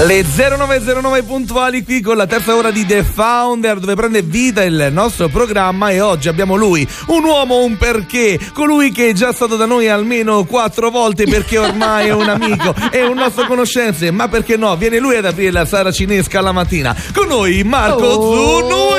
Le 0.00 0.24
0909 0.24 1.24
puntuali 1.24 1.82
qui 1.82 2.00
con 2.00 2.16
la 2.16 2.26
terza 2.26 2.54
ora 2.54 2.70
di 2.70 2.86
The 2.86 3.02
Founder 3.02 3.80
dove 3.80 3.96
prende 3.96 4.22
vita 4.22 4.62
il 4.62 4.90
nostro 4.92 5.28
programma 5.28 5.90
e 5.90 6.00
oggi 6.00 6.28
abbiamo 6.28 6.54
lui, 6.54 6.86
un 7.08 7.24
uomo, 7.24 7.64
un 7.64 7.76
perché, 7.76 8.38
colui 8.54 8.92
che 8.92 9.08
è 9.08 9.12
già 9.12 9.32
stato 9.32 9.56
da 9.56 9.66
noi 9.66 9.88
almeno 9.88 10.44
quattro 10.44 10.90
volte 10.90 11.24
perché 11.24 11.58
ormai 11.58 12.06
è 12.06 12.12
un 12.12 12.28
amico, 12.28 12.72
è 12.92 13.02
un 13.02 13.16
nostro 13.16 13.46
conoscenze, 13.46 14.12
ma 14.12 14.28
perché 14.28 14.56
no, 14.56 14.76
viene 14.76 15.00
lui 15.00 15.16
ad 15.16 15.24
aprire 15.24 15.50
la 15.50 15.64
sala 15.64 15.90
cinesca 15.90 16.40
la 16.40 16.52
mattina. 16.52 16.94
Con 17.12 17.26
noi 17.26 17.64
Marco 17.64 18.06
Oh, 18.06 18.34
Zunui! 18.36 18.98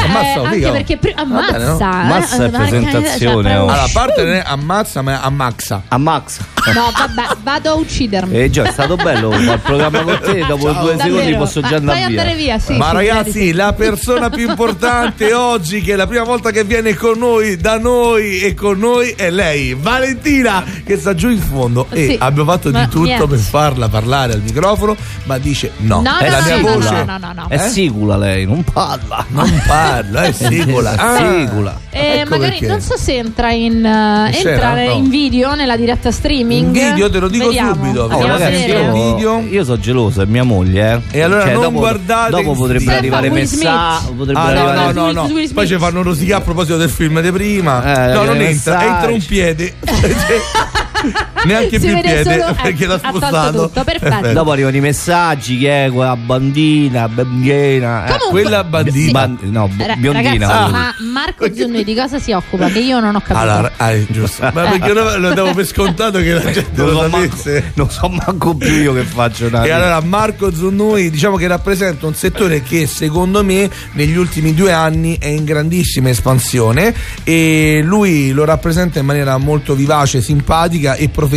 Ole! 0.00 0.06
Ammazza, 0.06 0.40
anche 0.40 0.54
figa. 0.54 0.70
perché 0.70 0.96
pri- 0.96 1.12
ammazza, 1.16 1.52
bene, 1.52 1.64
no? 1.64 1.78
eh. 1.78 1.82
Ammazza 1.84 2.34
è 2.34 2.38
Porca 2.50 2.58
presentazione, 2.58 3.56
oh. 3.56 3.66
cioè, 3.66 3.74
Allora, 3.74 3.88
parte 3.92 4.22
non 4.24 4.32
è 4.32 4.42
ammazza, 4.44 5.02
ma 5.02 5.20
ammazza. 5.20 5.82
A 5.88 5.98
Max. 5.98 6.38
No, 6.74 6.90
vabbè, 6.96 7.36
vado 7.42 7.70
a 7.70 7.74
uccidermi. 7.74 8.36
E 8.38 8.50
già 8.50 8.62
è 8.64 8.72
stato 8.72 8.96
bello 8.96 9.30
il 9.34 9.60
programma 9.62 10.02
con 10.02 10.18
te, 10.22 10.44
dopo 10.46 10.70
due 10.72 10.96
secondi 10.96 10.96
Davvero. 11.12 11.38
posso 11.38 11.60
Ma 11.60 11.68
già 11.68 11.76
andare 11.76 11.98
puoi 11.98 12.10
via. 12.12 12.20
andare 12.20 12.36
via, 12.38 12.58
sì. 12.58 12.76
Ma 12.76 12.88
sì, 12.88 12.94
ragazzi, 12.94 13.32
sì. 13.32 13.52
la 13.52 13.72
persona 13.74 14.30
più 14.30 14.48
importante 14.48 15.32
oggi, 15.34 15.80
che 15.82 15.92
è 15.92 15.96
la 15.96 16.06
prima 16.06 16.24
volta 16.24 16.50
che 16.50 16.64
viene 16.64 16.94
con 16.94 17.18
noi, 17.18 17.56
da 17.58 17.78
noi 17.78 18.40
e 18.40 18.54
con 18.54 18.78
noi, 18.78 19.10
è 19.10 19.30
lei, 19.30 19.74
Valentina, 19.78 20.64
che 20.84 20.96
sta 20.98 21.14
giù 21.14 21.28
in 21.28 21.38
fondo. 21.40 21.86
E 21.90 22.16
abbiamo 22.18 22.50
fatto 22.50 22.70
di 22.70 22.76
Ma 22.78 22.86
tutto 22.86 23.02
niente. 23.04 23.26
per 23.26 23.38
farla 23.38 23.88
parlare 23.88 24.32
al 24.32 24.40
microfono, 24.40 24.96
ma 25.24 25.36
dice 25.38 25.72
no. 25.78 26.00
No, 26.00 26.16
è 26.18 26.24
no, 26.24 26.30
la 26.30 26.38
no, 26.40 26.44
mia 26.46 26.56
no, 26.56 26.62
voce. 26.74 26.90
no, 26.90 27.04
no, 27.04 27.18
no, 27.18 27.32
no. 27.34 27.46
È 27.48 27.54
Eh? 27.56 27.68
sicula 27.68 28.16
lei, 28.16 28.46
non 28.46 28.64
parla. 28.64 29.24
Non 29.28 29.62
parla, 29.66 29.83
è 29.88 30.32
sigola. 30.32 30.94
Ah, 30.96 31.16
Sigula. 31.18 31.80
Eh, 31.90 32.20
ecco 32.20 32.30
magari 32.30 32.50
perché. 32.58 32.66
non 32.66 32.80
so 32.80 32.96
se 32.96 33.16
entra 33.16 33.52
in, 33.52 33.84
eh, 33.84 34.36
entra 34.36 34.74
No. 34.74 34.90
in 34.92 35.08
video 35.08 35.54
nella 35.54 35.76
diretta 35.76 36.10
streaming. 36.10 36.74
In 36.76 36.92
video 36.94 37.10
te 37.10 37.18
lo 37.18 37.28
dico 37.28 37.46
Vediamo. 37.46 37.74
subito, 37.74 38.02
Oh, 38.10 38.22
a 38.22 38.26
ragazzi, 38.26 38.64
io- 38.68 38.92
video. 38.92 39.40
io 39.48 39.64
sono 39.64 39.78
geloso, 39.78 40.22
è 40.22 40.24
mia 40.26 40.42
moglie. 40.42 41.02
Eh. 41.10 41.18
E 41.18 41.22
allora 41.22 41.44
non 41.44 41.62
dopo, 41.62 41.78
guardate 41.78 42.30
Dopo 42.30 42.52
potrebbero 42.54 42.96
arrivare 42.98 43.30
messaggi. 43.30 44.04
Smith. 44.06 44.16
Potrebbero 44.16 44.46
Ah, 44.46 44.52
no, 44.52 44.60
arrivare 44.68 44.92
no, 44.92 45.04
no, 45.06 45.12
no. 45.22 45.26
Smith. 45.28 45.52
Poi 45.54 45.66
ci 45.66 45.78
fanno 45.78 46.02
rosicare 46.02 46.40
a 46.40 46.44
proposito 46.44 46.76
del 46.76 46.90
film 46.90 47.20
di 47.20 47.30
prima. 47.30 48.08
Eh, 48.10 48.12
no, 48.14 48.24
non 48.24 48.40
entra, 48.40 48.84
entra 48.84 49.10
un 49.12 49.24
piede. 49.24 49.74
Neanche 51.44 51.78
Si 51.80 51.86
più 51.86 51.94
vede 51.94 52.08
piede 52.22 52.40
solo- 52.40 52.56
perché 52.62 52.86
l'ha 52.86 52.94
ha 52.94 52.98
tolto 52.98 53.18
spostato. 53.18 53.62
tutto, 53.66 53.84
perfetto. 53.84 54.32
Dopo 54.32 54.50
arrivano 54.52 54.76
i 54.76 54.80
messaggi, 54.80 55.58
che 55.58 55.84
è 55.86 55.90
quella 55.90 56.16
bandina, 56.16 57.08
bambina. 57.08 58.06
eh. 58.06 58.18
Quella 58.30 58.64
bandina. 58.64 59.12
Ban- 59.12 59.38
no, 59.42 59.68
b- 59.68 59.80
Ra- 59.80 59.96
biondina. 59.96 60.30
Ragazzi, 60.30 60.52
volevo 60.52 60.70
ma 60.70 60.94
Marco 61.12 61.54
Zunni 61.54 61.84
di 61.84 61.94
cosa 61.94 62.18
si 62.18 62.32
occupa? 62.32 62.68
Che 62.68 62.78
io 62.78 63.00
non 63.00 63.14
ho 63.14 63.20
capito. 63.20 63.38
Allora, 63.38 63.72
ah, 63.76 63.92
giusto. 64.08 64.42
Ma 64.42 64.62
perché 64.62 64.92
lo, 64.92 65.16
lo 65.18 65.34
davo 65.34 65.52
per 65.54 65.66
scontato 65.66 66.18
che 66.18 66.32
la 66.32 66.50
gente 66.50 66.70
Non 66.74 66.90
lo 66.92 67.00
so, 67.02 67.08
manco, 67.08 67.36
non 67.74 67.90
so 67.90 68.08
manco 68.08 68.54
più 68.56 68.72
io 68.72 68.94
che 68.94 69.02
faccio 69.02 69.46
una 69.46 69.62
E 69.64 69.70
allora 69.70 70.00
Marco 70.00 70.52
Zunnui 70.54 71.10
diciamo 71.10 71.36
che 71.36 71.46
rappresenta 71.46 72.06
un 72.06 72.14
settore 72.14 72.62
che 72.62 72.86
secondo 72.86 73.42
me 73.44 73.68
negli 73.92 74.16
ultimi 74.16 74.54
due 74.54 74.72
anni 74.72 75.16
è 75.18 75.26
in 75.28 75.44
grandissima 75.44 76.08
espansione 76.08 76.94
e 77.24 77.80
lui 77.84 78.32
lo 78.32 78.44
rappresenta 78.44 78.98
in 78.98 79.06
maniera 79.06 79.36
molto 79.38 79.74
vivace, 79.74 80.20
simpatica 80.20 80.94
e 80.94 81.08
professionale 81.08 81.33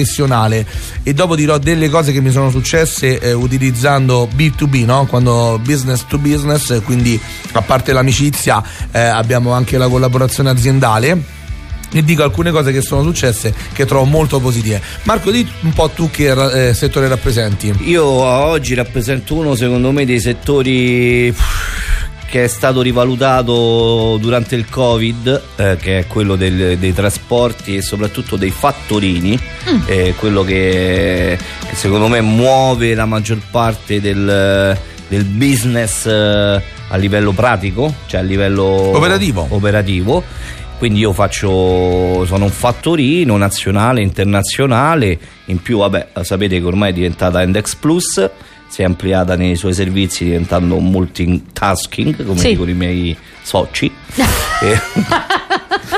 e 1.03 1.13
dopo 1.13 1.35
dirò 1.35 1.57
delle 1.57 1.89
cose 1.89 2.11
che 2.11 2.21
mi 2.21 2.31
sono 2.31 2.49
successe 2.49 3.19
eh, 3.19 3.33
utilizzando 3.33 4.27
B2B, 4.35 4.85
no? 4.85 5.05
quando 5.05 5.59
business 5.63 6.05
to 6.07 6.17
business, 6.17 6.81
quindi 6.83 7.19
a 7.53 7.61
parte 7.61 7.93
l'amicizia 7.93 8.63
eh, 8.91 8.99
abbiamo 8.99 9.51
anche 9.51 9.77
la 9.77 9.87
collaborazione 9.87 10.49
aziendale 10.49 11.35
e 11.91 12.03
dico 12.03 12.21
alcune 12.23 12.51
cose 12.51 12.71
che 12.71 12.81
sono 12.81 13.01
successe 13.01 13.53
che 13.73 13.85
trovo 13.85 14.05
molto 14.05 14.39
positive. 14.39 14.81
Marco, 15.03 15.31
di 15.31 15.47
un 15.61 15.73
po' 15.73 15.89
tu 15.89 16.09
che 16.11 16.69
eh, 16.69 16.73
settore 16.73 17.07
rappresenti. 17.07 17.73
Io 17.85 18.05
oggi 18.05 18.73
rappresento 18.73 19.35
uno, 19.35 19.55
secondo 19.55 19.91
me, 19.91 20.05
dei 20.05 20.19
settori 20.19 21.33
che 22.29 22.43
è 22.43 22.47
stato 22.47 22.81
rivalutato 22.81 24.17
durante 24.19 24.55
il 24.55 24.67
Covid, 24.69 25.41
eh, 25.55 25.77
che 25.79 25.99
è 25.99 26.07
quello 26.07 26.35
del- 26.35 26.77
dei 26.77 26.93
trasporti 26.93 27.75
e 27.77 27.81
soprattutto 27.81 28.35
dei 28.35 28.51
fattorini, 28.51 29.39
eh, 29.85 30.13
quello 30.17 30.43
che, 30.43 31.37
che 31.69 31.75
secondo 31.75 32.07
me 32.07 32.19
muove 32.21 32.93
la 32.95 33.05
maggior 33.05 33.39
parte 33.49 34.01
del, 34.01 34.77
del 35.07 35.23
business 35.23 36.05
eh, 36.05 36.61
a 36.89 36.95
livello 36.97 37.31
pratico, 37.31 37.93
cioè 38.07 38.19
a 38.19 38.23
livello 38.23 38.63
Operativo. 38.65 39.45
operativo. 39.49 40.23
Quindi 40.77 40.99
io 40.99 41.11
faccio, 41.11 42.23
sono 42.25 42.43
un 42.45 42.51
fattorino 42.51 43.35
nazionale, 43.35 44.01
internazionale, 44.01 45.17
in 45.45 45.59
più 45.61 45.79
vabbè 45.79 46.09
sapete 46.21 46.59
che 46.59 46.65
ormai 46.65 46.91
è 46.91 46.93
diventata 46.93 47.41
Index 47.41 47.73
Plus, 47.75 48.29
si 48.67 48.81
è 48.81 48.85
ampliata 48.85 49.35
nei 49.35 49.55
suoi 49.55 49.73
servizi 49.73 50.25
diventando 50.25 50.77
multitasking 50.79 52.25
come 52.25 52.39
Sì. 52.39 52.49
dicono 52.49 52.69
i 52.69 52.73
miei 52.73 53.17
soci. 53.41 53.91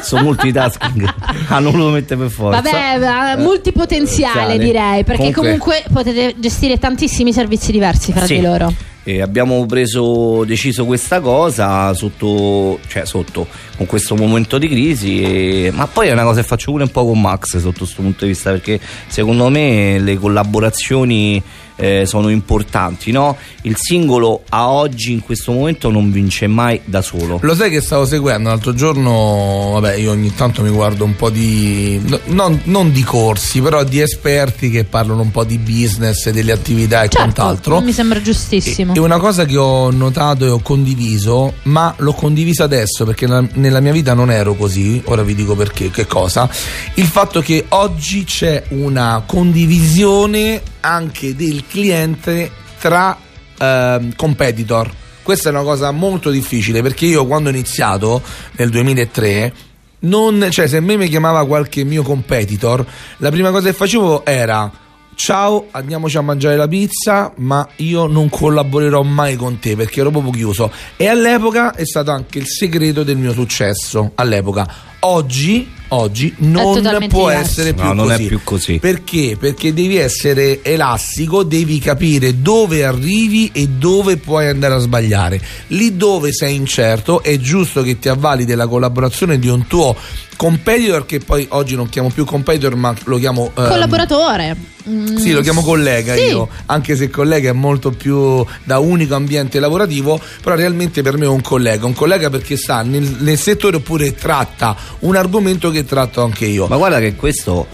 Sono 0.01 0.23
multitasking, 0.23 1.13
ah 1.47 1.59
non 1.59 1.75
lo 1.75 1.89
mette 1.89 2.15
per 2.15 2.29
forza. 2.29 2.61
Vabbè, 2.61 3.33
eh, 3.33 3.37
multipotenziale 3.41 4.33
potenziale. 4.53 4.63
direi, 4.63 5.03
perché 5.03 5.31
comunque... 5.33 5.83
potete 5.91 6.35
gestire 6.37 6.77
tantissimi 6.77 7.33
servizi 7.33 7.71
diversi 7.71 8.11
fra 8.11 8.25
Sì. 8.25 8.35
di 8.35 8.41
loro. 8.41 8.71
E 9.03 9.21
abbiamo 9.21 9.65
preso, 9.65 10.43
deciso 10.45 10.85
questa 10.85 11.19
cosa 11.19 11.91
sotto, 11.95 12.79
cioè 12.87 13.05
sotto, 13.05 13.47
con 13.77 13.87
questo 13.87 14.15
momento 14.15 14.57
di 14.57 14.67
crisi, 14.69 15.21
e- 15.21 15.71
ma 15.73 15.87
poi 15.87 16.09
è 16.09 16.11
una 16.11 16.23
cosa 16.23 16.41
che 16.41 16.47
faccio 16.47 16.71
pure 16.71 16.83
un 16.83 16.91
po' 16.91 17.05
con 17.05 17.19
Max 17.19 17.57
sotto 17.57 17.79
questo 17.79 18.01
punto 18.01 18.25
di 18.25 18.31
vista, 18.31 18.51
perché 18.51 18.79
secondo 19.07 19.49
me 19.49 19.97
le 19.99 20.17
collaborazioni 20.17 21.41
eh, 21.79 22.03
sono 22.05 22.27
importanti, 22.29 23.11
no? 23.11 23.37
Il 23.61 23.75
singolo 23.77 24.43
a 24.49 24.69
oggi 24.69 25.13
in 25.13 25.21
questo 25.21 25.51
momento 25.53 25.89
non 25.89 26.11
vince 26.11 26.47
mai 26.47 26.81
da 26.83 27.01
solo. 27.01 27.39
Lo 27.41 27.55
sai 27.55 27.69
che 27.69 27.79
stavo 27.81 28.05
seguendo 28.05 28.49
l'altro 28.49 28.73
giorno, 28.73 29.71
vabbè 29.73 29.95
io 29.95 30.11
ogni 30.11 30.33
tanto 30.35 30.61
mi 30.61 30.69
guardo 30.69 31.05
un 31.05 31.15
po' 31.15 31.29
di, 31.29 31.99
no- 32.05 32.19
non, 32.25 32.59
non 32.65 32.91
di 32.91 33.03
corsi, 33.03 33.61
però 33.61 33.83
di 33.83 34.01
esperti 34.01 34.69
che 34.69 34.83
parlano 34.83 35.21
un 35.21 35.31
po' 35.31 35.43
di 35.45 35.57
business, 35.57 36.29
delle 36.29 36.51
attività 36.51 36.97
e 37.03 37.07
Certo, 37.09 37.17
quant'altro. 37.17 37.79
mi 37.81 37.93
sembra 37.93 38.21
giustissimo. 38.21 38.93
E 38.93 38.99
una 38.99 39.17
cosa 39.19 39.45
che 39.45 39.55
ho 39.57 39.89
notato 39.91 40.45
e 40.45 40.49
ho 40.49 40.59
condiviso, 40.59 41.53
ma 41.63 41.93
l'ho 41.97 42.13
condivisa 42.13 42.65
adesso 42.65 43.05
perché 43.05 43.25
nella, 43.25 43.47
nella 43.53 43.79
mia 43.79 43.93
vita 43.93 44.13
non 44.13 44.29
ero 44.31 44.55
così, 44.55 45.01
ora 45.05 45.23
vi 45.23 45.33
dico 45.35 45.55
perché, 45.55 45.89
che 45.91 46.05
cosa, 46.05 46.49
il 46.95 47.05
fatto 47.05 47.39
che 47.41 47.65
oggi 47.69 48.23
c'è 48.25 48.63
una 48.69 49.23
condivisione 49.25 50.61
anche 50.81 51.35
del 51.35 51.63
cliente 51.69 52.51
tra 52.79 53.17
ehm, 53.57 54.15
competitor. 54.15 54.91
Questa 55.21 55.49
è 55.49 55.51
una 55.51 55.61
cosa 55.61 55.91
molto 55.91 56.29
difficile 56.31 56.81
perché 56.81 57.05
io 57.05 57.25
quando 57.27 57.49
ho 57.49 57.51
iniziato 57.51 58.21
nel 58.53 58.69
2003 58.69 59.53
non, 60.01 60.47
cioè 60.49 60.67
se 60.67 60.77
a 60.77 60.81
me 60.81 60.95
mi 60.95 61.09
chiamava 61.09 61.45
qualche 61.45 61.83
mio 61.83 62.03
competitor, 62.03 62.85
la 63.17 63.29
prima 63.29 63.51
cosa 63.51 63.67
che 63.67 63.73
facevo 63.73 64.25
era 64.25 64.71
ciao, 65.19 65.67
andiamoci 65.71 66.15
a 66.15 66.21
mangiare 66.21 66.55
la 66.55 66.69
pizza, 66.69 67.33
ma 67.35 67.67
io 67.77 68.07
non 68.07 68.29
collaborerò 68.29 69.01
mai 69.01 69.35
con 69.35 69.59
te 69.59 69.75
perché 69.75 69.99
ero 69.99 70.11
proprio 70.11 70.31
chiuso. 70.31 70.71
E 70.95 71.07
all'epoca 71.07 71.75
è 71.75 71.85
stato 71.85 72.11
anche 72.11 72.37
il 72.39 72.47
segreto 72.47 73.03
del 73.03 73.17
mio 73.17 73.33
successo. 73.33 74.13
All'epoca. 74.15 74.65
Oggi, 74.99 75.69
oggi 75.89 76.33
non 76.39 76.73
può 77.07 77.29
diverso. 77.29 77.31
essere 77.31 77.73
più 77.73 77.83
No, 77.83 77.93
non 77.93 78.11
è 78.11 78.15
così. 78.15 78.27
più 78.27 78.39
così. 78.43 78.79
Perché? 78.79 79.37
Perché 79.39 79.73
devi 79.73 79.97
essere 79.97 80.63
elastico, 80.63 81.43
devi 81.43 81.79
capire 81.79 82.41
dove 82.41 82.83
arrivi 82.83 83.49
e 83.53 83.67
dove 83.67 84.17
puoi 84.17 84.47
andare 84.47 84.75
a 84.75 84.79
sbagliare. 84.79 85.39
Lì 85.67 85.95
dove 85.97 86.31
sei 86.31 86.55
incerto 86.55 87.23
è 87.23 87.37
giusto 87.37 87.81
che 87.81 87.99
ti 87.99 88.09
avvali 88.09 88.45
della 88.45 88.67
collaborazione 88.67 89.39
di 89.39 89.47
un 89.47 89.67
tuo 89.67 89.95
competitor 90.35 91.05
che 91.05 91.19
poi 91.19 91.45
oggi 91.49 91.75
non 91.75 91.89
chiamo 91.89 92.09
più 92.09 92.23
competitor 92.23 92.73
ma 92.75 92.95
lo 93.05 93.17
chiamo 93.17 93.51
ehm, 93.57 93.67
Collaboratore. 93.67 94.55
Mm, 94.87 95.17
sì, 95.17 95.31
lo 95.31 95.41
chiamo 95.41 95.61
collega 95.61 96.15
sì. 96.15 96.21
io, 96.21 96.47
anche 96.67 96.95
se 96.95 97.09
collega 97.09 97.49
è 97.49 97.53
molto 97.53 97.91
più 97.91 98.45
da 98.63 98.79
unico 98.79 99.15
ambiente 99.15 99.59
lavorativo, 99.59 100.19
però 100.41 100.55
realmente 100.55 101.01
per 101.01 101.17
me 101.17 101.25
è 101.25 101.29
un 101.29 101.41
collega, 101.41 101.85
un 101.85 101.93
collega 101.93 102.29
perché 102.29 102.55
sta 102.55 102.81
nel, 102.81 103.17
nel 103.19 103.37
settore 103.37 103.77
oppure 103.77 104.15
tratta 104.15 104.75
un 104.99 105.15
argomento 105.15 105.69
che 105.69 105.83
tratto 105.83 106.23
anche 106.23 106.45
io. 106.45 106.67
Ma 106.67 106.77
guarda 106.77 106.99
che 106.99 107.15
questo, 107.15 107.67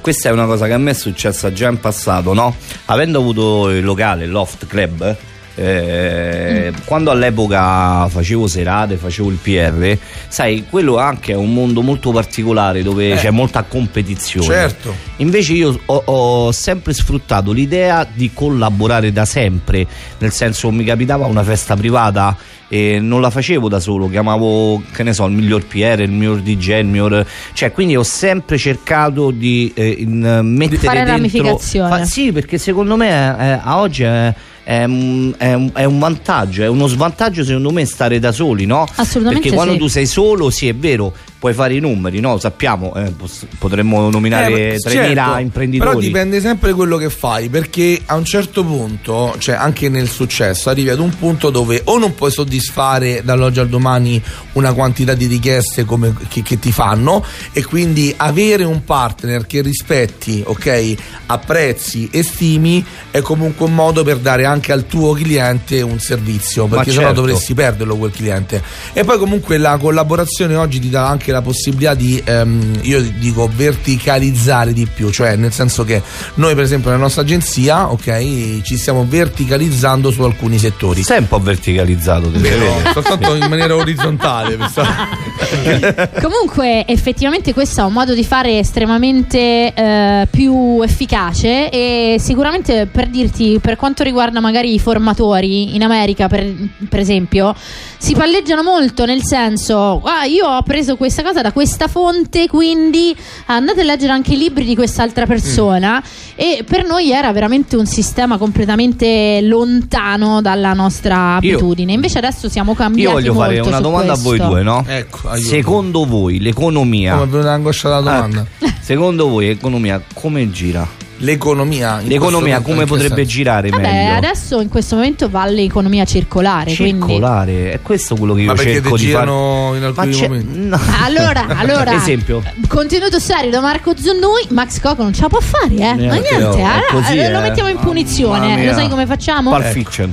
questa 0.00 0.28
è 0.28 0.32
una 0.32 0.46
cosa 0.46 0.66
che 0.66 0.72
a 0.72 0.78
me 0.78 0.92
è 0.92 0.94
successa 0.94 1.52
già 1.52 1.68
in 1.68 1.80
passato, 1.80 2.32
no? 2.32 2.54
Avendo 2.86 3.18
avuto 3.18 3.70
il 3.70 3.84
locale, 3.84 4.24
il 4.24 4.30
Loft 4.30 4.66
Club, 4.66 5.16
eh, 5.54 6.66
Eh, 6.66 6.72
quando 6.84 7.10
all'epoca 7.10 8.06
facevo 8.08 8.46
serate, 8.46 8.96
facevo 8.96 9.28
il 9.30 9.36
PR, 9.40 9.96
sai, 10.28 10.64
quello 10.68 10.98
anche 10.98 11.32
è 11.32 11.36
un 11.36 11.52
mondo 11.52 11.82
molto 11.82 12.10
particolare 12.10 12.82
dove 12.82 13.12
Eh. 13.12 13.16
c'è 13.16 13.30
molta 13.30 13.62
competizione. 13.62 14.46
Certo. 14.46 14.94
Invece 15.16 15.52
io 15.52 15.78
ho, 15.86 16.02
ho 16.04 16.52
sempre 16.52 16.92
sfruttato 16.92 17.52
l'idea 17.52 18.06
di 18.12 18.30
collaborare 18.32 19.12
da 19.12 19.24
sempre, 19.24 19.86
nel 20.18 20.32
senso 20.32 20.70
mi 20.70 20.84
capitava 20.84 21.26
una 21.26 21.42
festa 21.42 21.74
privata 21.76 22.36
e 22.68 22.98
non 23.00 23.20
la 23.20 23.28
facevo 23.28 23.68
da 23.68 23.80
solo, 23.80 24.08
chiamavo, 24.08 24.82
che 24.92 25.02
ne 25.02 25.12
so, 25.12 25.26
il 25.26 25.32
miglior 25.32 25.66
PR, 25.66 26.00
il 26.00 26.10
miglior 26.10 26.40
DJ, 26.40 26.78
il 26.78 26.86
miglior... 26.86 27.26
Cioè, 27.52 27.70
quindi 27.70 27.96
ho 27.96 28.02
sempre 28.02 28.56
cercato 28.56 29.30
di 29.30 29.70
eh, 29.74 29.88
in- 29.98 30.40
mettere 30.42 30.78
fare 30.78 30.96
dentro... 31.04 31.16
ramificazione. 31.16 32.06
sì, 32.06 32.32
perché 32.32 32.56
secondo 32.56 32.96
me 32.96 33.08
eh, 33.10 33.60
a 33.62 33.78
oggi 33.78 34.04
è... 34.04 34.34
È 34.64 34.84
un, 34.84 35.34
è 35.36 35.52
un- 35.54 35.70
è 35.74 35.84
un 35.84 35.98
vantaggio, 35.98 36.62
è 36.62 36.68
uno 36.68 36.86
svantaggio 36.86 37.44
secondo 37.44 37.70
me 37.70 37.84
stare 37.84 38.18
da 38.18 38.30
soli, 38.32 38.64
no? 38.66 38.86
Assolutamente 38.94 39.40
Perché 39.48 39.54
quando 39.54 39.72
sì. 39.74 39.78
tu 39.80 39.86
sei 39.88 40.06
solo, 40.06 40.50
sì 40.50 40.68
è 40.68 40.74
vero, 40.74 41.12
puoi 41.42 41.54
fare 41.54 41.74
i 41.74 41.80
numeri, 41.80 42.20
no? 42.20 42.38
Sappiamo, 42.38 42.94
eh, 42.94 43.12
potremmo 43.58 44.08
nominare 44.10 44.74
Eh, 44.74 44.76
3.000 44.76 44.90
certo, 44.92 45.38
imprenditori. 45.38 45.90
Però 45.90 46.00
dipende 46.00 46.40
sempre 46.40 46.72
quello 46.72 46.96
che 46.96 47.10
fai, 47.10 47.48
perché 47.48 48.00
a 48.06 48.14
un 48.14 48.24
certo 48.24 48.62
punto, 48.62 49.34
cioè 49.38 49.56
anche 49.56 49.88
nel 49.88 50.08
successo, 50.08 50.70
arrivi 50.70 50.90
ad 50.90 51.00
un 51.00 51.10
punto 51.18 51.50
dove 51.50 51.80
o 51.86 51.98
non 51.98 52.14
puoi 52.14 52.30
soddisfare 52.30 53.22
dall'oggi 53.24 53.58
al 53.58 53.66
domani 53.66 54.22
una 54.52 54.72
quantità 54.72 55.14
di 55.14 55.26
richieste 55.26 55.84
come, 55.84 56.14
che, 56.28 56.42
che 56.42 56.60
ti 56.60 56.70
fanno, 56.70 57.24
e 57.50 57.64
quindi 57.64 58.14
avere 58.16 58.62
un 58.62 58.84
partner 58.84 59.44
che 59.44 59.62
rispetti, 59.62 60.44
ok, 60.46 60.94
apprezzi 61.26 62.08
e 62.12 62.22
stimi 62.22 62.86
è 63.10 63.20
comunque 63.20 63.66
un 63.66 63.74
modo 63.74 64.04
per 64.04 64.18
dare 64.18 64.44
anche 64.44 64.70
al 64.70 64.86
tuo 64.86 65.12
cliente 65.14 65.82
un 65.82 65.98
servizio, 65.98 66.66
perché 66.66 66.92
sennò 66.92 67.06
certo. 67.06 67.20
dovresti 67.20 67.52
perderlo 67.52 67.96
quel 67.96 68.12
cliente. 68.12 68.62
E 68.92 69.02
poi 69.02 69.18
comunque 69.18 69.58
la 69.58 69.76
collaborazione 69.76 70.54
oggi 70.54 70.78
ti 70.78 70.88
dà 70.88 71.08
anche 71.08 71.30
la 71.32 71.42
possibilità 71.42 71.94
di, 71.94 72.22
ehm, 72.24 72.78
io 72.82 73.02
dico, 73.18 73.50
verticalizzare 73.52 74.72
di 74.72 74.86
più, 74.86 75.10
cioè 75.10 75.36
nel 75.36 75.52
senso 75.52 75.84
che 75.84 76.02
noi 76.34 76.54
per 76.54 76.64
esempio 76.64 76.90
nella 76.90 77.02
nostra 77.02 77.22
agenzia, 77.22 77.90
ok, 77.90 78.60
ci 78.62 78.76
stiamo 78.76 79.06
verticalizzando 79.08 80.10
su 80.10 80.22
alcuni 80.22 80.58
settori. 80.58 81.02
Sei 81.02 81.18
un 81.18 81.28
po' 81.28 81.40
verticalizzato, 81.40 82.30
te 82.30 82.38
vede? 82.38 82.90
soltanto 82.92 83.34
in 83.34 83.46
maniera 83.48 83.74
orizzontale. 83.74 84.56
Comunque, 86.20 86.86
effettivamente, 86.86 87.52
questo 87.52 87.80
è 87.80 87.84
un 87.84 87.92
modo 87.92 88.14
di 88.14 88.24
fare 88.24 88.58
estremamente 88.58 89.72
eh, 89.74 90.28
più 90.30 90.80
efficace. 90.82 91.70
E 91.70 92.16
sicuramente 92.18 92.86
per 92.86 93.08
dirti, 93.08 93.58
per 93.60 93.76
quanto 93.76 94.02
riguarda 94.02 94.40
magari 94.40 94.74
i 94.74 94.78
formatori 94.78 95.74
in 95.74 95.82
America, 95.82 96.28
per, 96.28 96.52
per 96.88 97.00
esempio, 97.00 97.54
si 97.98 98.14
palleggiano 98.14 98.62
molto 98.62 99.04
nel 99.04 99.22
senso: 99.22 100.00
"Ah, 100.04 100.24
io 100.24 100.46
ho 100.46 100.62
preso 100.62 100.96
questa 100.96 101.21
cosa 101.22 101.40
da 101.42 101.52
questa 101.52 101.88
fonte, 101.88 102.48
quindi 102.48 103.14
andate 103.46 103.80
a 103.80 103.84
leggere 103.84 104.12
anche 104.12 104.34
i 104.34 104.38
libri 104.38 104.64
di 104.64 104.74
quest'altra 104.74 105.26
persona. 105.26 106.02
E 106.34 106.64
per 106.66 106.86
noi 106.86 107.10
era 107.10 107.32
veramente 107.32 107.76
un 107.76 107.86
sistema 107.86 108.38
completamente 108.38 109.40
lontano 109.42 110.40
dalla 110.40 110.72
nostra 110.72 111.38
Io- 111.40 111.54
abitudine. 111.56 111.92
Invece 111.92 112.18
adesso 112.18 112.48
siamo 112.48 112.74
cambiati. 112.74 113.24
Io 113.24 113.32
voglio 113.32 113.34
fare 113.34 113.54
molto 113.54 113.68
una 113.68 113.80
domanda 113.80 114.12
a 114.12 114.16
voi 114.16 114.36
questo. 114.36 114.46
due, 114.48 114.62
no? 114.62 114.84
Ecco, 114.86 115.28
aiuto. 115.28 115.48
Secondo 115.48 116.04
voi 116.04 116.40
l'economia 116.40 117.12
Come 117.12 117.24
è 117.24 117.28
venuta 117.28 117.52
angoscia 117.52 117.88
la 117.88 118.00
domanda? 118.00 118.46
Ah, 118.60 118.74
secondo 118.80 119.28
voi 119.28 119.46
l'economia 119.46 120.02
come 120.14 120.50
gira? 120.50 120.86
L'economia. 121.22 122.00
in 122.00 122.08
L'economia 122.08 122.60
come 122.60 122.84
potrebbe 122.84 123.24
girare 123.24 123.68
Vabbè, 123.70 123.82
meglio? 123.82 124.16
adesso 124.16 124.60
in 124.60 124.68
questo 124.68 124.96
momento 124.96 125.28
va 125.30 125.44
l'economia 125.46 126.04
circolare. 126.04 126.74
Quindi... 126.74 127.06
Circolare, 127.06 127.70
è 127.72 127.80
questo 127.80 128.16
quello 128.16 128.34
che 128.34 128.40
io 128.42 128.46
Ma 128.48 128.54
perché 128.54 128.72
cerco 128.74 128.96
di 128.96 129.06
fare. 129.10 129.24
girano 129.24 129.70
in 129.74 129.80
Ma 129.80 129.86
alcuni 129.86 130.10
c'è- 130.12 130.26
momenti? 130.28 130.58
no. 130.58 130.80
Allora, 131.02 131.46
allora, 131.58 131.94
Esempio. 131.94 132.42
contenuto 132.68 133.18
serio 133.20 133.50
da 133.50 133.60
Marco 133.60 133.94
Zonnui, 133.96 134.46
Max 134.50 134.80
Coco 134.80 135.02
non 135.02 135.12
ce 135.12 135.22
la 135.22 135.28
può 135.28 135.40
fare, 135.40 135.74
eh? 135.74 135.78
Ma 135.78 135.92
Neanche 135.94 136.28
niente, 136.36 136.38
no, 136.38 136.50
allora, 136.52 136.80
così, 136.90 137.16
eh, 137.18 137.30
lo 137.30 137.38
eh. 137.38 137.42
mettiamo 137.42 137.68
in 137.68 137.78
punizione. 137.78 138.56
mia. 138.56 138.70
Lo 138.72 138.76
sai 138.78 138.88
come 138.88 139.06
facciamo? 139.06 139.50
Pulp 139.50 139.70
Fiction. 139.70 140.12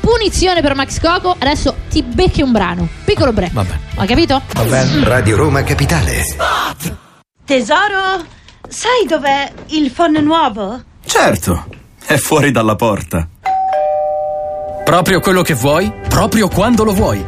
Punizione 0.00 0.60
per 0.62 0.74
Max 0.74 1.00
Coco, 1.00 1.36
adesso 1.38 1.74
ti 1.90 2.02
becchi 2.02 2.40
un 2.42 2.52
brano. 2.52 2.88
Piccolo 3.04 3.32
break. 3.32 3.52
Vabbè. 3.52 3.74
Hai 3.96 4.06
capito? 4.06 4.40
Va 4.54 4.62
bene. 4.62 5.04
Radio 5.04 5.36
Roma 5.36 5.62
Capitale. 5.62 6.22
Tesoro, 7.44 8.24
sai 8.70 9.04
dov'è 9.06 9.52
il 9.66 9.90
phone 9.90 10.20
nuovo? 10.20 10.80
Certo, 11.04 11.66
è 12.06 12.16
fuori 12.16 12.52
dalla 12.52 12.76
porta. 12.76 13.28
Proprio 14.84 15.20
quello 15.20 15.42
che 15.42 15.54
vuoi, 15.54 15.92
proprio 16.08 16.48
quando 16.48 16.84
lo 16.84 16.92
vuoi. 16.92 17.24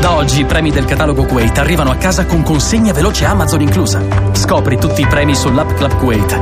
Da 0.00 0.12
oggi 0.12 0.40
i 0.40 0.44
premi 0.46 0.70
del 0.70 0.86
catalogo 0.86 1.26
Kuwait 1.26 1.58
arrivano 1.58 1.90
a 1.90 1.96
casa 1.96 2.24
con 2.24 2.42
consegna 2.42 2.92
veloce 2.92 3.26
Amazon 3.26 3.60
inclusa. 3.60 4.02
Scopri 4.32 4.78
tutti 4.78 5.02
i 5.02 5.06
premi 5.06 5.34
sull'app 5.34 5.74
Club 5.74 5.96
Kuwait. 5.98 6.40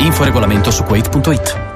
Info 0.00 0.24
regolamento 0.24 0.70
su 0.70 0.82
kuwait.it. 0.84 1.69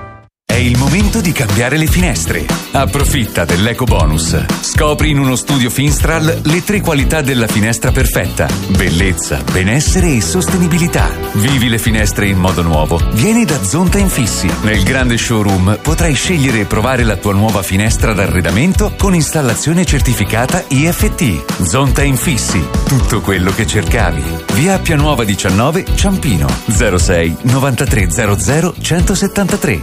È 0.54 0.58
il 0.58 0.78
momento 0.78 1.20
di 1.20 1.32
cambiare 1.32 1.76
le 1.76 1.88
finestre. 1.88 2.46
Approfitta 2.70 3.44
dell'eco 3.44 3.86
bonus. 3.86 4.40
Scopri 4.60 5.10
in 5.10 5.18
uno 5.18 5.34
studio 5.34 5.68
Finstral 5.68 6.42
le 6.44 6.62
tre 6.62 6.80
qualità 6.80 7.22
della 7.22 7.48
finestra 7.48 7.90
perfetta: 7.90 8.46
bellezza, 8.68 9.42
benessere 9.50 10.14
e 10.14 10.20
sostenibilità. 10.20 11.10
Vivi 11.32 11.68
le 11.68 11.78
finestre 11.78 12.28
in 12.28 12.38
modo 12.38 12.62
nuovo. 12.62 13.00
Vieni 13.14 13.44
da 13.44 13.60
Zonta 13.64 13.98
Infissi. 13.98 14.48
Nel 14.62 14.84
grande 14.84 15.18
showroom 15.18 15.80
potrai 15.82 16.14
scegliere 16.14 16.60
e 16.60 16.66
provare 16.66 17.02
la 17.02 17.16
tua 17.16 17.32
nuova 17.32 17.64
finestra 17.64 18.12
d'arredamento 18.12 18.94
con 18.96 19.12
installazione 19.12 19.84
certificata 19.84 20.62
IFT. 20.68 21.64
Zonta 21.64 22.04
Infissi. 22.04 22.64
Tutto 22.86 23.22
quello 23.22 23.52
che 23.52 23.66
cercavi. 23.66 24.22
Via 24.52 24.74
Appia 24.74 24.94
Nuova 24.94 25.24
19 25.24 25.84
Ciampino 25.96 26.46
06 26.68 27.38
9300 27.42 28.74
173. 28.80 29.82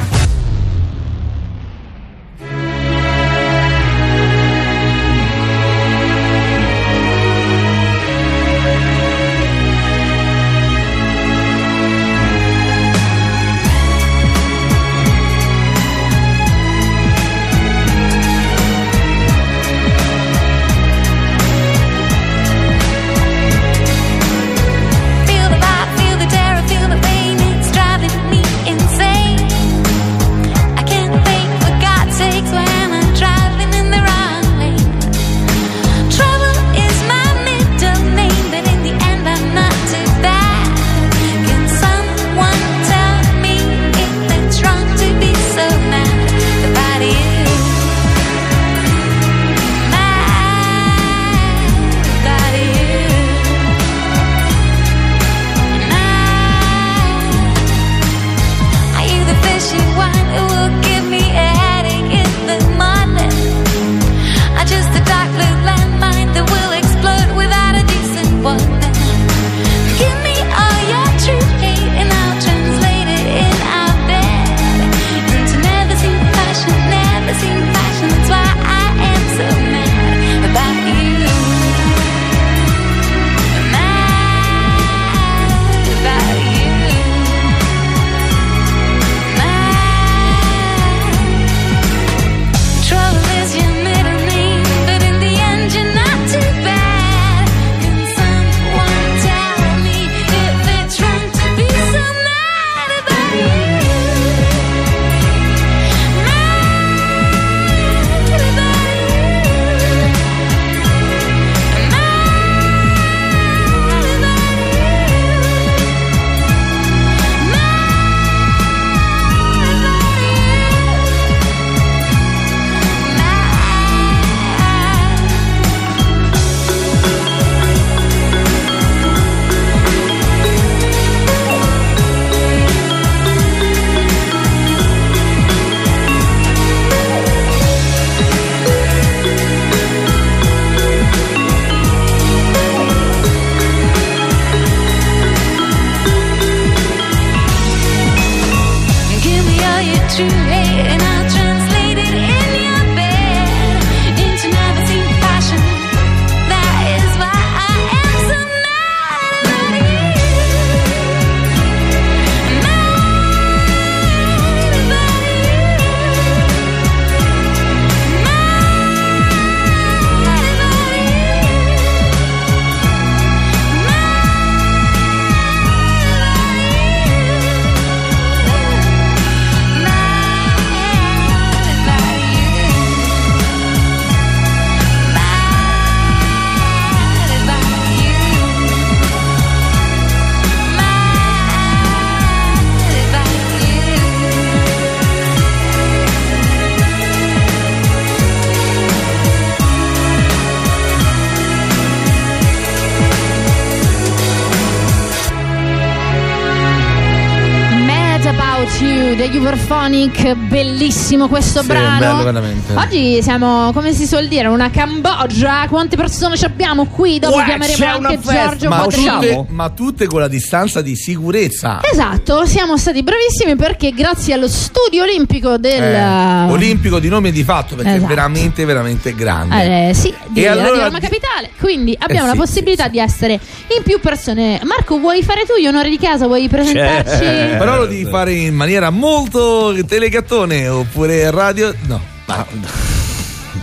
Uberphonic, 210.01 210.35
bellissimo 210.47 211.27
questo 211.27 211.61
Sì, 211.61 211.67
brano. 211.67 211.99
bello 211.99 212.23
veramente. 212.23 212.73
Oggi 212.73 213.21
siamo, 213.21 213.71
come 213.73 213.93
si 213.93 214.07
suol 214.07 214.27
dire, 214.27 214.47
una 214.47 214.69
Cambogia. 214.71 215.65
Quante 215.69 215.95
persone 215.95 216.37
ci 216.37 216.45
abbiamo 216.45 216.85
qui? 216.87 217.19
Dopo 217.19 217.35
Uè, 217.35 217.43
chiameremo 217.45 218.07
anche. 218.07 218.19
Giorgio 218.21 218.69
ma, 218.69 218.81
tutte, 218.87 219.45
ma 219.49 219.69
tutte 219.69 220.07
con 220.07 220.19
la 220.21 220.27
distanza 220.27 220.81
di 220.81 220.95
sicurezza. 220.95 221.79
Esatto, 221.83 222.45
siamo 222.45 222.77
stati 222.77 223.03
bravissimi 223.03 223.55
perché 223.55 223.91
grazie 223.91 224.33
allo 224.33 224.47
studio 224.47 225.03
olimpico 225.03 225.57
del 225.57 225.81
Eh, 225.81 226.51
olimpico 226.51 226.99
di 226.99 227.07
nome 227.09 227.29
e 227.29 227.31
di 227.31 227.43
fatto 227.43 227.75
perché 227.75 227.91
Esatto. 227.91 228.05
è 228.05 228.07
veramente 228.15 228.65
veramente 228.65 229.13
grande 229.13 229.89
Eh, 229.89 229.93
sì, 229.93 230.13
di 230.29 230.43
E 230.43 230.47
allora 230.47 230.85
Roma 230.85 230.97
di- 230.99 231.05
Capitale. 231.05 231.49
Quindi 231.59 231.95
abbiamo 231.99 232.23
Eh, 232.25 232.27
la 232.27 232.33
sì, 232.33 232.39
possibilità 232.39 232.87
di 232.87 232.99
essere 232.99 233.33
in 233.33 233.83
più 233.83 233.99
persone. 233.99 234.59
Marco, 234.63 234.97
vuoi 234.99 235.21
fare 235.23 235.41
tu 235.45 235.53
gli 235.61 235.67
onori 235.67 235.89
di 235.89 235.97
casa? 235.99 236.25
Vuoi 236.25 236.47
presentarci? 236.47 237.19
però 237.57 237.77
lo 237.77 237.85
devi 237.85 238.05
fare 238.05 238.33
in 238.33 238.55
maniera 238.55 238.89
molto 238.89 239.71
telegattone 239.95 240.69
oppure 240.69 241.29
radio 241.31 241.73
no 241.87 241.99
ma- 242.25 242.45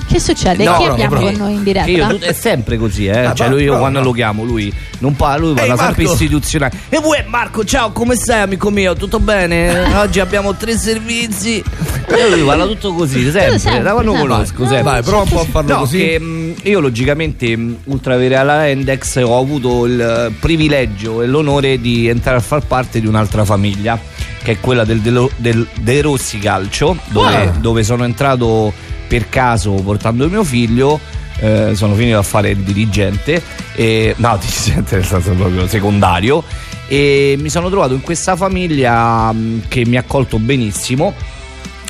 Che 0.06 0.20
succede? 0.20 0.62
No, 0.64 0.76
Chi 0.76 0.84
no, 0.84 0.92
abbiamo 0.92 1.16
però- 1.16 1.26
con 1.30 1.34
noi 1.38 1.52
in 1.52 1.56
io, 1.58 1.62
diretta? 1.64 2.06
tut- 2.08 2.22
è 2.24 2.32
sempre 2.34 2.76
così, 2.78 3.06
eh. 3.06 3.18
Ah, 3.26 3.34
cioè, 3.34 3.48
lui, 3.48 3.60
io 3.62 3.68
però- 3.68 3.78
quando 3.80 4.00
lo 4.02 4.12
chiamo, 4.12 4.42
lui 4.44 4.72
non 5.00 5.14
parla, 5.16 5.46
lui 5.46 5.54
parla 5.54 5.72
Ehi, 5.72 5.78
sempre 5.78 6.02
Marco! 6.04 6.12
istituzionale. 6.22 6.72
E 6.90 6.98
voi, 6.98 7.22
Marco, 7.26 7.64
ciao, 7.64 7.92
come 7.92 8.14
stai, 8.14 8.40
amico 8.42 8.70
mio? 8.70 8.94
Tutto 8.94 9.20
bene? 9.20 9.92
Oggi 9.96 10.20
abbiamo 10.20 10.54
tre 10.54 10.76
servizi. 10.78 11.62
E 12.06 12.28
lui 12.30 12.42
parla 12.42 12.66
tutto 12.66 12.92
così, 12.94 13.30
sempre. 13.30 13.58
sempre, 13.58 13.82
da 13.82 13.92
quando 13.92 14.12
sempre. 14.12 14.28
conosco, 14.28 14.62
No, 14.62 14.68
sempre. 14.68 14.82
vai 14.82 15.02
prova 15.02 15.22
un 15.22 15.28
po' 15.28 15.40
a 15.40 15.44
farlo 15.44 15.72
No, 15.72 15.78
così 15.80 15.98
che, 15.98 16.18
mh, 16.18 16.54
io 16.62 16.80
logicamente, 16.80 17.56
mh, 17.56 17.76
oltre 17.88 18.12
ad 18.12 18.18
avere 18.18 18.36
alla 18.36 18.66
Index, 18.68 19.16
ho 19.22 19.38
avuto 19.38 19.84
il 19.86 20.00
eh, 20.00 20.32
privilegio 20.38 21.20
e 21.22 21.26
l'onore 21.26 21.80
di 21.80 22.08
entrare 22.08 22.36
a 22.38 22.40
far 22.40 22.62
parte 22.66 23.00
di 23.00 23.06
un'altra 23.06 23.44
famiglia, 23.44 23.98
che 24.48 24.54
è 24.54 24.60
quella 24.60 24.84
del, 24.84 25.00
del, 25.00 25.28
del 25.36 25.66
De 25.78 26.00
Rossi 26.00 26.38
Calcio, 26.38 26.96
dove, 27.08 27.36
Ah. 27.36 27.50
dove 27.50 27.82
sono 27.82 28.04
entrato 28.04 28.72
per 29.06 29.28
caso 29.28 29.72
portando 29.72 30.26
mio 30.28 30.42
figlio. 30.42 30.98
eh, 31.40 31.72
sono 31.74 31.94
finito 31.94 32.16
a 32.18 32.22
fare 32.22 32.50
il 32.50 32.56
dirigente, 32.58 33.40
e, 33.74 34.14
no, 34.16 34.38
dirigente 34.40 34.96
nel 34.96 35.04
senso 35.04 35.30
proprio 35.32 35.68
secondario, 35.68 36.42
e 36.88 37.36
mi 37.38 37.48
sono 37.50 37.68
trovato 37.68 37.92
in 37.94 38.00
questa 38.00 38.34
famiglia 38.36 39.30
mh, 39.32 39.64
che 39.68 39.84
mi 39.86 39.96
ha 39.96 40.00
accolto 40.00 40.38
benissimo. 40.38 41.14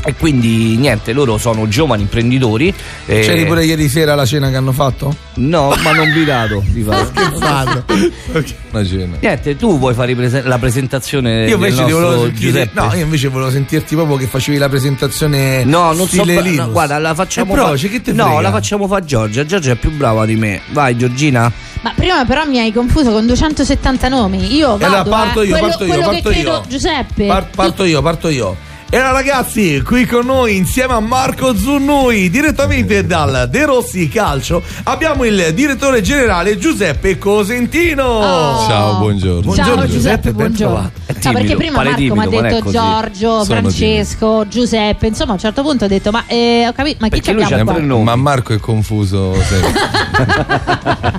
E 0.04 0.14
quindi 0.14 0.76
niente, 0.76 1.12
loro 1.12 1.36
sono 1.38 1.66
giovani 1.68 2.02
imprenditori. 2.02 2.72
eh, 3.06 3.20
c'eri 3.20 3.44
pure 3.44 3.64
ieri 3.64 3.88
sera 3.88 4.12
alla 4.12 4.24
cena 4.24 4.48
che 4.48 4.56
hanno 4.56 4.72
fatto? 4.72 5.14
No, 5.34 5.74
ma 5.82 5.92
non 5.92 6.06
invitato. 6.06 6.62
di 6.66 6.82
fatto. 6.82 7.10
Scherzando. 7.20 7.84
Una 8.70 8.84
cena. 8.84 9.16
Niente, 9.20 9.56
tu 9.56 9.78
vuoi 9.78 9.94
fare 9.94 10.14
prese- 10.14 10.42
la 10.44 10.58
presentazione 10.58 11.46
io 11.46 11.54
invece 11.56 11.84
del 11.84 11.92
volevo 11.92 12.32
Giuseppe? 12.32 12.70
no 12.80 12.94
io 12.94 13.02
invece 13.04 13.28
volevo 13.28 13.50
sentirti 13.50 13.94
proprio 13.96 14.16
che 14.16 14.26
facevi 14.26 14.56
la 14.58 14.68
presentazione 14.68 15.64
No, 15.64 15.92
non 15.92 16.06
so. 16.06 16.22
Linus. 16.24 16.54
no, 16.56 16.70
guarda, 16.70 16.98
la 16.98 17.14
facciamo 17.14 17.52
Eh, 17.52 17.56
fa- 17.56 17.62
provaci, 17.62 17.88
che 17.88 18.00
te 18.00 18.12
No, 18.12 18.24
frega? 18.24 18.40
la 18.40 18.50
facciamo 18.50 18.86
fa 18.86 19.04
Giorgia. 19.04 19.44
Giorgia 19.44 19.72
è 19.72 19.76
più 19.76 19.90
brava 19.90 20.24
di 20.26 20.36
me. 20.36 20.60
Vai, 20.70 20.96
Giorgina. 20.96 21.50
Ma 21.80 21.92
prima 21.94 22.24
però 22.24 22.44
mi 22.46 22.58
hai 22.58 22.72
confuso 22.72 23.10
con 23.10 23.26
270 23.26 24.08
nomi. 24.08 24.54
Io 24.54 24.78
E 24.78 24.84
allora 24.84 25.02
vado, 25.02 25.10
parto 25.10 25.42
eh. 25.42 25.46
io, 25.46 25.50
quello, 25.50 25.66
parto 25.68 25.84
io, 25.84 25.88
quello 25.94 26.10
parto 26.10 26.28
che 26.30 26.38
io. 26.38 26.62
Giuseppe. 26.68 27.26
Par- 27.26 27.50
parto 27.54 27.84
io, 27.84 28.02
parto 28.02 28.28
io. 28.28 28.56
E 28.90 28.96
allora 28.96 29.12
ragazzi, 29.12 29.82
qui 29.82 30.06
con 30.06 30.24
noi 30.24 30.56
insieme 30.56 30.94
a 30.94 31.00
Marco 31.00 31.54
Zunnui, 31.54 32.30
direttamente 32.30 33.04
dal 33.04 33.46
De 33.50 33.66
Rossi 33.66 34.08
Calcio, 34.08 34.62
abbiamo 34.84 35.24
il 35.24 35.52
direttore 35.52 36.00
generale 36.00 36.56
Giuseppe 36.56 37.18
Cosentino. 37.18 38.04
Oh. 38.04 38.66
Ciao, 38.66 38.96
buongiorno. 38.96 39.42
Buongiorno, 39.42 39.76
Ciao 39.82 39.86
Giuseppe, 39.86 40.32
buongiorno. 40.32 40.90
È 41.04 41.12
No, 41.12 41.32
perché 41.32 41.48
timido, 41.48 41.56
prima 41.56 41.76
Marco 41.76 41.90
mi 41.90 41.96
timido, 42.08 42.38
ha 42.38 42.46
è 42.46 42.50
detto. 42.50 42.70
Giorgio, 42.70 43.44
Sono 43.44 43.44
Francesco, 43.44 44.46
Giuseppe, 44.48 45.06
insomma 45.08 45.30
a 45.30 45.34
un 45.34 45.40
certo 45.40 45.62
punto 45.62 45.84
ho 45.84 45.88
detto 45.88 46.10
ma 46.10 46.24
eh, 46.26 46.64
ho 46.66 46.72
capito, 46.72 46.96
ma 47.00 47.08
chi 47.08 47.20
Perché 47.20 47.44
c'ha 47.44 47.64
qua? 47.64 47.78
Ma 47.78 48.16
Marco 48.16 48.54
è 48.54 48.58
confuso 48.58 49.34
sempre. 49.42 49.86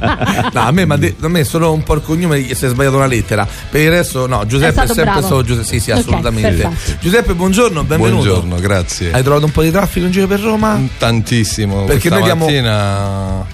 No, 0.52 0.62
a 0.62 0.72
me, 0.72 0.86
de- 0.98 1.16
a 1.22 1.28
me 1.28 1.44
solo 1.44 1.72
un 1.72 1.84
po' 1.84 1.96
il 1.96 2.02
cognome 2.02 2.44
si 2.54 2.66
è 2.66 2.68
sbagliato 2.70 2.96
una 2.96 3.06
lettera. 3.06 3.48
Per 3.70 3.82
il 3.82 3.90
resto, 3.90 4.28
no, 4.28 4.46
Giuseppe 4.46 4.70
è, 4.70 4.72
stato 4.72 4.94
sempre 4.94 5.12
bravo. 5.12 5.26
stato 5.26 5.44
Giuseppe. 5.44 5.68
Sì, 5.68 5.80
sì, 5.80 5.92
assolutamente. 5.92 6.50
perfetto. 6.52 6.98
Giuseppe, 7.00 7.34
buongiorno, 7.34 7.59
benvenuto. 7.68 8.24
Buongiorno, 8.24 8.56
grazie. 8.56 9.12
Hai 9.12 9.22
trovato 9.22 9.46
un 9.46 9.51
po' 9.51 9.62
di 9.62 9.72
traffico 9.72 10.06
in 10.06 10.12
giro 10.12 10.28
per 10.28 10.39
Roma? 10.39 10.80
Tantissimo. 10.98 11.84
Perché 11.84 12.10
noi 12.10 12.24
diamo- 12.24 12.46
mattina 12.46 13.46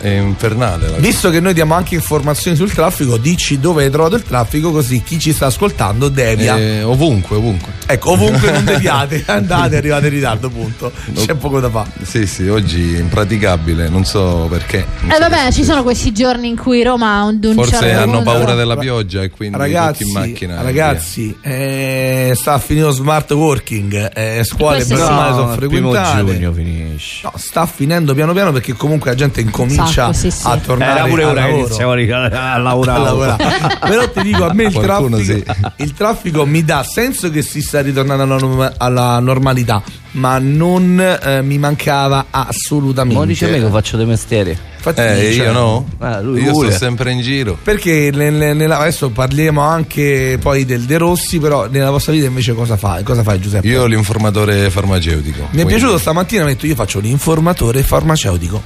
è 0.00 0.08
infernale. 0.08 0.88
La 0.90 0.96
Visto 0.98 1.30
che 1.30 1.40
noi 1.40 1.54
diamo 1.54 1.74
anche 1.74 1.94
informazioni 1.94 2.56
sul 2.56 2.72
traffico, 2.72 3.16
dici 3.16 3.58
dove 3.58 3.84
hai 3.84 3.90
trovato 3.90 4.16
il 4.16 4.22
traffico, 4.22 4.70
così 4.70 5.02
chi 5.02 5.18
ci 5.18 5.32
sta 5.32 5.46
ascoltando 5.46 6.08
devia. 6.08 6.56
Eh, 6.56 6.82
ovunque, 6.82 7.36
ovunque. 7.36 7.72
Ecco, 7.86 8.12
ovunque 8.12 8.50
non 8.50 8.64
deviate, 8.64 9.22
andate, 9.26 9.76
arrivate 9.76 10.06
in 10.08 10.12
ritardo, 10.12 10.48
punto. 10.50 10.92
C'è 11.14 11.34
poco 11.34 11.60
da 11.60 11.70
fare. 11.70 11.90
Sì, 12.02 12.26
sì, 12.26 12.46
oggi 12.48 12.94
è 12.94 12.98
impraticabile, 12.98 13.88
non 13.88 14.04
so 14.04 14.46
perché. 14.50 14.84
non 15.00 15.10
Eh 15.10 15.14
so 15.14 15.20
vabbè, 15.20 15.52
ci 15.52 15.64
sono 15.64 15.82
questi 15.82 16.12
giorni 16.12 16.48
in 16.48 16.56
cui 16.56 16.82
Roma 16.82 17.18
ha 17.18 17.24
un, 17.24 17.38
un 17.42 17.54
Forse 17.54 17.70
certo 17.78 18.02
hanno 18.02 18.12
punto- 18.22 18.30
paura 18.32 18.54
della 18.54 18.76
pioggia 18.76 19.22
e 19.22 19.30
quindi 19.30 19.56
Ragazzi, 19.58 20.04
tutti 20.04 20.14
in 20.16 20.18
macchina. 20.28 20.62
ragazzi 20.62 21.36
eh, 21.40 22.32
sta 22.34 22.54
a 22.54 22.58
finire 22.58 22.86
lo 22.86 22.92
smart 22.92 23.30
working, 23.32 24.10
eh, 24.14 24.42
scuole 24.44 24.76
Questo 24.76 24.94
bene 24.94 25.06
o 25.06 25.08
sì. 25.08 25.12
male 25.14 25.32
sono 25.32 25.52
il 25.52 25.58
primo 25.68 25.90
frequentate. 25.90 26.34
giugno 26.34 26.52
finisce. 26.52 27.20
No, 27.24 27.32
sta 27.36 27.66
finendo 27.66 28.14
piano 28.14 28.32
piano 28.32 28.52
perché 28.52 28.72
comunque 28.74 29.10
la 29.10 29.16
gente 29.16 29.40
incomincia 29.40 29.86
Sacco, 29.92 30.12
sì, 30.12 30.30
sì. 30.30 30.46
a 30.46 30.56
tornare 30.58 30.98
Era 31.00 31.08
pure 31.08 31.24
che 31.26 31.34
lavoro. 31.34 31.58
iniziamo 31.66 31.92
a 31.92 32.54
a 32.54 32.58
lavorare. 32.58 32.98
A 32.98 33.02
lavorare. 33.02 33.44
Però 33.88 34.10
ti 34.10 34.22
dico, 34.22 34.44
a 34.46 34.52
me 34.54 34.64
il 34.64 34.72
Qualcuno 34.72 35.16
traffico, 35.18 35.52
sì. 35.74 35.82
il 35.82 35.92
traffico 35.94 36.46
mi 36.46 36.64
dà 36.64 36.82
senso 36.82 37.30
che 37.30 37.42
si 37.42 37.60
sta 37.60 37.80
ritornando 37.80 38.22
alla, 38.34 38.72
alla 38.76 39.18
normalità, 39.20 39.82
ma 40.12 40.38
non 40.38 41.00
eh, 41.22 41.42
mi 41.42 41.58
mancava 41.58 42.26
assolutamente. 42.30 43.18
Ma 43.20 43.26
dice 43.26 43.46
a 43.46 43.50
me 43.50 43.60
che 43.60 43.68
faccio 43.70 43.96
di 43.96 44.04
mestiere. 44.04 44.58
Infatti, 44.78 45.00
Eh, 45.00 45.30
io 45.34 45.52
no. 45.52 45.88
Ah, 45.98 46.20
lui 46.20 46.40
io 46.42 46.52
pure. 46.52 46.70
sto 46.70 46.78
sempre 46.84 47.10
in 47.10 47.20
giro. 47.20 47.58
Perché 47.60 48.10
nel- 48.14 48.54
nella- 48.56 48.78
adesso 48.78 49.10
parliamo 49.10 49.60
anche 49.60 50.38
poi 50.40 50.64
del 50.64 50.82
De 50.82 50.98
Rossi, 50.98 51.38
però 51.40 51.66
nella 51.68 51.90
vostra 51.90 52.12
vita 52.12 52.26
invece 52.26 52.54
cosa 52.54 52.76
fai? 52.76 53.02
Cosa 53.02 53.22
fai 53.24 53.40
Giuseppe? 53.40 53.66
Io 53.66 53.86
l'informatore 53.86 54.70
farmaceutico. 54.70 55.40
Mi 55.40 55.46
è 55.46 55.50
quindi- 55.50 55.74
piaciuto 55.74 55.98
stamattina, 55.98 56.44
ha 56.44 56.46
detto 56.46 56.66
io 56.66 56.76
faccio 56.76 57.00
l'informatore 57.00 57.82
farmaceutico. 57.82 58.62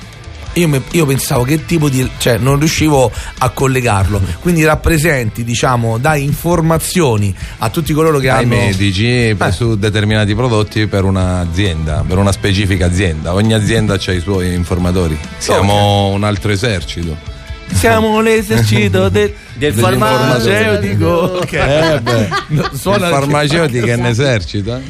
Io, 0.55 0.69
me- 0.69 0.83
io 0.91 1.07
pensavo 1.07 1.45
che 1.45 1.65
tipo 1.65 1.89
di. 1.89 2.09
cioè 2.19 2.37
non 2.37 2.59
riuscivo 2.59 3.11
a 3.39 3.49
collegarlo. 3.51 4.21
Quindi 4.41 4.65
rappresenti, 4.65 5.45
diciamo, 5.45 5.97
dai 5.99 6.25
informazioni 6.25 7.35
a 7.59 7.71
tutti 7.71 7.93
coloro 7.95 8.19
che 8.19 8.29
ai 8.29 8.45
hanno. 8.45 8.57
medici 8.57 9.35
per- 9.37 9.49
Eh. 9.49 9.53
su 9.53 9.77
determinati 9.77 10.35
prodotti 10.35 10.87
per 10.87 11.05
un'azienda, 11.05 12.05
per 12.07 12.19
una 12.19 12.33
specifica 12.33 12.87
azienda. 12.87 13.33
Ogni 13.35 13.55
azienda 13.55 13.95
ha 13.95 14.13
i 14.13 14.21
suoi 14.21 14.53
informatori. 14.55 15.19
Siamo 15.39 16.09
un 16.09 16.23
altro 16.25 16.53
esercito. 16.53 17.17
Siamo 17.75 18.21
l'esercito 18.21 19.09
del, 19.11 19.33
Del 19.55 19.73
farmaceutico. 19.75 21.09
Ok. 21.09 21.53
Eh 21.53 22.01
beh, 22.03 22.29
No, 22.55 22.69
suona- 22.75 23.07
il 23.09 23.13
farmaceutico 23.15 23.87
è 23.87 23.95
un 23.95 24.07
esercito. 24.07 24.77
eh? 24.77 24.81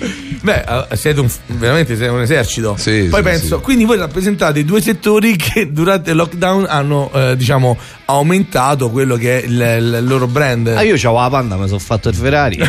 Beh, 0.42 0.64
eh, 0.90 0.96
siete 0.96 1.20
un, 1.20 1.30
veramente 1.46 1.94
siete 1.96 2.10
un 2.10 2.20
esercito. 2.20 2.74
Sì, 2.76 3.06
Poi 3.10 3.20
sì, 3.22 3.28
penso, 3.28 3.56
sì. 3.58 3.62
quindi 3.62 3.84
voi 3.84 3.96
rappresentate 3.98 4.58
i 4.58 4.64
due 4.64 4.80
settori 4.82 5.36
che 5.36 5.70
durante 5.72 6.10
il 6.10 6.16
lockdown 6.16 6.66
hanno, 6.68 7.10
eh, 7.14 7.36
diciamo, 7.36 7.78
aumentato 8.06 8.90
quello 8.90 9.16
che 9.16 9.40
è 9.40 9.44
il, 9.46 9.52
il 10.00 10.04
loro 10.06 10.26
brand. 10.26 10.66
Ah, 10.68 10.82
io 10.82 10.94
c'avevo 10.96 11.20
la 11.20 11.30
panda, 11.30 11.56
mi 11.56 11.66
sono 11.68 11.78
fatto 11.78 12.08
il 12.08 12.14
Ferrari. 12.16 12.58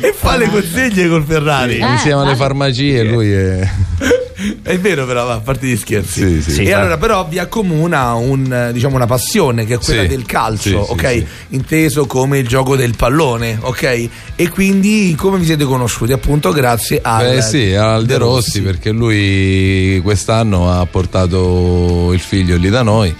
e 0.00 0.12
fa 0.16 0.36
le 0.36 0.48
consegne 0.50 1.08
col 1.08 1.24
Ferrari. 1.24 1.78
Eh, 1.78 1.86
Insieme 1.86 2.16
alle 2.20 2.24
vale. 2.24 2.36
farmacie 2.36 3.02
lui 3.04 3.30
è... 3.32 3.68
È 4.62 4.78
vero, 4.78 5.04
però, 5.04 5.28
a 5.28 5.40
parte 5.40 5.66
gli 5.66 5.76
scherzi. 5.76 6.20
Sì, 6.22 6.42
sì. 6.42 6.50
Sì, 6.52 6.62
e 6.62 6.72
allora, 6.72 6.96
però, 6.96 7.26
vi 7.26 7.40
accomuna 7.40 8.14
un, 8.14 8.52
eh, 8.52 8.72
diciamo, 8.72 8.94
una 8.94 9.06
passione 9.06 9.64
che 9.66 9.74
è 9.74 9.78
quella 9.78 10.02
Sì. 10.02 10.06
del 10.08 10.24
calcio, 10.26 10.78
ok? 10.78 11.08
sì. 11.10 11.26
Inteso 11.56 12.06
come 12.06 12.38
il 12.38 12.46
gioco 12.46 12.76
del 12.76 12.94
pallone, 12.96 13.58
ok? 13.60 14.08
E 14.36 14.48
quindi 14.48 15.14
come 15.18 15.38
vi 15.38 15.44
siete 15.44 15.64
conosciuti? 15.64 16.12
Appunto, 16.12 16.52
grazie 16.52 17.00
al 17.02 17.34
Beh 17.34 17.42
sì, 17.42 17.74
al 17.74 18.04
De 18.06 18.16
Rossi 18.16 18.62
perché 18.62 18.90
lui 18.90 20.00
quest'anno 20.04 20.70
ha 20.70 20.86
portato 20.86 22.10
il 22.12 22.20
figlio 22.20 22.56
lì 22.56 22.68
da 22.68 22.82
noi. 22.82 23.12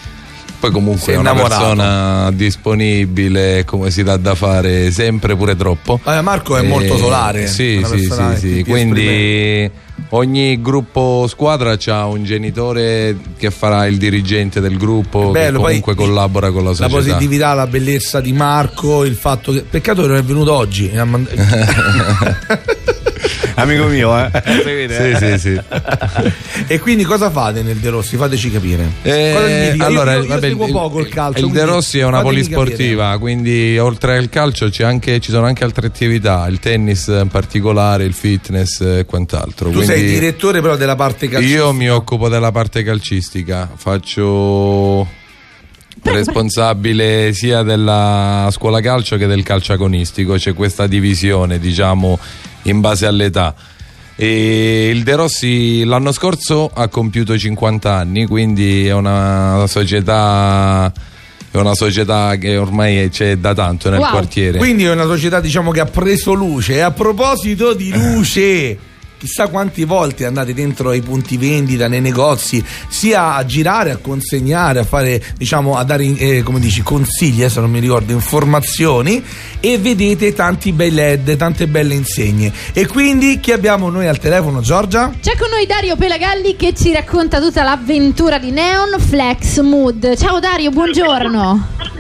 Poi 0.61 0.71
comunque 0.73 1.13
è 1.13 1.17
è 1.17 1.19
una 1.19 1.31
innamorato. 1.31 1.61
persona 1.61 2.31
disponibile, 2.33 3.65
come 3.65 3.91
si 3.91 4.03
dà 4.03 4.17
da 4.17 4.35
fare 4.35 4.91
sempre 4.93 5.37
pure 5.37 5.57
troppo. 5.57 6.01
Vabbè, 6.03 6.21
Marco 6.21 6.57
è 6.57 6.63
E- 6.63 6.67
molto 6.67 6.97
solare. 6.97 7.47
Sì, 7.49 7.77
una 7.77 7.89
sì, 7.89 7.95
persona 7.97 8.37
sì, 8.37 8.55
sì. 8.57 8.65
Quindi 8.65 9.71
ogni 10.11 10.61
gruppo 10.61 11.27
squadra 11.29 11.77
ha 11.87 12.07
un 12.07 12.25
genitore 12.25 13.17
che 13.37 13.51
farà 13.51 13.87
il 13.87 13.97
dirigente 13.99 14.61
del 14.61 14.77
gruppo, 14.77 15.31
Bello, 15.31 15.59
che 15.59 15.65
poi 15.65 15.81
comunque 15.81 15.95
collabora 15.95 16.51
con 16.51 16.63
la 16.65 16.71
La 16.71 16.75
società. 16.75 16.97
positività, 16.97 17.55
la 17.55 17.67
bellezza 17.67 18.21
di 18.21 18.33
Marco, 18.33 19.05
il 19.05 19.15
fatto 19.15 19.53
che. 19.53 19.63
Peccato 19.69 20.03
che 20.03 20.09
non 20.09 20.17
è 20.17 20.23
venuto 20.23 20.53
oggi. 20.53 20.91
e 20.91 21.05
mand- 21.05 21.29
Amico 23.55 23.87
mio, 23.87 24.17
eh. 24.17 24.31
Sì, 24.89 25.17
sì, 25.27 25.39
sì. 25.39 25.61
e 26.69 26.79
quindi 26.79 27.03
cosa 27.03 27.29
fate 27.29 27.63
nel 27.63 27.77
De 27.79 27.91
Rossi? 27.91 28.17
Fateci 28.17 28.53
capire. 28.53 28.89
Eh, 29.03 29.75
allora, 29.79 30.13
io, 30.15 30.21
io, 30.23 30.27
vabbè, 30.29 30.41
seguo 30.49 30.67
il- 30.67 30.73
poco 30.73 31.01
il 31.01 31.09
calcio. 31.09 31.45
Il 31.45 31.51
De 31.51 31.65
Rossi 31.65 31.99
è 31.99 32.05
una 32.05 32.21
polisportiva, 32.23 33.19
quindi 33.19 33.77
oltre 33.79 34.17
al 34.17 34.29
calcio 34.29 34.69
c'è 34.69 34.85
anche- 34.85 35.19
ci 35.19 35.33
sono 35.33 35.47
anche 35.47 35.65
altre 35.65 35.89
attività, 35.89 36.47
il 36.49 36.61
tennis 36.61 37.09
in 37.09 37.27
particolare, 37.29 38.05
il 38.05 38.13
fitness 38.13 38.81
e 38.81 39.05
quant'altro. 39.05 39.71
capire. 39.71 39.73
Tu 39.73 39.77
Quindi 39.79 39.88
sei 39.95 40.07
direttore 40.07 40.61
però 40.61 40.77
della 40.77 40.95
parte 40.97 41.29
calcistica. 41.29 41.59
io 41.63 41.73
mi 41.73 41.89
occupo 41.91 42.29
della 42.29 42.51
parte 42.53 42.83
calcistica, 42.83 43.71
faccio 43.75 45.07
responsabile 46.03 47.33
sia 47.33 47.63
della 47.63 48.49
scuola 48.53 48.81
calcio 48.81 49.17
che 49.17 49.27
del 49.27 49.43
calcio 49.43 49.73
agonistico, 49.73 50.35
c'è 50.35 50.55
questa 50.55 50.87
divisione 50.87 51.59
diciamo 51.59 52.19
in 52.63 52.81
base 52.81 53.07
all'età. 53.07 53.55
E 54.21 54.91
il 54.93 55.03
De 55.05 55.15
Rossi 55.15 55.85
l'anno 55.85 56.11
scorso 56.13 56.69
ha 56.73 56.89
compiuto 56.89 57.39
50 57.39 57.93
anni, 57.95 58.27
quindi 58.27 58.87
è 58.87 58.93
una 58.93 59.65
società, 59.69 60.93
è 61.53 61.57
una 61.57 61.75
società 61.75 62.35
che 62.35 62.57
ormai 62.57 63.11
c'è 63.11 63.37
da 63.37 63.55
tanto 63.55 63.91
nel 63.91 64.01
Wow. 64.01 64.11
quartiere. 64.11 64.59
Quindi 64.59 64.85
è 64.85 64.91
una 64.91 65.05
società 65.07 65.39
diciamo 65.41 65.71
che 65.71 65.81
ha 65.81 65.85
preso 65.87 66.33
luce. 66.33 66.75
E 66.75 66.81
a 66.81 66.91
proposito 66.91 67.75
di 67.75 67.91
luce. 67.93 68.79
Chissà 69.19 69.49
quante 69.49 69.85
volte 69.85 70.27
andate 70.27 70.55
dentro 70.55 70.91
ai 70.91 71.01
punti 71.01 71.37
vendita, 71.37 71.89
nei 71.89 72.01
negozi, 72.01 72.65
sia 72.89 73.35
a 73.35 73.45
girare, 73.45 73.91
a 73.91 73.97
consegnare, 73.97 74.79
a 74.79 74.85
fare, 74.85 75.21
diciamo, 75.37 75.77
a 75.77 75.83
dare, 75.83 76.05
eh, 76.05 76.43
come 76.45 76.61
dici, 76.61 76.83
consigli, 76.83 77.43
adesso 77.43 77.61
non 77.61 77.71
mi 77.71 77.81
ricordo, 77.81 78.13
informazioni, 78.13 79.21
e 79.59 79.77
vedete 79.79 80.33
tanti 80.35 80.71
bei 80.71 80.93
LED, 80.93 81.37
tante 81.37 81.67
belle 81.67 81.95
insegne. 81.95 82.53
E 82.73 82.87
quindi 82.87 83.41
chi 83.41 83.51
abbiamo 83.51 83.91
noi 83.91 84.07
al 84.07 84.19
telefono, 84.19 84.61
Giorgia? 84.61 85.13
C'è 85.21 85.37
con 85.37 85.49
noi 85.51 85.67
Dario 85.67 85.97
Pelagalli 85.97 86.55
che 86.55 86.73
ci 86.73 86.93
racconta 86.93 87.41
tutta 87.41 87.65
l'avventura 87.65 88.39
di 88.39 88.53
Neon 88.53 89.01
Flex 89.01 89.61
Mood. 89.63 90.17
Ciao 90.17 90.39
Dario, 90.39 90.71
buongiorno. 90.71 91.98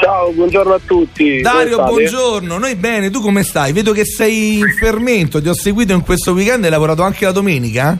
Ciao, 0.00 0.32
buongiorno 0.32 0.72
a 0.72 0.80
tutti. 0.82 1.42
Dario, 1.42 1.84
buongiorno, 1.84 2.56
noi 2.56 2.74
bene, 2.74 3.10
tu 3.10 3.20
come 3.20 3.42
stai? 3.42 3.72
Vedo 3.72 3.92
che 3.92 4.06
sei 4.06 4.56
in 4.58 4.72
fermento, 4.72 5.42
ti 5.42 5.48
ho 5.48 5.52
seguito 5.52 5.92
in 5.92 6.00
questo 6.00 6.32
weekend, 6.32 6.64
hai 6.64 6.70
lavorato 6.70 7.02
anche 7.02 7.26
la 7.26 7.32
domenica? 7.32 7.98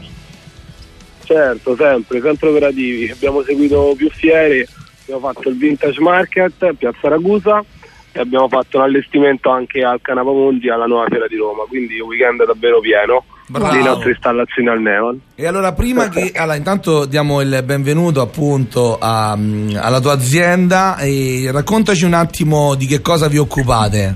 Certo, 1.23 1.75
sempre, 1.75 2.19
sempre 2.19 2.49
operativi. 2.49 3.11
Abbiamo 3.11 3.43
seguito 3.43 3.93
più 3.95 4.09
fiere, 4.09 4.67
abbiamo 5.03 5.31
fatto 5.31 5.49
il 5.49 5.57
Vintage 5.57 6.01
Market 6.01 6.63
a 6.63 6.73
Piazza 6.73 7.07
Ragusa 7.07 7.63
e 8.11 8.19
abbiamo 8.19 8.49
fatto 8.49 8.77
un 8.77 8.83
allestimento 8.83 9.51
anche 9.51 9.81
al 9.81 10.01
Canapamonti 10.01 10.69
alla 10.69 10.87
nuova 10.87 11.05
fiera 11.07 11.27
di 11.27 11.35
Roma, 11.35 11.65
quindi 11.67 11.99
un 11.99 12.07
weekend 12.07 12.43
davvero 12.43 12.79
pieno 12.79 13.25
Bravo. 13.59 13.75
di 13.75 13.83
nostre 13.83 14.09
installazioni 14.11 14.69
al 14.69 14.81
Neon. 14.81 15.19
E 15.35 15.45
allora 15.45 15.73
prima 15.73 16.07
che 16.09 16.31
allora, 16.35 16.55
intanto 16.55 17.05
diamo 17.05 17.41
il 17.41 17.61
benvenuto 17.65 18.21
appunto 18.21 18.97
a- 18.99 19.31
alla 19.33 19.99
tua 19.99 20.13
azienda 20.13 20.97
e 20.97 21.49
raccontaci 21.51 22.05
un 22.05 22.13
attimo 22.13 22.75
di 22.75 22.85
che 22.85 23.01
cosa 23.01 23.27
vi 23.27 23.37
occupate. 23.37 24.15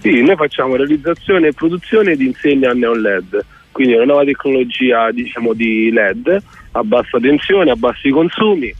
Sì, 0.00 0.20
noi 0.22 0.36
facciamo 0.36 0.76
realizzazione 0.76 1.48
e 1.48 1.52
produzione 1.52 2.16
di 2.16 2.26
insegne 2.26 2.66
a 2.66 2.72
neon 2.72 3.00
LED, 3.00 3.44
quindi 3.72 3.94
una 3.94 4.04
nuova 4.04 4.24
tecnologia 4.24 5.10
diciamo, 5.12 5.54
di 5.54 5.90
LED 5.90 6.42
a 6.72 6.82
bassa 6.82 7.18
tensione, 7.20 7.70
a 7.70 7.76
bassi 7.76 8.10
consumi. 8.10 8.74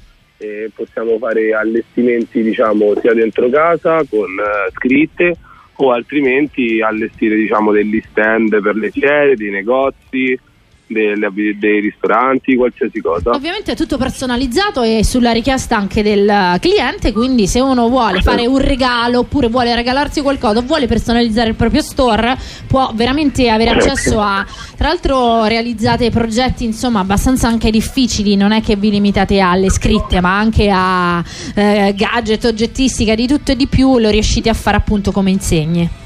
Possiamo 0.75 1.17
fare 1.19 1.55
allestimenti 1.55 2.43
diciamo, 2.43 2.93
sia 3.01 3.15
dentro 3.15 3.49
casa 3.49 4.05
con 4.11 4.29
eh, 4.29 4.71
scritte 4.75 5.35
o 5.77 5.93
altrimenti 5.93 6.81
allestire 6.81 7.37
diciamo, 7.37 7.73
degli 7.73 8.03
stand 8.11 8.61
per 8.61 8.77
le 8.77 8.91
fiere, 8.91 9.37
dei 9.37 9.51
negozi, 9.51 10.39
delle- 10.87 11.31
dei 11.59 11.81
ristoranti, 11.81 12.57
qualsiasi 12.57 13.01
cosa. 13.01 13.31
Ovviamente 13.31 13.73
è 13.73 13.77
tutto 13.77 13.97
personalizzato 13.97 14.83
e 14.83 15.03
sulla 15.05 15.33
richiesta 15.33 15.77
anche 15.77 16.03
del 16.03 16.59
cliente, 16.61 17.13
quindi 17.13 17.47
se 17.47 17.61
uno 17.61 17.89
vuole 17.89 18.21
fare 18.21 18.47
un 18.47 18.59
regalo 18.59 19.21
oppure 19.21 19.49
vuole 19.49 19.75
regalarsi 19.75 20.21
qualcosa 20.21 20.59
o 20.59 20.63
vuole 20.63 20.87
personalizzare 20.87 21.49
il 21.49 21.55
proprio 21.55 21.83
store, 21.83 22.37
può 22.67 22.93
veramente 22.95 23.49
avere 23.49 23.71
accesso 23.71 24.21
a... 24.21 24.45
Tra 24.77 24.89
l'altro 24.89 25.45
realizzate 25.45 26.11
progetti 26.11 26.65
insomma 26.65 27.01
abbastanza 27.01 27.49
anche 27.49 27.71
difficili, 27.71 28.37
non 28.37 28.53
è 28.53 28.61
che 28.61 28.77
vi 28.77 28.91
limitate 28.91 29.41
alle 29.41 29.71
scritte, 29.71 30.21
ma 30.21 30.37
anche 30.37 30.71
a 30.73 31.23
eh, 31.55 31.95
gadget, 31.97 32.45
oggettistica, 32.45 33.15
di 33.15 33.27
tutto 33.27 33.53
e 33.53 33.57
di 33.57 33.67
più, 33.67 33.99
lo 33.99 34.11
riuscite 34.11 34.49
a 34.49 34.55
fare 34.55 34.77
appunto 34.77 35.13
come 35.13 35.31
insegne. 35.31 36.03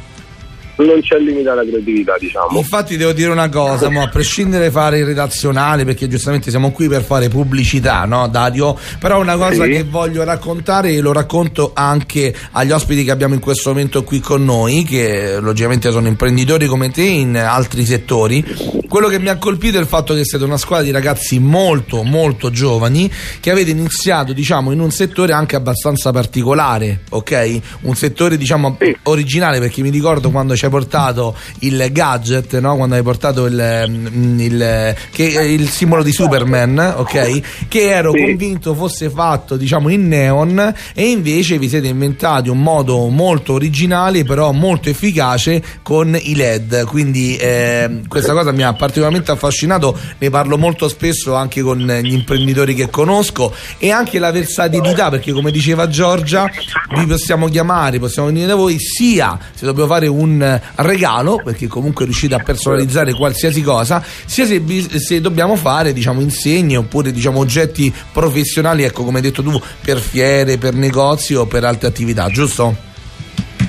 Non 0.78 1.00
c'è 1.00 1.18
limite 1.18 1.48
alla 1.48 1.64
creatività, 1.64 2.14
diciamo. 2.18 2.56
Infatti 2.58 2.96
devo 2.96 3.12
dire 3.12 3.30
una 3.30 3.48
cosa, 3.48 3.90
mo, 3.90 4.02
a 4.02 4.08
prescindere 4.08 4.70
fare 4.70 4.98
il 4.98 5.06
redazionale, 5.06 5.84
perché 5.84 6.06
giustamente 6.08 6.50
siamo 6.50 6.70
qui 6.70 6.88
per 6.88 7.02
fare 7.02 7.28
pubblicità, 7.28 8.04
no 8.04 8.28
Dario? 8.28 8.78
Però 8.98 9.20
una 9.20 9.36
cosa 9.36 9.64
Sì. 9.64 9.70
che 9.70 9.84
voglio 9.84 10.22
raccontare 10.24 10.92
e 10.92 11.00
lo 11.00 11.12
racconto 11.12 11.72
anche 11.74 12.34
agli 12.52 12.70
ospiti 12.70 13.02
che 13.04 13.10
abbiamo 13.10 13.34
in 13.34 13.40
questo 13.40 13.70
momento 13.70 14.04
qui 14.04 14.20
con 14.20 14.44
noi, 14.44 14.84
che 14.84 15.38
logicamente 15.40 15.90
sono 15.90 16.06
imprenditori 16.06 16.66
come 16.66 16.90
te 16.90 17.02
in 17.02 17.36
altri 17.36 17.84
settori. 17.84 18.44
Quello 18.88 19.08
che 19.08 19.18
mi 19.18 19.28
ha 19.28 19.36
colpito 19.36 19.76
è 19.78 19.80
il 19.80 19.86
fatto 19.86 20.14
che 20.14 20.24
siete 20.24 20.44
una 20.44 20.56
squadra 20.56 20.84
di 20.84 20.92
ragazzi 20.92 21.38
molto 21.38 22.02
molto 22.04 22.50
giovani 22.50 23.10
che 23.40 23.50
avete 23.50 23.70
iniziato 23.70 24.32
diciamo 24.32 24.72
in 24.72 24.80
un 24.80 24.90
settore 24.90 25.32
anche 25.32 25.56
abbastanza 25.56 26.10
particolare, 26.10 27.00
ok? 27.10 27.60
Un 27.82 27.94
settore 27.96 28.36
diciamo 28.38 28.78
originale 29.04 29.58
perché 29.58 29.82
mi 29.82 29.90
ricordo 29.90 30.30
quando 30.30 30.54
ci 30.56 30.64
hai 30.68 30.70
portato 30.70 31.34
il 31.60 31.88
gadget, 31.90 32.58
no? 32.60 32.76
Quando 32.76 32.94
hai 32.94 33.02
portato 33.02 33.46
il, 33.46 33.84
mm, 33.88 34.40
il, 34.40 34.94
che 35.10 35.24
il 35.24 35.68
simbolo 35.68 36.02
di 36.02 36.12
Superman, 36.12 36.94
ok? 36.96 37.66
Che 37.68 37.80
ero 37.88 38.12
Sì. 38.12 38.22
convinto 38.22 38.74
fosse 38.74 39.10
fatto 39.10 39.56
diciamo 39.56 39.88
in 39.88 40.06
neon 40.08 40.74
e 40.94 41.06
invece 41.10 41.58
vi 41.58 41.68
siete 41.68 41.88
inventati 41.88 42.48
un 42.48 42.60
modo 42.60 43.08
molto 43.08 43.54
originale 43.54 44.24
però 44.24 44.52
molto 44.52 44.88
efficace 44.88 45.62
con 45.82 46.16
i 46.20 46.34
LED 46.34 46.84
quindi 46.84 47.36
eh, 47.36 48.02
questa 48.08 48.32
cosa 48.32 48.52
mi 48.52 48.62
ha 48.62 48.72
particolarmente 48.74 49.30
affascinato 49.30 49.96
ne 50.18 50.30
parlo 50.30 50.58
molto 50.58 50.88
spesso 50.88 51.34
anche 51.34 51.62
con 51.62 51.78
gli 51.78 52.12
imprenditori 52.12 52.74
che 52.74 52.88
conosco 52.90 53.52
e 53.78 53.90
anche 53.90 54.18
la 54.18 54.30
versatilità 54.30 55.10
perché 55.10 55.32
come 55.32 55.50
diceva 55.50 55.88
Giorgia 55.88 56.48
vi 56.96 57.06
possiamo 57.06 57.48
chiamare 57.48 57.98
possiamo 57.98 58.28
venire 58.28 58.46
da 58.46 58.54
voi 58.54 58.78
sia 58.78 59.38
se 59.54 59.64
dobbiamo 59.64 59.88
fare 59.88 60.06
un 60.06 60.57
regalo 60.76 61.40
perché 61.42 61.66
comunque 61.66 62.04
riuscite 62.04 62.34
a 62.34 62.40
personalizzare 62.40 63.12
qualsiasi 63.12 63.62
cosa 63.62 64.02
sia 64.02 64.44
se, 64.44 64.62
se 64.98 65.20
dobbiamo 65.20 65.56
fare 65.56 65.92
diciamo 65.92 66.20
insegne 66.20 66.76
oppure 66.76 67.12
diciamo 67.12 67.40
oggetti 67.40 67.92
professionali 68.12 68.84
ecco 68.84 69.04
come 69.04 69.16
hai 69.16 69.22
detto 69.22 69.42
tu 69.42 69.60
per 69.82 69.98
fiere 69.98 70.58
per 70.58 70.74
negozi 70.74 71.34
o 71.34 71.46
per 71.46 71.64
altre 71.64 71.88
attività 71.88 72.28
giusto? 72.28 72.86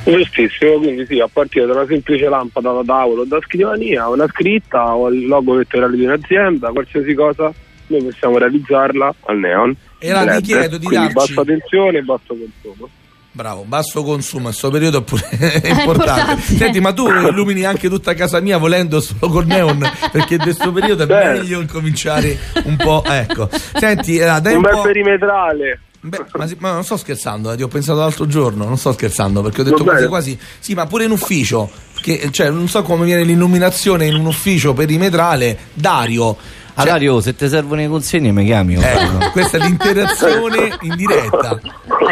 Giustissimo, 0.04 0.78
quindi 0.78 1.06
sì, 1.06 1.20
a 1.20 1.28
partire 1.32 1.66
da 1.66 1.74
una 1.74 1.86
semplice 1.86 2.28
lampada 2.30 2.72
da 2.72 2.84
tavolo 2.84 3.22
o 3.22 3.26
da 3.26 3.40
scrivania, 3.42 4.08
una 4.08 4.28
scritta 4.28 4.96
o 4.96 5.10
il 5.10 5.28
logo 5.28 5.56
vettoriale 5.56 5.96
di 5.98 6.06
un'azienda, 6.06 6.72
qualsiasi 6.72 7.14
cosa, 7.14 7.52
noi 7.88 8.04
possiamo 8.04 8.38
realizzarla 8.38 9.14
al 9.26 9.38
neon. 9.38 9.76
E 10.00 10.12
allora 10.12 10.34
LED, 10.34 10.44
ti 10.44 10.52
chiedo 10.54 10.78
di 10.78 10.86
quindi 10.86 11.14
darci- 11.14 11.34
bassa 11.34 11.44
tensione 11.44 11.98
e 11.98 12.02
basso 12.02 12.36
consumo. 12.36 12.90
Bravo, 13.32 13.62
basso 13.64 14.04
consumo, 14.04 14.40
in 14.40 14.46
questo 14.50 14.70
periodo 14.72 15.02
pure 15.04 15.28
è 15.30 15.70
importante. 15.70 15.82
importante. 15.82 16.42
Senti, 16.42 16.80
ma 16.80 16.92
tu 16.94 17.08
illumini 17.08 17.64
anche 17.64 17.88
tutta 17.88 18.14
casa 18.16 18.40
mia 18.40 18.58
volendo 18.58 19.00
solo 19.00 19.30
col 19.32 19.46
neon, 19.46 19.80
perché 20.12 20.34
in 20.36 20.42
questo 20.42 20.72
periodo 20.72 21.04
è 21.04 21.06
Beh. 21.06 21.32
meglio 21.34 21.62
incominciare 21.62 22.38
un 22.64 22.76
po'. 22.76 23.04
Ecco, 23.06 23.48
senti, 23.78 24.18
eh, 24.18 24.26
dai 24.26 24.52
Un 24.52 24.56
un 24.56 24.62
bel 24.62 24.72
po'. 24.74 24.82
perimetrale. 24.82 25.80
Beh, 26.02 26.26
ma, 26.34 26.48
sì- 26.48 26.56
ma 26.60 26.72
non 26.72 26.84
sto 26.84 26.96
scherzando, 26.98 27.52
eh, 27.52 27.56
ti 27.58 27.62
ho 27.64 27.68
pensato 27.68 28.00
l'altro 28.00 28.26
giorno, 28.26 28.64
non 28.66 28.78
sto 28.78 28.94
scherzando 28.94 29.42
perché 29.42 29.62
ho 29.62 29.64
detto 29.66 29.84
quasi 29.84 30.08
quasi. 30.08 30.40
Sì, 30.60 30.74
ma 30.74 30.86
pure 30.88 31.04
in 31.06 31.12
ufficio. 31.12 31.70
Che, 32.02 32.30
cioè, 32.32 32.50
non 32.50 32.68
so 32.70 32.82
come 32.82 33.04
viene 33.06 33.24
l'illuminazione 33.24 34.06
in 34.06 34.16
un 34.16 34.26
ufficio 34.26 34.74
perimetrale. 34.74 35.58
Dario. 35.74 36.36
Cioè- 36.80 36.92
Dario, 36.92 37.22
se 37.22 37.36
ti 37.36 37.48
servono 37.48 37.82
le 37.82 37.88
consegne 37.88 38.32
mi 38.32 38.46
chiami. 38.46 38.76
Eh, 38.76 39.30
questa 39.32 39.58
è 39.58 39.62
l'interazione 39.62 40.78
in 40.82 40.96
diretta. 40.96 41.60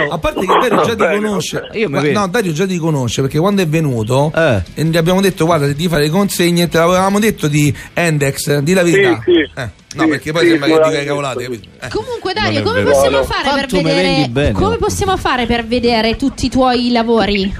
A 0.09 0.17
parte 0.17 0.41
che 0.41 0.45
Dario 0.67 0.83
già 0.85 0.95
ti 0.95 1.19
conosce. 1.19 1.61
Io 1.73 1.89
mi 1.89 2.11
Ma- 2.11 2.19
no, 2.21 2.27
Dario 2.27 2.51
già 2.53 2.65
ti 2.65 2.77
conosce 2.77 3.21
perché 3.21 3.39
quando 3.39 3.61
è 3.61 3.67
venuto 3.67 4.31
Eh. 4.35 4.61
e 4.75 4.83
gli 4.83 4.97
abbiamo 4.97 5.21
detto 5.21 5.45
guarda 5.45 5.67
di 5.67 5.87
fare 5.87 6.03
le 6.03 6.09
consegne, 6.09 6.67
te 6.67 6.77
l'avevamo 6.77 7.19
detto 7.19 7.47
di 7.47 7.73
Endex, 7.93 8.57
di 8.59 8.73
la 8.73 8.83
verità. 8.83 9.21
Sì, 9.25 9.31
sì. 9.31 9.59
Eh, 9.59 9.69
no, 9.95 10.03
Sì, 10.03 10.07
perché 10.09 10.31
poi 10.31 10.43
sì, 10.43 10.49
sembra 10.49 10.67
che 10.67 10.89
dica 10.89 11.03
cavolate, 11.05 11.43
capito? 11.43 11.67
Eh. 11.81 11.87
Comunque 11.89 12.33
Dario, 12.33 12.61
come 12.63 12.83
possiamo 12.83 13.25
vedere 13.71 14.51
come 14.53 14.77
possiamo 14.77 15.17
fare 15.17 15.45
per 15.45 15.65
vedere 15.65 16.15
tutti 16.15 16.45
i 16.45 16.49
tuoi 16.49 16.91
lavori? 16.91 17.53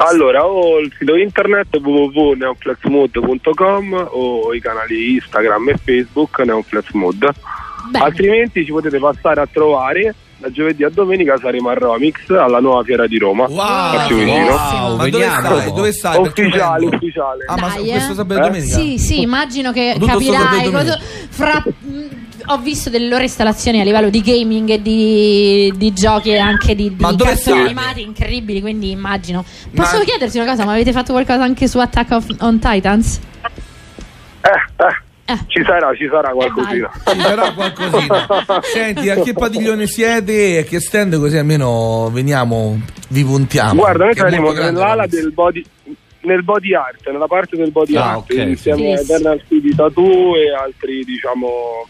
Allora, 0.00 0.46
o 0.46 0.78
il 0.78 0.92
sito 0.96 1.16
internet 1.16 1.76
www.neonflexmode.com 1.80 4.08
o 4.12 4.54
i 4.54 4.60
canali 4.60 5.14
Instagram 5.14 5.70
e 5.70 5.74
Facebook 5.84 6.38
Neonflexmode. 6.40 7.28
Bene. 7.90 8.04
Altrimenti 8.04 8.64
ci 8.64 8.70
potete 8.70 8.98
passare 8.98 9.40
a 9.40 9.48
trovare 9.50 10.14
da 10.38 10.52
giovedì 10.52 10.84
a 10.84 10.88
domenica 10.90 11.36
saremo 11.36 11.68
a 11.70 11.74
Romix 11.74 12.14
alla 12.30 12.60
nuova 12.60 12.84
fiera 12.84 13.08
di 13.08 13.18
Roma. 13.18 13.46
Wow, 13.48 13.58
a 13.58 14.04
Fiumicino. 14.06 14.44
wow, 14.46 14.94
ma 14.96 15.08
dove 15.08 15.24
stai? 15.24 15.72
Dove 15.72 15.92
stai? 15.92 16.20
Ufficiale, 16.20 16.86
ufficiale. 16.86 17.44
Ah, 17.48 17.56
ma 17.58 17.68
Dai, 17.74 17.88
questo 17.88 18.12
eh. 18.12 18.14
sabato 18.14 18.40
e 18.40 18.44
Eh? 18.44 18.46
domenica? 18.46 18.74
Sì, 18.76 18.98
sì, 18.98 19.20
immagino 19.22 19.72
che 19.72 19.94
Tutto 19.98 20.06
capirai. 20.06 20.70
fra- 21.30 21.64
ho 22.46 22.58
visto 22.58 22.90
delle 22.90 23.08
loro 23.08 23.22
installazioni 23.22 23.80
a 23.80 23.84
livello 23.84 24.10
di 24.10 24.20
gaming 24.20 24.68
e 24.70 24.82
di, 24.82 25.72
di 25.76 25.92
giochi 25.92 26.30
e 26.30 26.38
anche 26.38 26.74
di, 26.74 26.94
di 26.94 27.04
cartoni 27.16 27.60
animati 27.60 28.02
incredibili, 28.02 28.60
quindi 28.60 28.90
immagino. 28.90 29.44
Posso 29.74 29.98
Ma- 29.98 30.04
chiederti 30.04 30.38
una 30.38 30.50
cosa, 30.50 30.64
ma 30.64 30.72
avete 30.72 30.92
fatto 30.92 31.12
qualcosa 31.12 31.42
anche 31.42 31.68
su 31.68 31.78
Attack 31.78 32.10
of- 32.12 32.36
on 32.40 32.58
Titans? 32.58 33.20
Eh, 34.40 34.82
eh, 34.84 35.32
Eh. 35.32 35.38
Ci 35.46 35.62
sarà, 35.62 35.94
ci 35.94 36.08
sarà 36.10 36.30
qualcosina. 36.30 36.90
Ci 37.12 37.20
sarà 37.20 37.52
qualcosina. 37.52 38.26
Senti, 38.72 39.10
a 39.10 39.20
che 39.20 39.34
padiglione 39.34 39.86
siete 39.86 40.54
e 40.54 40.58
a 40.60 40.62
che 40.62 40.80
stand 40.80 41.18
così 41.18 41.36
almeno 41.36 42.08
veniamo, 42.10 42.80
vi 43.08 43.24
puntiamo. 43.24 43.74
Guarda, 43.74 44.04
noi 44.04 44.14
saremo 44.14 44.52
nell'ala 44.52 45.06
del 45.06 45.30
body 45.32 45.62
nel 46.20 46.42
body 46.42 46.74
art, 46.74 47.08
nella 47.10 47.26
parte 47.26 47.56
del 47.56 47.70
body 47.70 47.94
Ah, 47.96 48.12
art, 48.12 48.30
ok, 48.30 48.36
insieme 48.38 48.78
sì. 48.80 48.86
a 48.86 49.00
Eternal 49.16 49.42
di 49.48 49.74
tattoo 49.74 50.34
e 50.36 50.52
altri 50.52 51.04
diciamo 51.04 51.86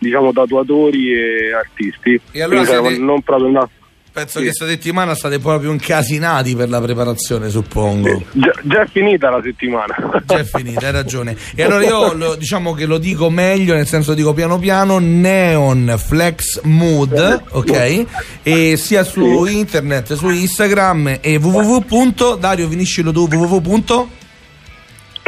diciamo 0.00 0.32
tatuatori 0.32 1.12
e 1.12 1.52
artisti. 1.54 2.20
E 2.32 2.42
allora 2.42 2.64
siete- 2.64 2.98
non 2.98 3.22
proprio 3.22 3.46
una- 3.46 3.68
Penso 4.12 4.40
Sì. 4.40 4.46
che 4.46 4.52
sta 4.52 4.66
settimana 4.66 5.14
state 5.14 5.38
proprio 5.38 5.70
incasinati 5.70 6.56
per 6.56 6.68
la 6.68 6.80
preparazione, 6.80 7.48
suppongo. 7.48 8.20
già, 8.32 8.50
già 8.64 8.82
è 8.82 8.86
finita 8.88 9.30
la 9.30 9.40
settimana. 9.40 9.94
Già 10.26 10.38
è 10.38 10.42
finita, 10.42 10.86
hai 10.86 10.92
ragione. 10.92 11.36
E 11.54 11.62
allora 11.62 11.84
io 11.84 12.12
lo- 12.14 12.34
diciamo 12.34 12.74
che 12.74 12.86
lo 12.86 12.98
dico 12.98 13.30
meglio, 13.30 13.72
nel 13.74 13.86
senso 13.86 14.12
dico 14.14 14.34
piano 14.34 14.58
piano, 14.58 14.98
Neon 14.98 15.94
Flex 15.96 16.62
Mood, 16.62 17.42
ok? 17.50 18.06
E 18.42 18.76
sia 18.76 19.04
su 19.04 19.44
internet, 19.46 20.14
su 20.14 20.28
Instagram 20.28 21.18
e 21.20 21.36
www. 21.36 22.36
Dario 22.36 22.66
finiscilo 22.68 23.12
tu 23.12 23.28
www. 23.30 24.08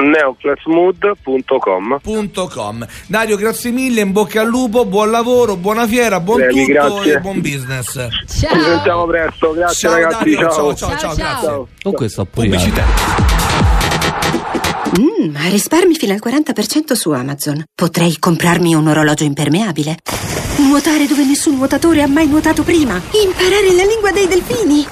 neoflexmood.com 0.02 2.00
.com. 2.52 2.86
Dario, 3.06 3.36
grazie 3.36 3.70
mille, 3.70 4.00
in 4.00 4.12
bocca 4.12 4.40
al 4.42 4.48
lupo, 4.48 4.84
buon 4.84 5.10
lavoro, 5.10 5.56
buona 5.56 5.86
fiera, 5.86 6.20
buon 6.20 6.38
Bene, 6.38 6.52
tutto 6.52 6.72
grazie. 6.72 7.12
e 7.14 7.18
buon 7.20 7.40
business. 7.40 8.08
Ci 8.26 8.38
Ciao. 8.40 8.60
sentiamo 8.62 9.06
presto, 9.06 9.52
grazie 9.52 9.88
Ciao 9.88 9.92
ragazzi, 10.00 10.30
Dario, 10.34 10.50
ciao. 10.50 10.74
ciao, 10.74 10.74
ciao, 10.74 10.74
ciao, 10.76 10.98
Ciao, 10.98 11.14
ciao. 11.16 11.40
grazie. 11.40 11.66
Comunque 11.82 12.08
sto 12.08 12.24
pure 12.24 12.46
io. 12.46 12.52
Pubblicità. 12.52 12.84
Mm, 14.98 15.30
ma 15.32 15.48
risparmi 15.48 15.94
fino 15.94 16.12
al 16.12 16.20
40% 16.22 16.92
su 16.92 17.10
Amazon. 17.12 17.64
Potrei 17.74 18.18
comprarmi 18.18 18.74
un 18.74 18.88
orologio 18.88 19.24
impermeabile. 19.24 19.96
Nuotare 20.58 21.06
dove 21.06 21.24
nessun 21.24 21.56
nuotatore 21.56 22.02
ha 22.02 22.06
mai 22.08 22.26
nuotato 22.26 22.62
prima. 22.62 23.00
Imparare 23.24 23.72
la 23.74 23.84
lingua 23.84 24.10
dei 24.12 24.26
delfini. 24.26 24.86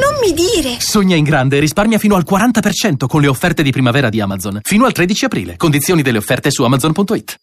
Non 0.00 0.18
mi 0.20 0.32
dire! 0.32 0.76
Sogna 0.78 1.16
in 1.16 1.24
grande 1.24 1.56
e 1.56 1.60
risparmia 1.60 1.98
fino 1.98 2.16
al 2.16 2.24
40% 2.28 3.06
con 3.06 3.20
le 3.20 3.28
offerte 3.28 3.62
di 3.62 3.70
primavera 3.70 4.08
di 4.08 4.20
Amazon. 4.20 4.60
Fino 4.62 4.84
al 4.84 4.92
13 4.92 5.24
aprile. 5.26 5.56
Condizioni 5.56 6.02
delle 6.02 6.18
offerte 6.18 6.50
su 6.50 6.62
amazon.it. 6.62 7.36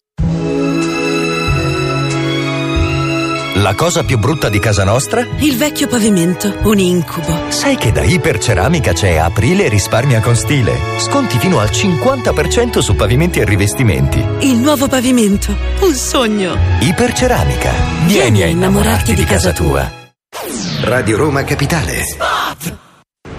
La 3.56 3.74
cosa 3.74 4.02
più 4.02 4.18
brutta 4.18 4.48
di 4.48 4.58
casa 4.58 4.82
nostra? 4.82 5.24
Il 5.38 5.56
vecchio 5.56 5.86
pavimento, 5.86 6.52
un 6.64 6.78
incubo. 6.78 7.38
Sai 7.48 7.76
che 7.76 7.92
da 7.92 8.02
Iperceramica 8.02 8.92
c'è 8.92 9.16
Aprile 9.16 9.68
risparmia 9.68 10.20
con 10.20 10.34
stile. 10.34 10.76
Sconti 10.96 11.38
fino 11.38 11.60
al 11.60 11.68
50% 11.68 12.78
su 12.78 12.96
pavimenti 12.96 13.38
e 13.38 13.44
rivestimenti. 13.44 14.24
Il 14.40 14.56
nuovo 14.56 14.88
pavimento, 14.88 15.54
un 15.80 15.94
sogno. 15.94 16.56
Iperceramica. 16.80 17.70
Vieni 18.06 18.42
a 18.42 18.46
innamorarti 18.46 19.14
di 19.14 19.24
casa 19.24 19.52
tua. 19.52 20.01
Radio 20.84 21.18
Roma 21.18 21.44
Capitale. 21.44 22.02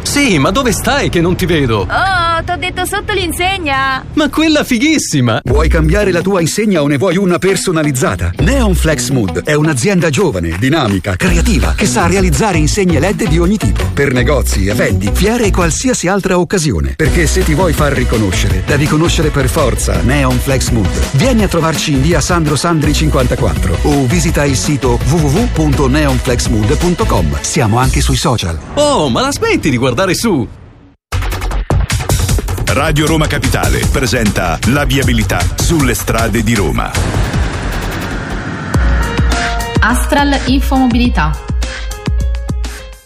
Sì, 0.03 0.37
ma 0.37 0.51
dove 0.51 0.71
stai 0.71 1.09
che 1.09 1.21
non 1.21 1.35
ti 1.35 1.47
vedo? 1.47 1.87
Oh, 1.89 2.22
t'ho 2.41 2.57
detto 2.57 2.85
sotto 2.85 3.13
l'insegna. 3.13 4.03
Ma 4.13 4.29
quella 4.29 4.63
fighissima! 4.63 5.41
Vuoi 5.43 5.67
cambiare 5.67 6.11
la 6.11 6.21
tua 6.21 6.41
insegna 6.41 6.81
o 6.81 6.87
ne 6.87 6.97
vuoi 6.97 7.17
una 7.17 7.37
personalizzata? 7.37 8.31
Neon 8.39 8.73
Flex 8.73 9.09
Mood 9.09 9.43
è 9.43 9.53
un'azienda 9.53 10.09
giovane, 10.09 10.57
dinamica, 10.57 11.15
creativa 11.15 11.75
che 11.75 11.85
sa 11.85 12.07
realizzare 12.07 12.57
insegne 12.57 12.97
LED 12.99 13.27
di 13.27 13.37
ogni 13.37 13.57
tipo 13.57 13.83
per 13.93 14.13
negozi, 14.13 14.67
eventi, 14.67 15.11
fiere 15.13 15.45
e 15.45 15.51
qualsiasi 15.51 16.07
altra 16.07 16.39
occasione. 16.39 16.93
Perché 16.95 17.27
se 17.27 17.43
ti 17.43 17.53
vuoi 17.53 17.73
far 17.73 17.93
riconoscere, 17.93 18.63
devi 18.65 18.85
conoscere 18.85 19.29
per 19.29 19.49
forza 19.49 20.01
Neon 20.01 20.37
Flex 20.37 20.69
Mood. 20.69 20.87
Vieni 21.11 21.43
a 21.43 21.47
trovarci 21.47 21.91
in 21.91 22.01
via 22.01 22.19
Sandro 22.21 22.55
Sandri 22.55 22.93
54 22.93 23.77
o 23.83 24.05
visita 24.05 24.45
il 24.45 24.55
sito 24.55 24.97
www.neonflexmood.com. 25.05 27.37
Siamo 27.41 27.77
anche 27.77 28.01
sui 28.01 28.17
social. 28.17 28.57
Oh, 28.75 29.09
ma 29.09 29.21
la 29.21 29.31
smetti 29.31 29.69
di 29.69 29.77
guardare 29.77 30.15
su! 30.15 30.61
Radio 32.73 33.05
Roma 33.05 33.27
Capitale 33.27 33.81
presenta 33.91 34.57
la 34.69 34.83
viabilità 34.83 35.37
sulle 35.57 35.93
strade 35.93 36.41
di 36.41 36.55
Roma. 36.55 36.91
Astral 39.79 40.39
Infomobilità. 40.47 41.31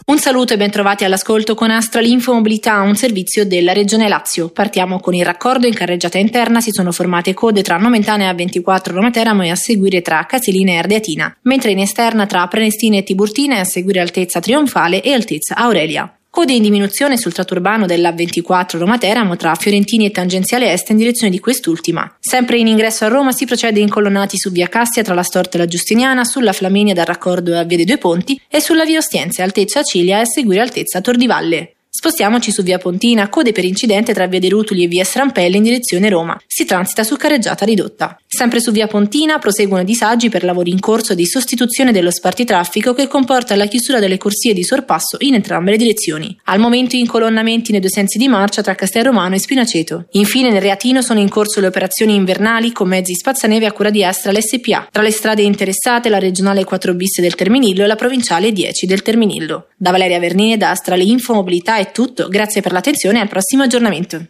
Un 0.05 0.19
saluto 0.19 0.53
e 0.53 0.57
bentrovati 0.57 1.03
all'ascolto 1.03 1.53
con 1.53 1.69
Astral 1.69 2.05
Infomobilità, 2.05 2.79
un 2.79 2.95
servizio 2.95 3.45
della 3.45 3.73
Regione 3.73 4.07
Lazio. 4.07 4.47
Partiamo 4.47 5.01
con 5.01 5.13
il 5.13 5.25
raccordo 5.25 5.67
in 5.67 5.73
carreggiata 5.73 6.17
interna, 6.17 6.61
si 6.61 6.71
sono 6.71 6.93
formate 6.93 7.33
code 7.33 7.61
tra 7.61 7.75
Nomentana 7.75 8.31
e 8.31 8.33
A24 8.33 8.91
Roma 8.91 9.11
Teramo 9.11 9.43
e 9.43 9.49
a 9.49 9.55
seguire 9.55 10.01
tra 10.01 10.25
Casilina 10.25 10.71
e 10.71 10.77
Ardeatina, 10.77 11.39
mentre 11.41 11.71
in 11.71 11.79
esterna 11.79 12.25
tra 12.25 12.47
Prenestina 12.47 12.95
e 12.95 13.03
Tiburtina 13.03 13.57
e 13.57 13.59
a 13.59 13.65
seguire 13.65 13.99
Altezza 13.99 14.39
Trionfale 14.39 15.01
e 15.01 15.11
Altezza 15.11 15.55
Aurelia. 15.55 16.16
Code 16.37 16.53
in 16.53 16.61
diminuzione 16.61 17.17
sul 17.17 17.33
tratto 17.33 17.55
urbano 17.55 17.87
della 17.87 18.11
24 18.11 18.77
Roma 18.77 18.99
Teramo 18.99 19.35
tra 19.35 19.55
Fiorentini 19.55 20.05
e 20.05 20.11
Tangenziale 20.11 20.71
Est 20.71 20.87
in 20.91 20.97
direzione 20.97 21.31
di 21.31 21.39
quest'ultima. 21.39 22.15
Sempre 22.19 22.59
in 22.59 22.67
ingresso 22.67 23.05
a 23.05 23.07
Roma 23.07 23.31
si 23.31 23.45
procede 23.45 23.79
incolonnati 23.79 24.37
su 24.37 24.51
via 24.51 24.67
Cassia 24.67 25.01
tra 25.01 25.15
la 25.15 25.23
Storta 25.23 25.57
e 25.57 25.61
la 25.61 25.65
Giustiniana, 25.65 26.23
sulla 26.25 26.53
Flaminia 26.53 26.93
dal 26.93 27.07
raccordo 27.07 27.57
a 27.57 27.63
Via 27.63 27.77
dei 27.77 27.87
Due 27.87 27.97
Ponti 27.97 28.39
e 28.47 28.61
sulla 28.61 28.85
via 28.85 28.99
Ostiense 28.99 29.41
altezza 29.41 29.81
Cilia 29.81 30.19
e 30.19 30.21
a 30.21 30.25
seguire 30.25 30.61
altezza 30.61 31.01
Tor 31.01 31.17
di 31.17 31.25
Valle. 31.25 31.71
Spostiamoci 31.89 32.51
su 32.51 32.61
via 32.61 32.77
Pontina, 32.77 33.27
code 33.29 33.51
per 33.51 33.65
incidente 33.65 34.13
tra 34.13 34.27
via 34.27 34.39
dei 34.39 34.49
Rutuli 34.49 34.83
e 34.83 34.87
via 34.87 35.03
Strampelli 35.03 35.57
in 35.57 35.63
direzione 35.63 36.07
Roma. 36.07 36.39
Si 36.45 36.65
transita 36.65 37.03
su 37.03 37.15
carreggiata 37.15 37.65
ridotta. 37.65 38.15
Sempre 38.29 38.59
su 38.59 38.71
via 38.71 38.87
Pontina 38.87 39.39
proseguono 39.39 39.85
disagi 39.85 40.27
per 40.27 40.43
lavori 40.43 40.71
in 40.71 40.81
corso 40.81 41.15
di 41.15 41.25
sostituzione 41.25 41.93
dello 41.93 42.11
spartitraffico 42.11 42.93
che 42.93 43.07
comporta 43.07 43.55
la 43.55 43.67
chiusura 43.67 43.99
delle 43.99 44.17
corsie 44.17 44.53
di 44.53 44.65
sorpasso 44.65 45.15
in 45.19 45.35
entrambe 45.35 45.71
le 45.71 45.77
direzioni. 45.77 46.37
Al 46.43 46.59
momento 46.59 46.97
incolonnamenti 46.97 47.71
nei 47.71 47.79
due 47.79 47.89
sensi 47.89 48.17
di 48.17 48.27
marcia 48.27 48.61
tra 48.61 48.75
Castelromano 48.75 49.35
e 49.35 49.39
Spinaceto. 49.39 50.07
Infine 50.11 50.51
nel 50.51 50.59
Reatino 50.59 51.01
sono 51.01 51.21
in 51.21 51.29
corso 51.29 51.61
le 51.61 51.67
operazioni 51.67 52.15
invernali 52.15 52.73
con 52.73 52.89
mezzi 52.89 53.15
spazzaneve 53.15 53.65
a 53.65 53.71
cura 53.71 53.91
di 53.91 54.03
Astra 54.03 54.33
l'SPA. 54.33 54.89
Tra 54.91 55.03
le 55.03 55.11
strade 55.11 55.43
interessate 55.43 56.09
la 56.09 56.19
regionale 56.19 56.65
4 56.65 56.93
bis 56.95 57.21
del 57.21 57.35
Terminillo 57.35 57.85
e 57.85 57.87
la 57.87 57.95
provinciale 57.95 58.51
10 58.51 58.85
del 58.87 59.03
Terminillo. 59.03 59.67
Da 59.77 59.91
Valeria 59.91 60.19
Vernini 60.19 60.51
ed 60.51 60.63
Astra 60.63 60.97
le 60.97 61.03
info 61.03 61.33
mobilità 61.33 61.77
è 61.77 61.91
tutto. 61.93 62.27
Grazie 62.27 62.59
per 62.59 62.73
l'attenzione 62.73 63.19
e 63.19 63.21
al 63.21 63.29
prossimo 63.29 63.63
aggiornamento. 63.63 64.27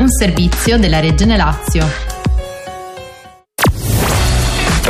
Un 0.00 0.08
servizio 0.08 0.78
della 0.78 0.98
Regione 0.98 1.36
Lazio. 1.36 2.09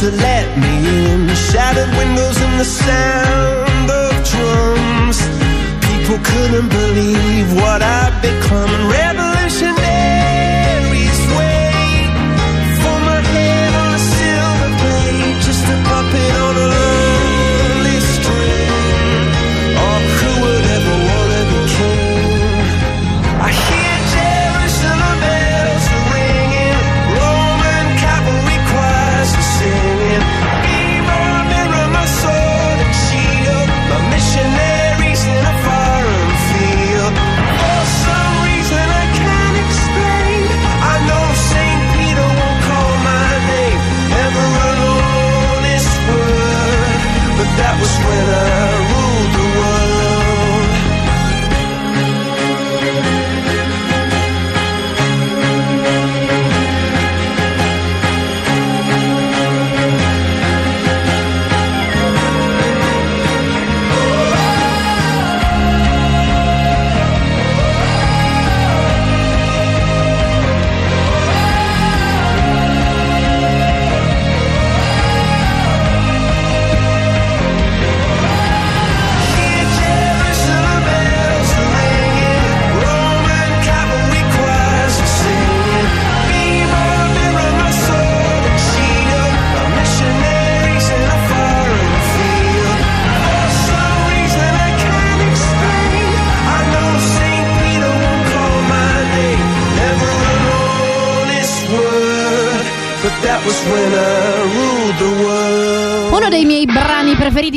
To 0.00 0.10
let 0.10 0.58
me 0.58 0.74
in. 1.06 1.26
Shattered 1.34 1.88
windows 1.96 2.36
and 2.40 2.60
the 2.60 2.64
sound 2.64 3.88
of 3.90 4.12
drums. 4.30 5.18
People 5.86 6.18
couldn't 6.22 6.68
believe 6.68 7.54
what 7.54 7.80
I'd 7.82 8.20
become. 8.20 8.68
And 8.74 9.85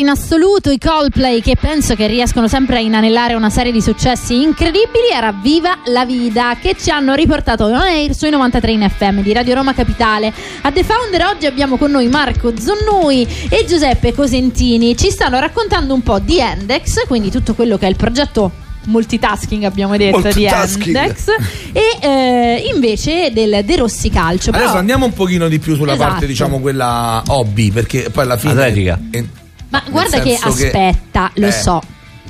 in 0.10 0.16
assoluto, 0.16 0.72
i 0.72 0.80
Coldplay, 0.80 1.40
che 1.40 1.56
penso 1.56 1.94
che 1.94 2.08
riescono 2.08 2.48
sempre 2.48 2.78
a 2.78 2.80
inanellare 2.80 3.36
una 3.36 3.52
serie 3.52 3.72
di 3.72 3.80
successi 3.80 4.42
incredibili, 4.42 5.10
era 5.14 5.32
Viva 5.32 5.78
la 5.86 6.04
Vida, 6.04 6.58
che 6.60 6.76
ci 6.80 6.90
hanno 6.90 7.14
riportato 7.14 7.66
on 7.66 7.74
air 7.76 8.16
sui 8.16 8.32
93 8.32 8.72
in 8.72 8.90
FM 8.90 9.22
di 9.22 9.32
Radio 9.34 9.54
Roma 9.54 9.76
Capitale. 9.76 10.34
A 10.62 10.72
The 10.72 10.84
Founder 10.84 11.26
oggi 11.26 11.46
abbiamo 11.46 11.78
con 11.78 11.92
noi 11.92 12.08
Marco 12.08 12.54
Zonnui 12.58 13.28
e 13.50 13.66
Giuseppe 13.68 14.14
Cosentini. 14.14 14.98
Ci 14.98 15.12
stanno 15.12 15.40
raccontando 15.40 15.94
un 15.94 16.02
po' 16.02 16.18
di 16.18 16.40
Endex, 16.40 17.06
quindi 17.06 17.30
tutto 17.30 17.54
quello 17.54 17.78
che 17.78 17.86
è 17.86 17.90
il 17.90 17.96
progetto 17.96 18.52
multitasking 18.86 19.66
abbiamo 19.66 19.96
detto 19.98 20.32
di 20.32 20.46
Endex 20.46 21.28
e 21.74 21.98
eh, 22.02 22.70
invece 22.74 23.30
del 23.32 23.62
De 23.64 23.76
Rossi 23.76 24.10
Calcio 24.10 24.50
Adesso 24.50 24.66
Però- 24.66 24.80
andiamo 24.80 25.06
un 25.06 25.14
pochino 25.14 25.48
di 25.48 25.60
più 25.60 25.76
sulla 25.76 25.94
Esatto. 25.94 26.10
parte, 26.10 26.26
diciamo, 26.26 26.60
quella 26.60 27.22
hobby, 27.28 27.70
perché 27.70 28.10
poi 28.10 28.24
alla 28.24 28.38
fine. 28.38 28.54
Atletica. 28.54 29.00
eh, 29.12 29.26
Ma 29.70 29.82
Nel 29.84 29.92
guarda 29.92 30.20
che 30.22 30.36
senso 30.36 30.54
che- 30.58 30.66
aspetta, 30.68 31.32
lo 31.36 31.48
Eh. 31.48 31.52
so, 31.52 31.82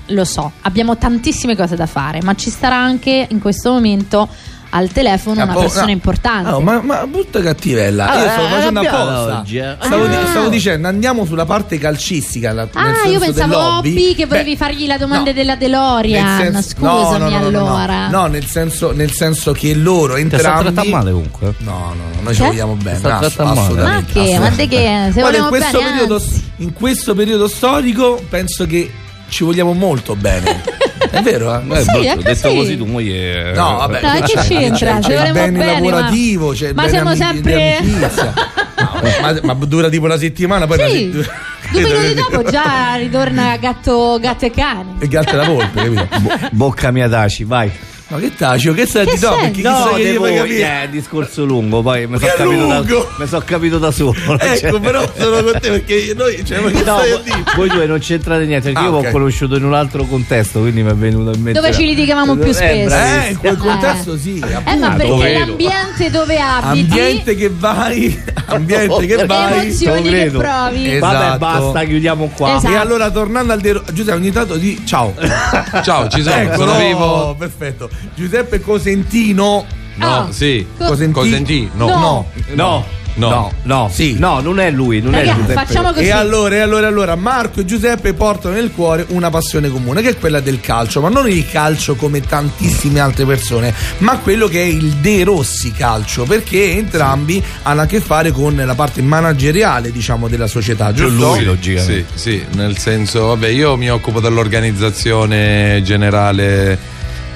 lo 0.07 0.25
so, 0.25 0.51
abbiamo 0.61 0.97
tantissime 0.97 1.55
cose 1.55 1.75
da 1.75 1.85
fare, 1.85 2.21
ma 2.21 2.35
ci 2.35 2.49
starà 2.49 2.75
anche 2.75 3.27
in 3.29 3.39
questo 3.39 3.71
momento 3.71 4.27
al 4.71 4.89
telefono 4.91 5.43
una 5.43 5.53
persona 5.53 5.85
no. 5.85 5.91
importante. 5.91 6.49
No, 6.51 6.59
ma, 6.59 6.81
ma 6.81 7.05
brutta 7.07 7.41
cattivella. 7.41 8.07
Ah, 8.09 8.15
Io 8.23 8.29
stavo 8.29 8.47
facendo 8.47 8.79
apposta. 8.81 9.39
oggi, 9.39 9.57
eh. 9.57 9.75
Stavo, 9.81 10.05
di- 10.05 10.15
Ah. 10.15 10.25
stavo 10.27 10.47
dicendo, 10.49 10.87
andiamo 10.87 11.25
sulla 11.25 11.45
parte 11.45 11.77
calcistica. 11.77 12.51
la- 12.53 12.63
nel 12.63 12.69
Ah, 12.73 12.93
senso 12.95 13.09
io 13.11 13.19
pensavo. 13.19 13.57
Hobby 13.77 14.15
che 14.15 14.23
Beh, 14.23 14.27
volevi 14.27 14.55
fargli 14.57 14.85
la 14.87 14.97
domanda 14.97 15.29
no. 15.31 15.35
della 15.35 15.55
DeLorean. 15.55 16.37
senso- 16.39 16.75
no, 16.79 17.01
Scusami 17.03 17.31
no, 17.31 17.39
no, 17.39 17.49
no, 17.49 17.49
no, 17.49 17.75
allora. 17.75 18.07
No, 18.09 18.25
nel 18.27 18.45
senso, 18.45 18.91
nel 18.91 19.11
senso 19.11 19.51
che 19.51 19.73
loro 19.73 20.15
Ti 20.15 20.21
entrambi. 20.21 20.63
trattando 20.73 20.89
male 20.89 21.11
comunque. 21.11 21.53
No, 21.59 21.93
no, 21.95 22.03
no, 22.15 22.21
noi 22.21 22.35
ci 22.35 22.41
vogliamo 22.41 22.73
bene. 22.75 22.99
No, 23.01 23.09
assolutamente, 23.17 23.81
Ma 23.81 24.03
che? 24.25 24.39
Ma 24.39 24.49
che? 24.49 24.67
Se 24.67 24.67
Guarda, 24.67 25.21
vogliamo 25.21 25.43
in 25.43 25.49
questo, 25.49 25.77
bene, 25.77 25.89
periodo, 25.91 26.15
anzi. 26.15 26.43
in 26.57 26.73
questo 26.73 27.15
periodo 27.15 27.47
storico 27.47 28.23
penso 28.29 28.65
che 28.65 28.91
ci 29.29 29.43
vogliamo 29.43 29.73
molto 29.73 30.15
bene. 30.15 30.61
È 31.11 31.21
vero, 31.21 31.53
eh? 31.55 31.77
Eh, 31.79 31.81
Sì, 31.83 31.91
brutto, 31.91 32.21
detto 32.21 32.47
così. 32.47 32.55
così 32.57 32.77
tu 32.77 32.85
moglie. 32.85 33.51
No, 33.53 33.77
vabbè, 33.77 33.99
Dai, 34.01 34.21
che 34.21 34.33
c'è- 34.33 34.41
c'entra? 34.47 34.99
c'è- 34.99 34.99
c'è 34.99 35.27
il 35.27 35.31
bene 35.33 35.57
bene, 35.57 35.65
ma- 35.65 35.71
lavorativo, 35.89 36.49
c'è 36.51 36.67
il 36.69 36.75
ma 36.75 36.81
bene 36.83 36.93
siamo 36.93 37.09
ami- 37.09 37.17
sempre-. 37.17 37.79
No, 38.79 39.01
ma, 39.21 39.39
ma 39.43 39.65
dura 39.65 39.89
tipo 39.89 40.05
una 40.05 40.17
settimana, 40.17 40.65
poi 40.65 40.77
Sì. 40.89 41.11
una 41.13 41.23
se- 41.23 41.29
Due 41.71 41.81
minuti 41.83 42.13
dopo 42.13 42.43
già 42.49 42.95
ritorna 42.95 43.57
gatto, 43.57 44.17
gatto 44.21 44.45
e 44.45 44.51
cane. 44.51 44.95
Il 45.01 45.07
gatto 45.09 45.33
e 45.33 45.35
la 45.35 45.43
volpe, 45.45 45.83
capito? 45.83 46.07
Bocca 46.51 46.89
mia 46.91 47.09
taci, 47.09 47.43
vai. 47.43 47.69
Ma 48.09 48.17
che 48.17 48.33
tacio? 48.33 48.73
Che 48.73 48.87
stai 48.87 49.05
Che 49.05 49.13
di 49.15 49.19
no? 49.21 49.27
senso? 49.29 49.43
Perché 49.45 49.61
No, 49.61 49.93
devo, 49.97 50.25
eh, 50.25 50.87
discorso 50.89 51.45
lungo, 51.45 51.83
poi 51.83 52.07
mi 52.07 52.17
sono 52.17 52.31
capito, 52.35 53.27
so 53.27 53.41
capito 53.45 53.77
da 53.77 53.91
solo. 53.91 54.15
Ecco, 54.39 54.57
Cioè- 54.57 54.79
però 54.79 55.03
sono 55.15 55.43
con 55.43 55.51
te 55.61 55.69
perché 55.69 56.13
noi, 56.15 56.43
cioè, 56.43 56.59
ma 56.59 56.69
che 56.71 56.83
No, 56.83 56.97
stai 56.97 57.11
a 57.11 57.17
dire? 57.19 57.43
voi 57.55 57.69
due 57.69 57.85
non 57.85 57.99
c'entrate 57.99 58.45
niente, 58.45 58.71
perché 58.71 58.87
Ah, 58.87 58.89
io 58.91 58.97
ok. 58.97 59.05
ho 59.07 59.11
conosciuto 59.11 59.55
in 59.57 59.63
un 59.63 59.75
altro 59.75 60.05
contesto, 60.05 60.59
quindi 60.59 60.81
mi 60.81 60.89
è 60.89 60.95
venuto 60.95 61.31
in 61.35 61.41
mente. 61.43 61.59
Dove 61.61 61.71
ci 61.71 61.85
litigavamo 61.85 62.35
più 62.35 62.51
spesso. 62.51 62.95
Eh, 62.95 63.29
in 63.29 63.37
quel 63.37 63.57
contesto 63.57 64.17
sì, 64.17 64.39
Eh, 64.39 64.75
ma 64.75 64.87
appunto. 64.87 64.87
perché 64.97 65.07
dov'ero? 65.07 65.39
l'ambiente 65.45 66.09
dove 66.09 66.39
abiti, 66.39 66.79
Ambiente 66.89 67.35
che 67.35 67.51
vai, 67.53 68.23
ambiente 68.47 69.05
che 69.05 69.25
vai. 69.27 69.61
emozioni 69.65 70.01
che 70.01 70.09
credo. 70.09 70.39
provi. 70.39 70.95
Esatto. 70.95 71.17
Vabbè, 71.17 71.37
basta, 71.37 71.83
chiudiamo 71.83 72.31
qua. 72.35 72.55
Esatto. 72.57 72.73
E 72.73 72.77
allora 72.77 73.11
tornando 73.11 73.53
al 73.53 73.59
dero... 73.59 73.83
Giuseppe 73.93 74.17
ogni 74.17 74.31
tanto 74.31 74.55
di 74.55 74.81
ciao. 74.83 75.13
Ciao, 75.83 76.07
ci 76.09 76.21
sono, 76.23 76.35
Eccolo, 76.35 76.67
sono 76.71 76.79
vivo. 76.79 77.35
Perfetto. 77.37 77.89
Giuseppe 78.15 78.59
Cosentino. 78.61 79.65
No, 79.95 80.07
Ah. 80.07 80.27
sì. 80.31 80.65
Co- 80.77 80.85
Cosentino. 80.85 81.21
Cosentino. 81.25 81.69
No. 81.75 81.87
No. 81.87 82.27
No, 82.53 82.85
No. 83.15 83.27
no, 83.27 83.51
no, 83.63 83.89
Sì. 83.91 84.15
no, 84.17 84.39
non 84.39 84.61
è 84.61 84.71
lui, 84.71 85.01
non 85.01 85.11
Raga, 85.11 85.31
è 85.31 85.35
Giuseppe. 85.35 85.53
facciamo 85.53 85.91
così. 85.91 86.05
E 86.05 86.11
allora, 86.11 86.55
e 86.55 86.59
allora, 86.59 86.87
allora, 86.87 87.15
Marco 87.15 87.59
e 87.59 87.65
Giuseppe 87.65 88.13
portano 88.13 88.53
nel 88.55 88.71
cuore 88.71 89.05
una 89.09 89.29
passione 89.29 89.69
comune, 89.69 90.01
che 90.01 90.09
è 90.11 90.17
quella 90.17 90.39
del 90.39 90.61
calcio, 90.61 91.01
ma 91.01 91.09
non 91.09 91.27
il 91.29 91.45
calcio 91.49 91.95
come 91.95 92.21
tantissime 92.21 93.01
altre 93.01 93.25
persone, 93.25 93.73
ma 93.97 94.19
quello 94.19 94.47
che 94.47 94.61
è 94.61 94.65
il 94.65 94.91
De 95.01 95.23
Rossi 95.25 95.73
calcio, 95.73 96.23
perché 96.23 96.71
entrambi 96.77 97.43
hanno 97.63 97.81
a 97.81 97.85
che 97.87 97.99
fare 97.99 98.31
con 98.31 98.55
la 98.55 98.75
parte 98.75 99.01
manageriale, 99.01 99.91
diciamo, 99.91 100.29
della 100.29 100.47
società, 100.47 100.93
giusto? 100.93 101.33
lui, 101.33 101.43
logicamente. 101.43 102.05
Sì, 102.13 102.19
sì, 102.21 102.45
nel 102.55 102.77
senso, 102.77 103.25
vabbè, 103.27 103.49
io 103.49 103.75
mi 103.75 103.89
occupo 103.91 104.21
dell'organizzazione 104.21 105.81
generale 105.83 106.77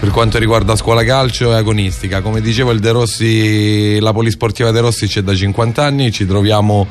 per 0.04 0.12
quanto 0.12 0.38
riguarda 0.38 0.76
scuola 0.76 1.02
calcio 1.06 1.54
e 1.54 1.56
agonistica. 1.56 2.20
Come 2.20 2.42
dicevo, 2.42 2.74
De 2.74 2.92
Rossi, 2.92 4.02
la 4.02 4.12
polisportiva 4.12 4.70
De 4.70 4.82
Rossi 4.82 5.08
c'è 5.08 5.22
da 5.22 5.34
50 5.34 5.82
anni, 5.82 6.12
ci 6.12 6.26
troviamo. 6.26 6.86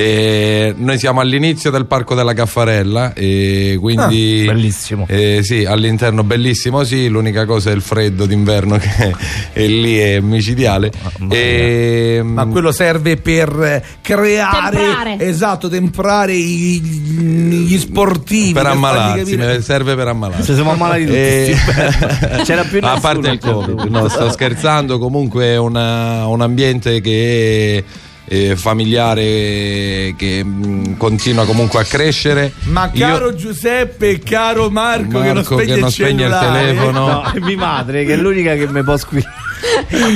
Eh, 0.00 0.74
noi 0.76 0.96
siamo 0.98 1.20
all'inizio 1.20 1.70
del 1.70 1.86
parco 1.86 2.14
della 2.14 2.32
Caffarella 2.32 3.12
e 3.14 3.76
quindi 3.80 4.44
Ah, 4.48 4.52
bellissimo. 4.52 5.06
eh, 5.08 5.40
sì, 5.42 5.64
all'interno 5.64 6.22
bellissimo 6.22 6.84
sì, 6.84 7.08
l'unica 7.08 7.44
cosa 7.46 7.70
è 7.70 7.74
il 7.74 7.80
freddo 7.82 8.24
d'inverno 8.26 8.76
che 8.78 9.12
è 9.52 9.66
lì 9.66 9.98
è 9.98 10.20
micidiale. 10.20 10.92
E, 11.30 12.20
Ma 12.24 12.46
quello 12.46 12.70
serve 12.70 13.16
per 13.16 13.48
eh, 13.62 13.82
creare, 14.00 14.76
Temprare. 14.76 15.16
esatto, 15.18 15.68
temprare 15.68 16.32
i- 16.34 16.80
gli 16.80 17.78
sportivi 17.78 18.52
per 18.52 18.62
fargli 18.66 18.76
ammalarsi, 18.76 19.62
serve 19.62 19.94
per 19.96 20.08
ammalarsi. 20.08 20.44
Se 20.44 20.54
siamo 20.54 20.70
ammalati 20.72 21.04
tutti. 21.06 21.16
Sì. 21.18 21.56
C'era 22.44 22.62
più 22.62 22.78
a 22.82 22.92
nessuno 22.94 23.00
parte 23.00 23.18
il 23.20 23.26
a 23.26 23.30
certo 23.30 23.52
Covid, 23.52 23.80
no, 23.90 24.08
sto 24.08 24.30
scherzando. 24.30 24.98
Comunque 24.98 25.44
è 25.46 25.56
una- 25.58 26.26
un 26.28 26.40
ambiente 26.40 27.00
che 27.00 27.78
è 27.78 27.84
eh, 28.28 28.56
familiare 28.56 30.14
che 30.16 30.44
mh, 30.44 30.96
continua 30.96 31.44
comunque 31.46 31.80
a 31.80 31.84
crescere. 31.84 32.52
Ma 32.64 32.90
Io- 32.92 33.06
caro 33.06 33.34
Giuseppe 33.34 34.10
e 34.10 34.18
caro 34.20 34.70
Marco, 34.70 35.20
che 35.20 35.26
non 35.32 35.34
Marco 35.36 35.54
spegne, 35.56 35.74
che 35.74 35.80
non 35.80 35.88
il, 35.88 35.94
spegne 35.94 36.10
il 36.24 36.30
cellulare. 36.32 36.60
telefono. 36.66 37.06
No, 37.06 37.22
è 37.32 37.38
mia 37.40 37.56
madre 37.56 38.04
che 38.04 38.12
è 38.12 38.16
l'unica 38.16 38.54
che 38.54 38.68
mi 38.68 38.82
può 38.82 38.96
squillare. 38.96 39.46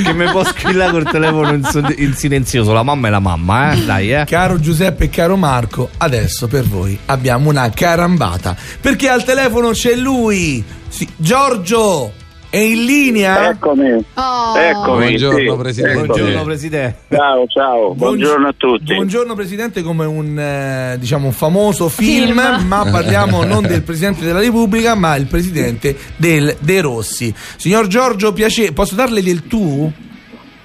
che 0.03 0.13
mi 0.13 0.29
può 0.31 0.43
squillare 0.45 0.91
col 0.91 1.03
telefono 1.09 1.53
in, 1.53 1.63
so- 1.63 1.81
in 1.97 2.13
silenzioso. 2.13 2.71
La 2.71 2.83
mamma 2.83 3.07
è 3.07 3.11
la 3.11 3.19
mamma, 3.19 3.73
eh? 3.73 3.83
Dai, 3.83 4.13
eh. 4.13 4.23
Caro 4.25 4.59
Giuseppe 4.59 5.05
e 5.05 5.09
caro 5.09 5.35
Marco, 5.35 5.89
adesso 5.97 6.47
per 6.47 6.65
voi 6.65 6.97
abbiamo 7.07 7.49
una 7.49 7.69
carambata. 7.69 8.55
Perché 8.79 9.09
al 9.09 9.23
telefono 9.23 9.71
c'è 9.71 9.95
lui, 9.95 10.63
sì, 10.87 11.07
Giorgio, 11.17 12.13
è 12.53 12.59
in 12.59 12.85
linea? 12.85 13.49
Eccomi. 13.49 13.93
Oh. 14.13 14.55
Eccomi. 14.55 15.05
Buongiorno, 15.07 15.53
sì, 15.55 15.57
Presidente. 15.57 16.05
Buongiorno, 16.05 16.43
presidente. 16.43 16.97
Ciao, 17.09 17.47
ciao. 17.47 17.93
Buongiorno 17.95 18.47
a 18.47 18.53
tutti. 18.55 18.93
Buongiorno 18.93 19.33
Presidente, 19.33 19.81
come 19.81 20.05
un, 20.05 20.37
eh, 20.37 20.97
diciamo, 20.99 21.25
un 21.25 21.31
famoso 21.31 21.89
film, 21.89 22.39
Film. 22.39 22.67
ma 22.67 22.83
parliamo 22.91 23.43
non 23.43 23.65
del 23.65 23.81
Presidente 23.81 24.23
della 24.23 24.39
Repubblica, 24.39 24.93
ma 24.93 25.15
il 25.15 25.25
Presidente 25.25 25.97
del 26.15 26.55
De 26.59 26.81
Rossi. 26.81 27.33
Signor 27.57 27.87
Giorgio, 27.87 28.33
piacere, 28.33 28.71
posso 28.71 28.93
darle 28.93 29.23
del 29.23 29.47
tu? 29.47 29.91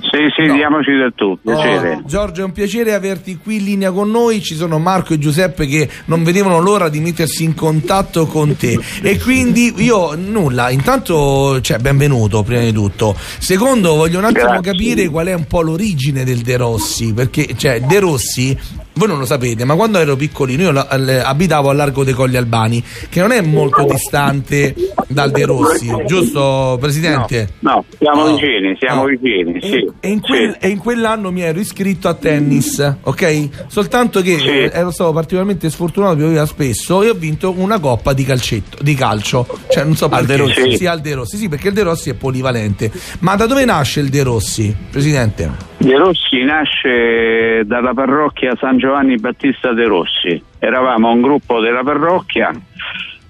Sì, 0.01 0.31
sì, 0.37 0.53
diamoci 0.53 0.93
del 0.93 1.13
tu, 1.15 1.39
piacere. 1.43 1.97
Oh, 1.97 2.03
Giorgio, 2.07 2.43
è 2.43 2.45
un 2.45 2.53
piacere 2.53 2.95
averti 2.95 3.37
qui 3.37 3.57
in 3.57 3.65
linea 3.65 3.91
con 3.91 4.11
noi. 4.11 4.41
Ci 4.41 4.55
sono 4.55 4.79
Marco 4.79 5.13
e 5.13 5.19
Giuseppe 5.19 5.67
che 5.67 5.89
non 6.05 6.23
vedevano 6.23 6.61
l'ora 6.61 6.89
di 6.89 7.01
mettersi 7.01 7.43
in 7.43 7.55
contatto 7.55 8.27
con 8.27 8.57
te. 8.57 8.79
E 9.03 9.19
quindi 9.19 9.75
io 9.77 10.15
nulla, 10.15 10.71
intanto 10.71 11.61
cioè, 11.61 11.79
benvenuto 11.79 12.43
prima 12.45 12.63
di 12.63 12.73
tutto. 12.73 13.17
Secondo, 13.19 13.97
voglio 13.97 14.19
un 14.19 14.27
attimo 14.27 14.61
Grazie. 14.61 14.73
capire 14.73 15.09
qual 15.09 15.27
è 15.27 15.35
un 15.35 15.47
po' 15.47 15.63
l'origine 15.63 16.25
del 16.25 16.39
De 16.39 16.57
Rossi. 16.57 17.13
Perché 17.13 17.55
cioè, 17.57 17.81
De 17.81 17.99
Rossi. 17.99 18.59
Voi 18.99 19.07
non 19.07 19.19
lo 19.21 19.25
sapete, 19.27 19.65
ma 19.65 19.77
quando 19.77 19.99
ero 19.99 20.17
piccolino 20.17 20.63
io 20.63 20.71
al- 20.89 21.23
abitavo 21.25 21.71
a 21.71 21.73
Largo 21.73 22.03
dei 22.03 22.15
Colli 22.15 22.37
Albani, 22.37 22.83
che 23.09 23.21
non 23.21 23.31
è 23.31 23.41
molto 23.41 23.85
distante 23.89 24.75
dal 25.07 25.31
De 25.31 25.45
Rossi, 25.45 25.89
giusto 26.05 26.77
Presidente? 26.81 27.49
No, 27.61 27.85
siamo 27.97 28.25
No. 28.27 28.35
vicini, 28.35 28.77
siamo 28.79 29.03
No. 29.03 29.07
vicini, 29.09 29.59
E, 29.59 29.61
sì. 29.61 29.91
e 30.01 30.09
in 30.09 30.21
quel- 30.21 30.57
sì. 30.61 30.67
e 30.67 30.69
in 30.71 30.79
quell'anno 30.79 31.31
mi 31.31 31.43
ero 31.43 31.61
iscritto 31.61 32.09
a 32.09 32.15
tennis, 32.15 32.97
ok? 33.03 33.49
Soltanto 33.69 34.21
che 34.21 34.37
Sì. 34.39 34.49
ero 34.49 34.91
stato 34.91 35.13
particolarmente 35.13 35.71
sfortunato, 35.71 36.17
pioveva 36.17 36.45
spesso 36.45 37.03
e 37.05 37.11
ho 37.11 37.15
vinto 37.15 37.55
una 37.57 37.79
coppa 37.79 38.13
di 38.13 38.25
calcetto, 38.25 38.79
di 38.83 38.95
calcio. 38.95 39.47
Cioè, 39.69 39.85
non 39.85 39.95
so 39.95 40.07
Al 40.07 40.27
perché. 40.27 40.27
De 40.27 40.37
Rossi? 40.37 40.77
Sì, 40.77 40.87
al 40.87 41.01
De 41.01 41.15
Rossi, 41.15 41.37
sì, 41.37 41.49
perché 41.49 41.69
il 41.69 41.75
De 41.75 41.83
Rossi 41.85 42.11
è 42.11 42.15
polivalente. 42.15 42.91
Ma 43.21 43.37
da 43.37 43.47
dove 43.47 43.65
nasce 43.65 44.01
il 44.01 44.09
De 44.09 44.25
Rossi, 44.25 44.75
Presidente? 44.91 45.67
De 45.79 45.97
Rossi 45.97 46.43
nasce 46.43 47.63
dalla 47.65 47.93
parrocchia 47.95 48.53
San 48.59 48.79
Giovanni 48.79 48.87
Battista 49.19 49.73
De 49.73 49.85
Rossi. 49.85 50.43
Eravamo 50.59 51.11
un 51.11 51.21
gruppo 51.21 51.61
della 51.61 51.83
parrocchia 51.83 52.51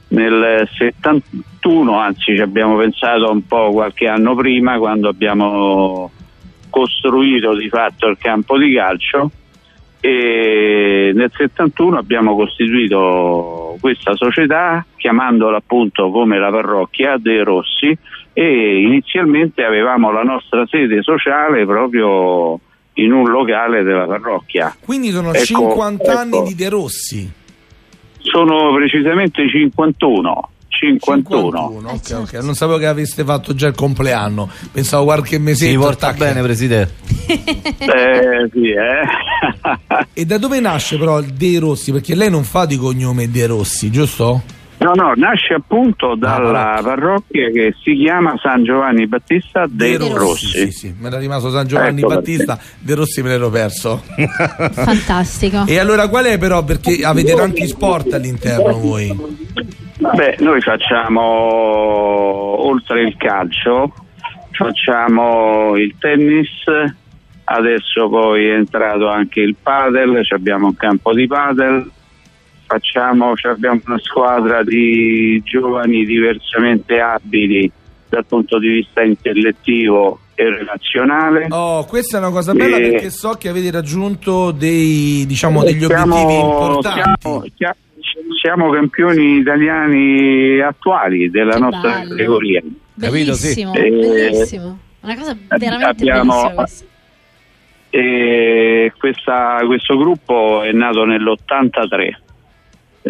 nel 0.09 0.69
71, 0.73 1.99
anzi 1.99 2.35
ci 2.35 2.41
abbiamo 2.41 2.77
pensato 2.77 3.31
un 3.31 3.47
po' 3.47 3.73
qualche 3.73 4.09
anno 4.09 4.35
prima 4.35 4.79
quando 4.79 5.09
abbiamo 5.09 6.11
costruito 6.71 7.55
di 7.57 7.69
fatto 7.69 8.07
il 8.07 8.17
campo 8.19 8.57
di 8.57 8.73
calcio 8.75 9.31
e 10.01 11.11
nel 11.15 11.31
71 11.35 11.99
abbiamo 11.99 12.37
costituito 12.37 13.77
questa 13.81 14.15
società 14.15 14.85
chiamandola 14.97 15.57
appunto 15.57 16.11
come 16.11 16.39
la 16.39 16.51
parrocchia 16.51 17.17
De 17.19 17.43
Rossi 17.43 17.97
e 18.33 18.81
inizialmente 18.83 19.65
avevamo 19.65 20.13
la 20.13 20.23
nostra 20.23 20.65
sede 20.67 21.03
sociale 21.03 21.67
proprio 21.67 22.61
in 22.99 23.13
un 23.13 23.29
locale 23.29 23.83
della 23.83 24.07
parrocchia. 24.07 24.75
Quindi 24.85 25.11
sono 25.11 25.33
Ecco, 25.33 25.45
50 25.45 26.19
anni 26.19 26.37
ecco. 26.37 26.47
di 26.47 26.55
De 26.55 26.69
Rossi. 26.69 27.33
Sono 28.21 28.75
precisamente 28.75 29.49
51. 29.49 30.51
51. 30.69 31.61
ok, 31.85 32.17
ok. 32.21 32.33
Non 32.35 32.55
sapevo 32.55 32.79
che 32.79 32.87
aveste 32.87 33.25
fatto 33.25 33.55
già 33.55 33.67
il 33.67 33.75
compleanno. 33.75 34.49
Pensavo 34.71 35.05
qualche 35.05 35.39
mese. 35.39 35.67
Si 35.69 35.77
porta 35.77 36.13
bene, 36.13 36.41
presidente. 36.43 36.95
Eh, 37.27 38.49
sì, 38.53 38.71
eh. 38.71 40.07
E 40.13 40.25
da 40.25 40.39
dove 40.39 40.61
nasce 40.61 40.99
però 40.99 41.19
il 41.19 41.33
De 41.33 41.59
Rossi? 41.59 41.91
Perché 41.91 42.15
lei 42.15 42.31
non 42.31 42.45
fa 42.45 42.65
di 42.65 42.77
cognome 42.77 43.31
De 43.31 43.47
Rossi, 43.47 43.91
giusto? 43.91 44.43
No, 44.79 44.93
no, 44.95 45.13
nasce 45.17 45.55
appunto 45.55 46.15
dalla 46.15 46.79
parrocchia 46.83 47.51
che 47.51 47.75
si 47.83 47.97
chiama 47.97 48.39
San 48.41 48.63
Giovanni 48.63 49.09
Battista 49.09 49.67
De, 49.69 49.97
Rossi. 49.97 50.47
Sì, 50.47 50.71
sì, 50.71 50.95
mi 50.97 51.07
era 51.09 51.19
rimasto 51.19 51.51
San 51.51 51.67
Giovanni 51.67 52.01
Ecco 52.01 52.15
Battista, 52.15 52.59
De 52.79 52.95
Rossi 52.95 53.23
me 53.23 53.31
l'ero 53.31 53.51
perso. 53.51 54.03
Fantastico. 54.71 55.65
e 55.67 55.79
allora 55.79 56.09
qual 56.09 56.27
è 56.27 56.39
però? 56.39 56.63
Perché 56.63 57.01
avete 57.05 57.35
tanti 57.35 57.67
sport 57.67 58.13
all'interno 58.13 58.79
voi. 58.79 59.13
Beh, 59.99 60.37
noi 60.39 60.61
facciamo 60.61 61.23
oltre 62.67 63.03
il 63.03 63.17
calcio, 63.17 63.93
facciamo 64.53 65.77
il 65.77 65.93
tennis, 65.99 66.65
adesso 67.45 68.09
poi 68.09 68.47
è 68.47 68.55
entrato 68.55 69.09
anche 69.09 69.41
il 69.41 69.57
padel, 69.61 70.25
ci 70.25 70.35
abbiamo 70.35 70.67
un 70.67 70.77
campo 70.77 71.13
di 71.13 71.27
padel, 71.27 71.91
facciamo, 72.69 73.35
ci 73.35 73.47
abbiamo 73.49 73.81
una 73.87 73.99
squadra 73.99 74.63
di 74.63 75.41
giovani 75.43 76.05
diversamente 76.05 77.01
abili 77.01 77.69
dal 78.09 78.25
punto 78.27 78.59
di 78.59 78.69
vista 78.69 79.03
intellettivo 79.03 80.21
e 80.35 80.45
relazionale. 80.51 81.47
Oh, 81.49 81.85
questa 81.87 82.19
è 82.19 82.21
una 82.21 82.31
cosa 82.31 82.53
bella 82.53 82.77
E- 82.77 82.91
perché 82.91 83.11
so 83.11 83.31
che 83.33 83.49
avete 83.49 83.71
raggiunto 83.71 84.51
dei, 84.53 85.25
diciamo, 85.27 85.65
degli 85.65 85.83
Siamo- 85.85 86.15
obiettivi 86.15 86.41
importanti. 86.41 87.53
Siamo, 87.57 87.75
siamo 88.41 88.71
campioni 88.71 89.39
italiani 89.39 90.61
attuali 90.61 91.29
della 91.31 91.55
Che 91.55 91.59
nostra 91.59 91.91
bello. 91.91 92.09
categoria. 92.11 92.63
Bellissimo, 92.95 93.75
Eh, 93.75 93.91
bellissimo. 93.91 94.79
Una 95.01 95.17
cosa 95.17 95.37
veramente 95.57 95.87
abbiamo- 95.87 96.33
bellissima 96.33 96.55
questa. 96.55 96.85
e 97.91 98.93
questa- 98.99 99.61
questo 99.65 99.97
gruppo 99.97 100.63
è 100.63 100.73
nato 100.73 101.05
nell'83. 101.05 102.21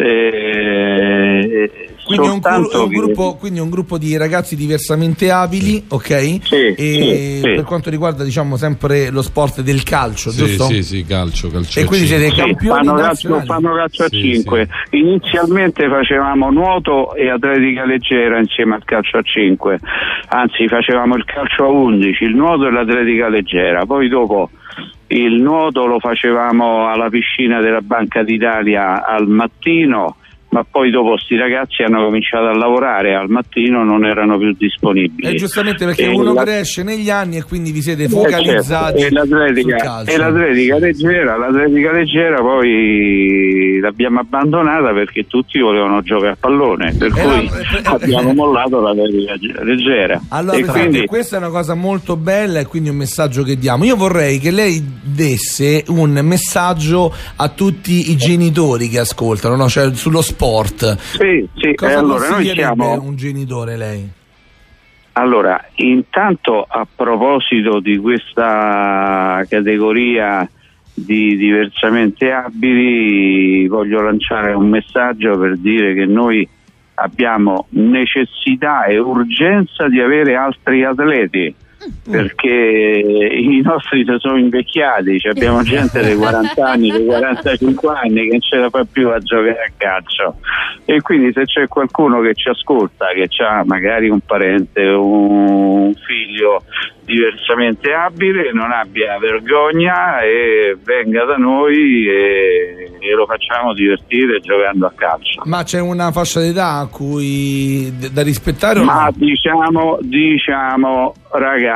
Eh, 0.01 1.69
Quindi 2.05 2.27
è 2.27 2.29
un, 2.31 2.39
gru- 2.39 2.51
soltanto 2.53 2.71
è 2.71 2.81
un 2.83 2.89
che- 2.89 2.95
gruppo, 2.95 3.35
quindi 3.35 3.59
è 3.59 3.61
un 3.61 3.69
gruppo 3.69 3.97
di 3.97 4.17
ragazzi 4.17 4.55
diversamente 4.55 5.29
abili, 5.29 5.83
ok? 5.89 6.09
e 6.11 6.39
sì, 6.43 7.39
sì. 7.41 7.53
per 7.55 7.63
quanto 7.65 7.89
riguarda, 7.89 8.23
diciamo, 8.23 8.55
sempre 8.55 9.09
lo 9.11 9.21
sport 9.21 9.61
del 9.61 9.83
calcio, 9.83 10.31
Sì, 10.31 10.37
giusto? 10.45 10.63
sì, 10.63 10.81
sì, 10.83 11.05
calcio, 11.05 11.49
calcio. 11.49 11.79
E 11.79 11.83
quindi 11.85 12.07
siete 12.07 12.29
Sì, 12.29 12.35
campioni 12.35 12.85
fanno 12.85 12.99
calcio, 12.99 13.41
fanno 13.41 13.73
calcio 13.75 14.03
a 14.03 14.07
Sì, 14.09 14.21
5. 14.21 14.67
Inizialmente 14.91 15.87
facevamo 15.87 16.49
nuoto 16.49 17.13
e 17.13 17.29
atletica 17.29 17.85
leggera 17.85 18.39
insieme 18.39 18.75
al 18.75 18.83
calcio 18.85 19.17
a 19.17 19.21
5, 19.21 19.79
anzi 20.29 20.67
facevamo 20.67 21.15
il 21.15 21.25
calcio 21.25 21.65
a 21.65 21.67
11, 21.67 22.23
il 22.23 22.35
nuoto 22.35 22.65
e 22.67 22.71
l'atletica 22.71 23.29
leggera. 23.29 23.85
Poi 23.85 24.07
dopo 24.09 24.49
il 25.07 25.41
nuoto 25.41 25.85
lo 25.85 25.99
facevamo 25.99 26.87
alla 26.87 27.09
piscina 27.09 27.59
della 27.61 27.81
Banca 27.81 28.23
d'Italia 28.23 29.05
al 29.05 29.27
mattino. 29.27 30.17
Ma 30.51 30.65
poi 30.69 30.89
dopo 30.89 31.15
sti 31.15 31.37
ragazzi 31.37 31.83
hanno 31.83 32.03
cominciato 32.05 32.45
a 32.47 32.55
lavorare 32.57 33.13
al 33.13 33.29
mattino 33.29 33.83
non 33.83 34.03
erano 34.03 34.37
più 34.39 34.51
disponibili. 34.57 35.27
E 35.29 35.35
giustamente 35.35 35.85
perché 35.85 36.05
E 36.05 36.07
uno 36.07 36.33
la- 36.33 36.41
cresce 36.41 36.81
negli 36.81 37.11
anni 37.11 37.37
e 37.37 37.43
quindi 37.43 37.71
vi 37.71 37.83
siete 37.83 38.05
eh, 38.05 38.09
focalizzati 38.09 38.99
certo, 38.99 39.15
e, 39.15 39.19
l'atletica, 39.19 40.03
e 40.05 40.17
l'atletica 40.17 40.79
leggera, 40.79 41.37
l'atletica 41.37 41.91
leggera 41.91 42.41
poi 42.41 43.79
l'abbiamo 43.79 44.19
abbandonata 44.21 44.91
perché 44.91 45.27
tutti 45.27 45.59
volevano 45.59 46.01
giocare 46.01 46.31
a 46.31 46.37
pallone, 46.39 46.95
per 46.97 47.07
Eh, 47.07 47.11
cui 47.11 47.49
no, 47.83 47.91
abbiamo 47.93 48.33
mollato 48.33 48.79
l'atletica 48.81 49.63
leggera. 49.63 50.19
Allora, 50.29 50.57
e 50.57 50.63
quindi 50.65 51.05
questa 51.05 51.35
è 51.35 51.39
una 51.39 51.49
cosa 51.49 51.75
molto 51.75 52.15
bella 52.15 52.59
e 52.59 52.65
quindi 52.65 52.89
un 52.89 52.95
messaggio 52.95 53.43
che 53.43 53.55
diamo. 53.57 53.83
Io 53.85 53.95
vorrei 53.95 54.39
che 54.39 54.49
lei 54.49 54.83
desse 55.03 55.83
un 55.89 56.19
messaggio 56.23 57.13
a 57.35 57.49
tutti 57.49 58.09
i 58.09 58.15
genitori 58.15 58.89
che 58.89 58.97
ascoltano, 58.99 59.55
no? 59.55 59.69
cioè 59.69 59.93
sullo 59.93 60.21
sport. 60.21 60.37
Sì, 60.95 61.47
sì, 61.55 61.73
Cosa 61.75 61.91
e 61.91 61.95
allora 61.95 62.29
noi 62.29 62.45
siamo 62.45 63.01
un 63.01 63.15
genitore 63.15 63.75
lei? 63.75 64.09
Allora, 65.13 65.61
intanto 65.75 66.65
a 66.67 66.87
proposito 66.93 67.79
di 67.79 67.97
questa 67.97 69.43
categoria 69.49 70.49
di 70.93 71.35
diversamente 71.35 72.31
abili, 72.31 73.67
voglio 73.67 74.01
lanciare 74.01 74.53
un 74.53 74.69
messaggio 74.69 75.37
per 75.37 75.57
dire 75.57 75.93
che 75.93 76.05
noi 76.05 76.47
abbiamo 76.95 77.67
necessità 77.71 78.85
e 78.85 78.97
urgenza 78.97 79.87
di 79.87 79.99
avere 79.99 80.35
altri 80.35 80.83
atleti. 80.83 81.53
Perché 82.09 82.49
i 82.49 83.61
nostri 83.61 84.03
si 84.05 84.15
sono 84.17 84.37
invecchiati, 84.37 85.19
cioè 85.19 85.31
abbiamo 85.31 85.61
gente 85.63 86.01
dei 86.01 86.15
40 86.15 86.65
anni, 86.65 86.91
dei 86.91 87.05
45 87.05 87.93
anni 87.95 88.23
che 88.23 88.29
non 88.31 88.41
ce 88.41 88.57
la 88.57 88.69
fa 88.69 88.85
più 88.89 89.09
a 89.09 89.19
giocare 89.19 89.65
a 89.67 89.71
calcio 89.77 90.35
e 90.85 91.01
quindi 91.01 91.31
se 91.33 91.43
c'è 91.45 91.67
qualcuno 91.67 92.19
che 92.21 92.33
ci 92.33 92.49
ascolta, 92.49 93.07
che 93.13 93.29
ha 93.43 93.63
magari 93.63 94.09
un 94.09 94.19
parente 94.21 94.89
o 94.89 95.03
un 95.05 95.93
figlio 95.93 96.63
diversamente 97.05 97.91
abile, 97.93 98.51
non 98.53 98.71
abbia 98.71 99.17
vergogna 99.19 100.19
e 100.21 100.77
venga 100.83 101.25
da 101.25 101.35
noi 101.37 102.07
e, 102.07 102.91
e 102.99 103.13
lo 103.13 103.25
facciamo 103.25 103.73
divertire 103.73 104.39
giocando 104.39 104.85
a 104.85 104.93
calcio. 104.95 105.41
Ma 105.45 105.63
c'è 105.63 105.79
una 105.79 106.11
fascia 106.11 106.39
d'età 106.39 106.79
a 106.79 106.87
cui 106.87 107.91
d- 107.97 108.11
da 108.11 108.21
rispettare 108.21 108.79
o 108.79 108.83
Ma 108.83 109.05
no? 109.05 109.11
diciamo, 109.15 109.97
diciamo 110.01 111.13
ragazzi 111.31 111.68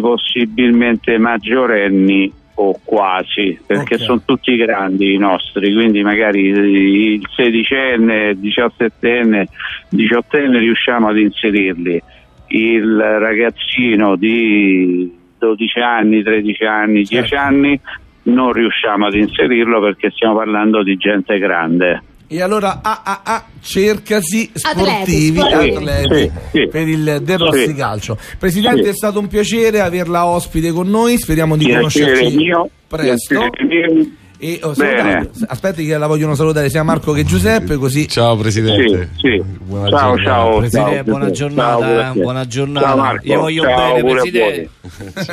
possibilmente 0.00 1.18
maggiorenni 1.18 2.32
o 2.60 2.78
quasi, 2.84 3.58
perché 3.64 3.98
sono 3.98 4.22
tutti 4.24 4.56
grandi 4.56 5.14
i 5.14 5.18
nostri, 5.18 5.72
quindi 5.72 6.02
magari 6.02 6.46
il 6.46 7.28
sedicenne, 7.34 8.30
il 8.30 8.38
diciassettenne, 8.38 9.48
diciottenne 9.90 10.58
riusciamo 10.58 11.08
ad 11.08 11.18
inserirli. 11.18 12.02
Il 12.48 12.96
ragazzino 12.96 14.16
di 14.16 15.12
12 15.38 15.78
anni, 15.78 16.22
13 16.22 16.64
anni, 16.64 17.02
10 17.02 17.34
anni 17.36 17.80
non 18.24 18.52
riusciamo 18.52 19.06
ad 19.06 19.14
inserirlo 19.14 19.80
perché 19.80 20.10
stiamo 20.10 20.36
parlando 20.36 20.82
di 20.82 20.96
gente 20.96 21.38
grande. 21.38 22.02
E 22.30 22.42
allora 22.42 22.80
ah, 22.82 23.00
ah, 23.04 23.20
ah, 23.24 23.44
cercasi 23.60 24.50
Atleti, 24.60 24.90
sportivi 25.32 25.38
sportivi. 25.40 25.76
atleti 25.76 26.14
Sì, 26.14 26.30
sì. 26.52 26.68
per 26.68 26.88
il 26.88 27.20
De 27.22 27.36
Rossi 27.38 27.66
Sì. 27.68 27.74
Calcio. 27.74 28.18
Presidente, 28.38 28.82
Sì. 28.82 28.88
è 28.90 28.92
stato 28.92 29.18
un 29.18 29.28
piacere 29.28 29.80
averla 29.80 30.26
ospite 30.26 30.70
con 30.70 30.88
noi. 30.90 31.16
Speriamo 31.16 31.56
di 31.56 31.64
Piacere 31.64 32.06
conoscerci 32.12 32.36
mio, 32.36 32.68
presto. 32.86 33.38
piacere 33.38 33.94
mio. 33.94 34.06
E 34.40 34.60
oh, 34.62 34.72
Bene. 34.72 34.96
salutare- 35.02 35.30
aspetti 35.48 35.84
che 35.84 35.98
la 35.98 36.06
vogliono 36.06 36.36
salutare 36.36 36.70
sia 36.70 36.84
Marco 36.84 37.12
che 37.12 37.24
Giuseppe, 37.24 37.76
così. 37.76 38.06
Ciao 38.06 38.36
Presidente. 38.36 39.10
Sì, 39.16 39.20
sì. 39.36 39.42
Buona 39.42 39.88
Ciao, 39.88 40.14
giornata. 40.14 40.30
ciao. 40.30 40.58
Presidente, 40.58 40.94
ciao, 40.94 41.02
buona 41.04 41.30
giornata, 41.30 41.78
Ciao, 41.78 42.12
te. 42.12 42.20
buona 42.20 42.46
giornata. 42.46 42.86
Ciao, 42.86 42.96
Marco. 42.96 43.26
Io 43.26 43.40
voglio 43.40 43.62
Ciao, 43.64 43.94
bene, 43.94 44.10
Presidente. 44.12 44.70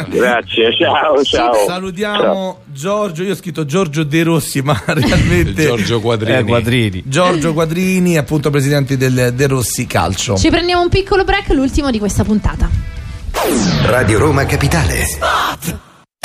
Grazie, 0.09 0.75
ciao, 0.75 1.23
ciao. 1.23 1.53
Salutiamo 1.67 2.59
Giorgio, 2.65 3.23
io 3.23 3.33
ho 3.33 3.35
scritto 3.35 3.63
Giorgio 3.65 4.03
De 4.03 4.23
Rossi, 4.23 4.61
ma 4.61 4.81
realmente 4.85 5.63
Giorgio 5.65 5.99
Quadrini. 6.01 6.37
Eh, 6.39 6.43
Quadrini. 6.43 7.03
Giorgio 7.05 7.53
Quadrini, 7.53 8.17
appunto 8.17 8.49
presidente 8.49 8.97
del 8.97 9.33
De 9.35 9.47
Rossi 9.47 9.85
Calcio. 9.85 10.35
Ci 10.35 10.49
prendiamo 10.49 10.81
un 10.81 10.89
piccolo 10.89 11.23
break, 11.23 11.49
l'ultimo 11.49 11.91
di 11.91 11.99
questa 11.99 12.23
puntata. 12.23 12.67
Radio 13.85 14.17
Roma 14.17 14.45
Capitale. 14.45 15.03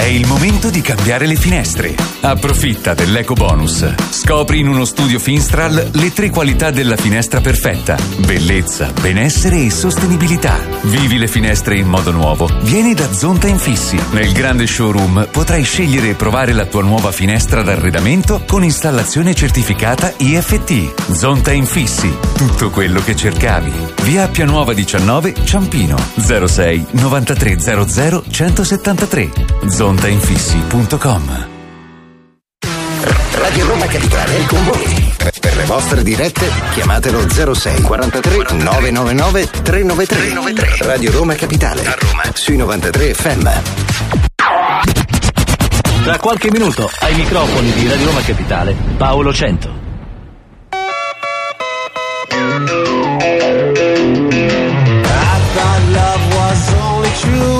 È 0.01 0.05
il 0.05 0.27
momento 0.27 0.71
di 0.71 0.81
cambiare 0.81 1.27
le 1.27 1.37
finestre. 1.37 1.95
Approfitta 2.23 2.95
dell'eco 2.95 3.35
bonus. 3.35 3.87
Scopri 4.09 4.61
in 4.61 4.69
uno 4.69 4.87
studio 4.87 5.19
Finstral 5.19 5.91
le 5.93 6.13
tre 6.15 6.31
qualità 6.31 6.71
della 6.71 6.97
finestra 6.97 7.43
perfetta: 7.43 7.99
bellezza, 8.25 8.91
benessere 8.99 9.63
e 9.63 9.71
sostenibilità. 9.71 10.59
Vivi 10.85 11.19
le 11.19 11.29
finestre 11.29 11.77
in 11.77 11.87
modo 11.87 12.13
nuovo. 12.13 12.49
Vieni 12.63 12.95
da 12.95 13.13
Zonta 13.13 13.47
Infissi. 13.47 14.01
Nel 14.13 14.33
grande 14.33 14.67
showroom 14.67 15.29
potrai 15.31 15.65
scegliere 15.65 16.09
e 16.09 16.15
provare 16.15 16.55
la 16.55 16.65
tua 16.65 16.83
nuova 16.83 17.13
finestra 17.13 17.63
d'arredamento 17.63 18.43
con 18.47 18.65
installazione 18.65 19.35
certificata 19.35 20.15
IFT. 20.17 21.13
Zonta 21.13 21.53
Infissi. 21.53 22.11
Tutto 22.37 22.71
quello 22.71 23.03
che 23.03 23.15
cercavi. 23.15 23.71
Via 24.05 24.25
Appia 24.25 24.47
Nuova 24.47 24.73
19 24.73 25.35
Ciampino 25.45 25.97
06 26.17 26.87
9300 26.93 28.25
173 28.31 29.31
zontainfissi.com 29.91 31.49
Radio 33.32 33.66
Roma 33.66 33.86
Capitale 33.86 34.36
è 34.36 34.47
con 34.47 34.64
voi. 34.64 35.12
Per 35.41 35.57
le 35.57 35.64
vostre 35.64 36.05
dirette 36.05 36.49
chiamatelo 36.74 37.28
06 37.28 37.82
43 37.82 38.36
999 38.53 39.51
393. 39.62 40.86
Radio 40.86 41.11
Roma 41.11 41.34
Capitale. 41.34 41.84
A 41.84 41.97
Roma. 41.99 42.22
Sui 42.32 42.57
93 42.57 43.14
FM. 43.14 43.49
Tra 46.05 46.18
qualche 46.18 46.53
minuto 46.53 46.88
ai 47.01 47.14
microfoni 47.16 47.72
di 47.72 47.88
Radio 47.88 48.07
Roma 48.07 48.20
Capitale, 48.20 48.76
Paolo 48.97 49.32
Cento. 49.32 49.78
I 52.30 52.68
thought 55.53 55.82
love 55.91 56.34
was 56.36 56.74
only 56.74 57.11
true 57.18 57.60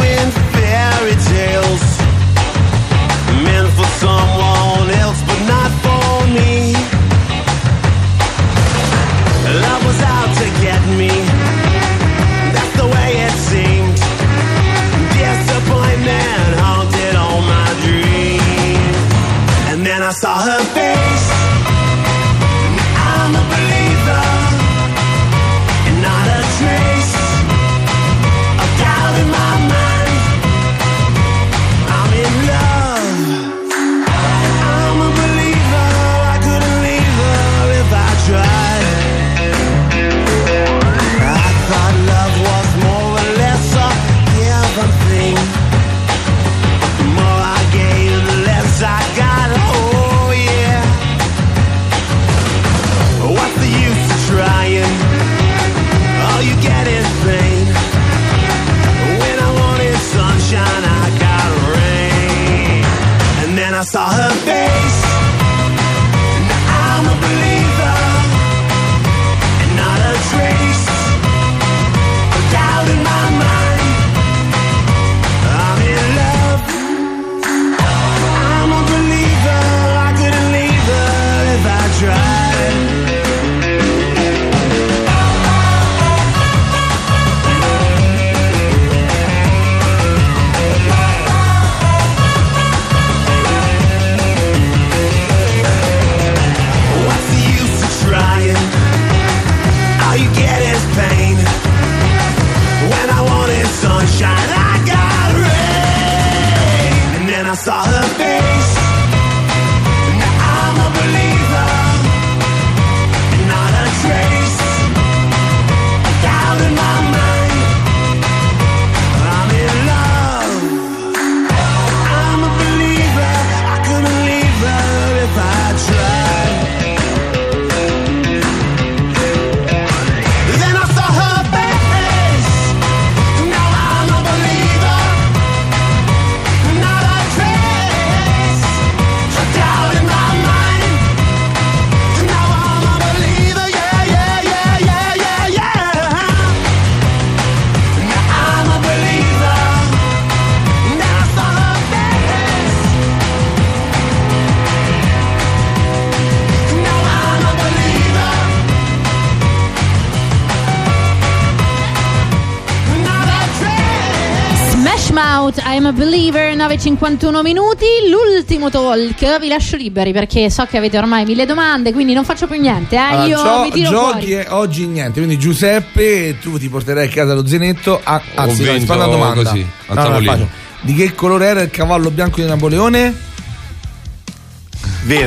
51 166.80 167.42
minuti, 167.42 167.84
l'ultimo 168.08 168.70
talk, 168.70 169.38
vi 169.38 169.48
lascio 169.48 169.76
liberi 169.76 170.14
perché 170.14 170.48
so 170.48 170.64
che 170.64 170.78
avete 170.78 170.96
ormai 170.96 171.26
mille 171.26 171.44
domande, 171.44 171.92
quindi 171.92 172.14
non 172.14 172.24
faccio 172.24 172.46
più 172.46 172.58
niente, 172.58 172.96
eh? 172.96 172.98
allora, 172.98 173.26
io 173.26 173.36
gio- 173.36 173.60
mi 173.60 173.70
tiro 173.70 173.90
giochi 173.90 174.32
fuori. 174.32 174.46
oggi 174.48 174.86
niente, 174.86 175.20
quindi 175.20 175.38
Giuseppe, 175.38 176.38
tu 176.40 176.58
ti 176.58 176.70
porterai 176.70 177.06
a 177.06 177.10
casa 177.10 177.34
lo 177.34 177.46
zenetto 177.46 178.00
ah, 178.02 178.14
a 178.34 178.42
anzi, 178.44 178.64
vinto, 178.64 178.94
una 178.94 179.04
domanda. 179.04 179.42
Così, 179.42 179.66
no, 179.88 180.08
no, 180.08 180.48
di 180.80 180.94
che 180.94 181.14
colore 181.14 181.48
era 181.48 181.60
il 181.60 181.70
cavallo 181.70 182.10
bianco 182.10 182.40
di 182.40 182.46
Napoleone? 182.46 183.14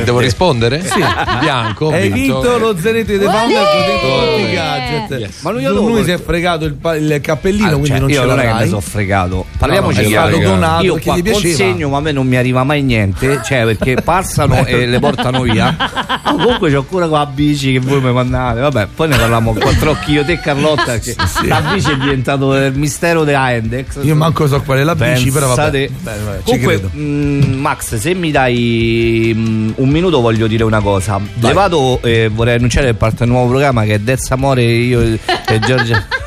Devo 0.04 0.18
rispondere? 0.20 0.82
Sì. 0.84 1.00
Bianco. 1.40 1.90
Hai 1.90 2.08
vinto 2.10 2.58
lo 2.58 2.76
zenetto 2.78 3.12
di 3.12 3.18
The 3.18 3.24
Founder 3.24 3.62
con 3.64 3.80
dentro 3.86 4.08
tutti 4.36 4.40
i 4.50 4.54
gadget. 4.54 5.20
Yes. 5.20 5.40
Ma 5.42 5.50
lui 5.50 5.62
io 5.62 5.72
Lui 5.72 6.04
si 6.04 6.10
è 6.10 6.18
fregato 6.22 6.64
il, 6.64 6.74
pa- 6.74 6.96
il 6.96 7.18
cappellino, 7.20 7.66
Ah, 7.66 7.70
quindi 7.70 7.88
cioè, 7.88 7.98
non 8.00 8.10
io 8.10 8.20
ce 8.20 8.26
non 8.26 8.40
è 8.40 8.56
che 8.58 8.66
sono 8.68 8.80
fregato. 8.80 9.44
Parliamoci 9.58 9.96
No, 9.96 10.02
no, 10.02 10.08
chiaro. 10.08 10.28
stato 10.30 10.42
donato 10.44 10.82
Io 10.84 10.98
qua 11.00 11.16
consegno, 11.32 11.88
ma 11.88 11.96
a 11.96 12.00
me 12.00 12.12
non 12.12 12.26
mi 12.26 12.36
arriva 12.36 12.64
mai 12.64 12.82
niente, 12.82 13.40
cioè 13.44 13.64
perché 13.64 13.96
passano 14.02 14.64
e 14.64 14.86
le 14.86 14.98
portano 14.98 15.42
via. 15.42 15.74
Ma 16.24 16.30
comunque 16.36 16.70
c'ho 16.72 16.78
ancora 16.78 17.06
con 17.06 17.18
la 17.18 17.26
bici 17.26 17.72
che 17.72 17.80
voi 17.80 18.00
mi 18.00 18.12
mandate. 18.12 18.60
Vabbè, 18.60 18.88
poi 18.94 19.08
ne 19.08 19.16
parliamo 19.16 19.50
a 19.50 19.54
quattro 19.54 19.90
occhi 19.90 20.12
io 20.12 20.24
te 20.24 20.32
e 20.32 20.40
Carlotta 20.40 20.98
che 20.98 21.14
la 21.44 21.60
bici 21.60 21.90
è 21.90 21.96
diventato 21.96 22.54
il 22.54 22.72
mistero 22.74 23.24
della 23.24 23.52
Index. 23.54 23.98
Io 24.02 24.14
manco 24.16 24.46
so 24.46 24.60
qual 24.62 24.78
è 24.78 24.84
la 24.84 24.94
bici, 24.94 25.30
però 25.30 25.48
vabbè. 25.54 25.70
Pensate- 25.70 25.90
Bene, 26.00 26.24
vabbè, 26.24 26.36
ci 26.38 26.42
Comunque, 26.44 26.72
credo. 26.80 26.88
mh, 26.92 27.54
Max, 27.60 27.94
se 27.96 28.14
mi 28.14 28.30
dai 28.30 29.32
mh, 29.34 29.73
un 29.76 29.88
minuto, 29.88 30.20
voglio 30.20 30.46
dire 30.46 30.64
una 30.64 30.80
cosa. 30.80 31.20
Le 31.40 31.52
vado 31.52 32.00
e 32.02 32.28
vorrei 32.28 32.56
annunciare 32.56 32.86
che 32.86 32.94
parte 32.94 33.24
un 33.24 33.30
nuovo 33.30 33.48
programma 33.48 33.84
che 33.84 33.94
è 33.94 33.98
Dez 33.98 34.30
Amore. 34.30 34.62
Io 34.62 35.00
e 35.00 35.58
Giorgia. 35.60 36.06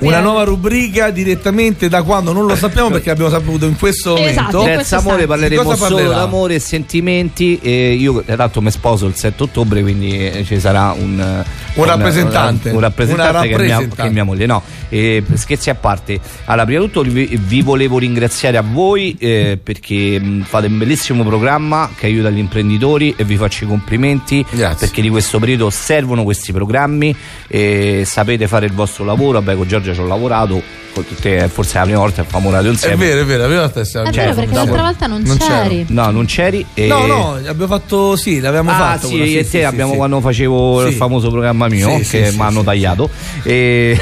Una 0.00 0.20
nuova 0.20 0.44
rubrica 0.44 1.10
direttamente 1.10 1.88
da 1.88 2.02
quando? 2.02 2.32
Non 2.32 2.46
lo 2.46 2.56
sappiamo 2.56 2.90
perché 2.90 3.10
abbiamo 3.10 3.30
saputo 3.30 3.66
in 3.66 3.76
questo 3.76 4.16
Esatto, 4.16 4.58
momento. 4.58 4.78
Terza 4.78 4.98
amore 4.98 5.26
parleremo 5.26 5.76
solo 5.76 6.08
d'amore 6.08 6.54
e 6.54 6.58
sentimenti. 6.58 7.58
E 7.62 7.94
io 7.94 8.22
tra 8.24 8.36
l'altro 8.36 8.60
mi 8.60 8.70
sposo 8.70 9.06
il 9.06 9.14
7 9.14 9.42
ottobre 9.42 9.82
quindi 9.82 10.28
eh, 10.28 10.44
ci 10.44 10.58
sarà 10.58 10.94
un, 10.98 11.44
Un 11.74 11.84
rappresentante. 11.84 12.70
un, 12.70 12.74
un 12.76 12.80
rappresentante 12.80 13.30
Una 13.30 13.40
che, 13.40 13.46
è 13.46 13.48
mia, 13.48 13.56
rappresentante. 13.58 14.02
che 14.02 14.08
è 14.08 14.10
mia 14.10 14.24
moglie. 14.24 14.46
No 14.46 14.62
eh, 14.90 15.22
scherzi 15.34 15.70
a 15.70 15.74
parte. 15.74 16.20
Allora 16.44 16.66
prima 16.66 16.80
di 16.80 16.86
tutto 16.86 17.02
vi, 17.02 17.38
vi 17.42 17.62
volevo 17.62 17.98
ringraziare 17.98 18.58
a 18.58 18.62
voi 18.62 19.16
eh, 19.18 19.58
perché 19.62 20.20
mh, 20.20 20.42
fate 20.42 20.66
un 20.66 20.76
bellissimo 20.76 21.24
programma 21.24 21.90
che 21.96 22.06
aiuta 22.06 22.28
gli 22.28 22.38
imprenditori 22.38 23.14
e 23.16 23.24
vi 23.24 23.36
faccio 23.36 23.64
i 23.64 23.66
complimenti 23.68 24.44
perché 24.50 25.00
di 25.00 25.08
questo 25.08 25.38
periodo 25.38 25.70
servono 25.70 26.24
questi 26.24 26.52
programmi 26.52 27.14
e 27.46 28.02
sapete 28.04 28.46
fare 28.46 28.66
il 28.66 28.72
vostro 28.72 29.04
lavoro. 29.04 29.40
Vabbè 29.40 29.56
con 29.60 29.68
Giorgia 29.68 29.92
ci 29.92 30.00
ho 30.00 30.06
lavorato 30.06 30.62
con 30.92 31.06
tutte, 31.06 31.48
forse 31.48 31.74
è 31.76 31.78
la 31.78 31.84
prima 31.84 31.98
volta 31.98 32.22
che 32.22 32.28
famo 32.28 32.50
radio 32.50 32.70
È 32.70 32.72
insieme 32.72 32.96
vero, 32.96 33.20
è 33.20 33.24
vero, 33.48 33.60
la 33.60 33.68
stessa 33.68 34.02
È 34.02 34.10
vero 34.10 34.34
perché 34.34 34.54
l'altra 34.54 34.82
volta 34.82 35.06
non, 35.06 35.22
Non 35.22 35.36
c'eri. 35.36 35.84
No, 35.88 36.10
non 36.10 36.24
c'eri. 36.24 36.66
E... 36.74 36.86
No, 36.86 37.06
no, 37.06 37.34
abbiamo 37.34 37.66
fatto 37.66 38.16
sì, 38.16 38.40
l'abbiamo 38.40 38.70
Ah, 38.70 38.74
fatto. 38.74 39.06
sì, 39.06 39.16
quello, 39.16 39.24
io 39.26 39.40
e 39.40 39.44
sì, 39.44 39.50
te 39.50 39.58
sì, 39.58 39.64
abbiamo 39.64 39.92
sì, 39.92 39.96
quando 39.98 40.20
facevo 40.20 40.86
il 40.86 40.94
famoso 40.94 41.30
programma 41.30 41.68
mio 41.68 42.02
Sì, 42.02 42.18
che 42.22 42.32
mi 42.32 42.40
hanno 42.40 42.60
sì, 42.60 42.64
tagliato. 42.64 43.10
E... 43.42 44.00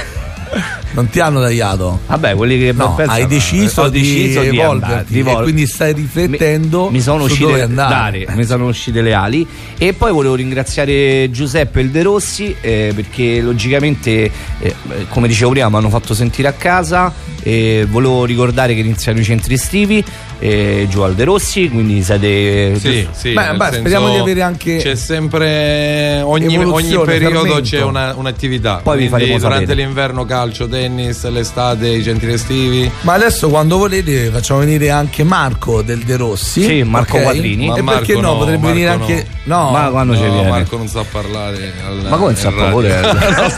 Non 0.92 1.08
ti 1.10 1.20
hanno 1.20 1.40
tagliato. 1.40 2.00
Vabbè, 2.06 2.34
quelli 2.34 2.58
che 2.58 2.72
No, 2.72 2.94
pensano- 2.94 3.18
hai 3.18 3.26
deciso 3.26 3.82
ho 3.82 3.88
di 3.88 4.00
deciso 4.00 4.40
di 4.40 4.46
evolverti 4.58 4.84
andare, 4.84 5.04
di 5.06 5.16
e 5.16 5.20
evol- 5.20 5.42
quindi 5.42 5.66
stai 5.66 5.92
riflettendo 5.92 6.90
mi 6.90 7.00
sono 7.00 7.18
su 7.26 7.32
uscite 7.32 7.44
dove 7.46 7.62
andare. 7.62 8.26
mi 8.34 8.44
sono 8.44 8.66
uscite 8.66 9.02
le 9.02 9.12
ali 9.12 9.46
e 9.76 9.92
poi 9.92 10.12
volevo 10.12 10.34
ringraziare 10.34 11.30
Giuseppe 11.30 11.80
il 11.80 11.90
De 11.90 12.02
Rossi 12.02 12.54
eh, 12.60 12.92
perché 12.94 13.40
logicamente 13.40 14.30
eh, 14.60 14.74
come 15.08 15.28
dicevo 15.28 15.50
prima 15.50 15.68
mi 15.68 15.76
hanno 15.76 15.90
fatto 15.90 16.14
sentire 16.14 16.48
a 16.48 16.52
casa 16.52 17.12
e 17.42 17.86
volevo 17.88 18.24
ricordare 18.24 18.74
che 18.74 18.80
iniziano 18.80 19.18
i 19.20 19.24
centri 19.24 19.54
estivi 19.54 20.02
eh, 20.40 20.86
giù 20.90 21.00
al 21.00 21.14
De 21.14 21.24
Rossi 21.24 21.68
quindi 21.68 22.02
siete 22.02 22.78
Sì, 22.78 23.06
sì, 23.12 23.32
Beh, 23.32 23.54
beh, 23.56 23.72
speriamo 23.72 24.10
di 24.10 24.16
avere 24.18 24.42
anche 24.42 24.76
C'è 24.78 24.94
sempre 24.96 26.20
ogni, 26.22 26.56
ogni 26.56 26.98
periodo 27.04 27.40
fermento. 27.40 27.60
c'è 27.60 27.82
una- 27.82 28.14
un'attività. 28.16 28.80
Poi 28.82 28.98
vi 28.98 29.08
faremo 29.08 29.38
durante 29.38 29.66
sapere. 29.66 29.84
l'inverno 29.84 30.24
calcio, 30.38 30.68
tennis, 30.68 31.28
l'estate 31.28 31.88
i 31.88 32.02
centri 32.02 32.32
estivi. 32.32 32.88
Ma 33.00 33.14
adesso 33.14 33.48
quando 33.48 33.76
volete 33.76 34.30
facciamo 34.30 34.60
venire 34.60 34.88
anche 34.90 35.24
Marco 35.24 35.82
del 35.82 35.98
De 36.04 36.16
Rossi. 36.16 36.62
Sì, 36.62 36.82
Marco 36.84 37.16
ok? 37.16 37.22
Quattrini. 37.24 37.72
E 37.76 37.82
Ma 37.82 37.92
perché 37.94 38.12
Marco 38.14 38.20
no? 38.28 38.32
no, 38.34 38.38
Potrebbe 38.38 38.58
Marco 38.58 38.74
venire 38.74 38.94
no. 38.96 39.00
anche. 39.02 39.26
No, 39.48 39.70
Ma 39.70 39.88
quando 39.90 40.14
ci 40.14 40.22
No, 40.22 40.32
viene? 40.32 40.48
Marco 40.50 40.76
non 40.76 40.86
sa 40.88 41.04
parlare. 41.10 41.72
al- 41.84 42.06
Ma 42.08 42.16
come 42.16 42.34
sa 42.36 42.50
parlare? 42.52 43.56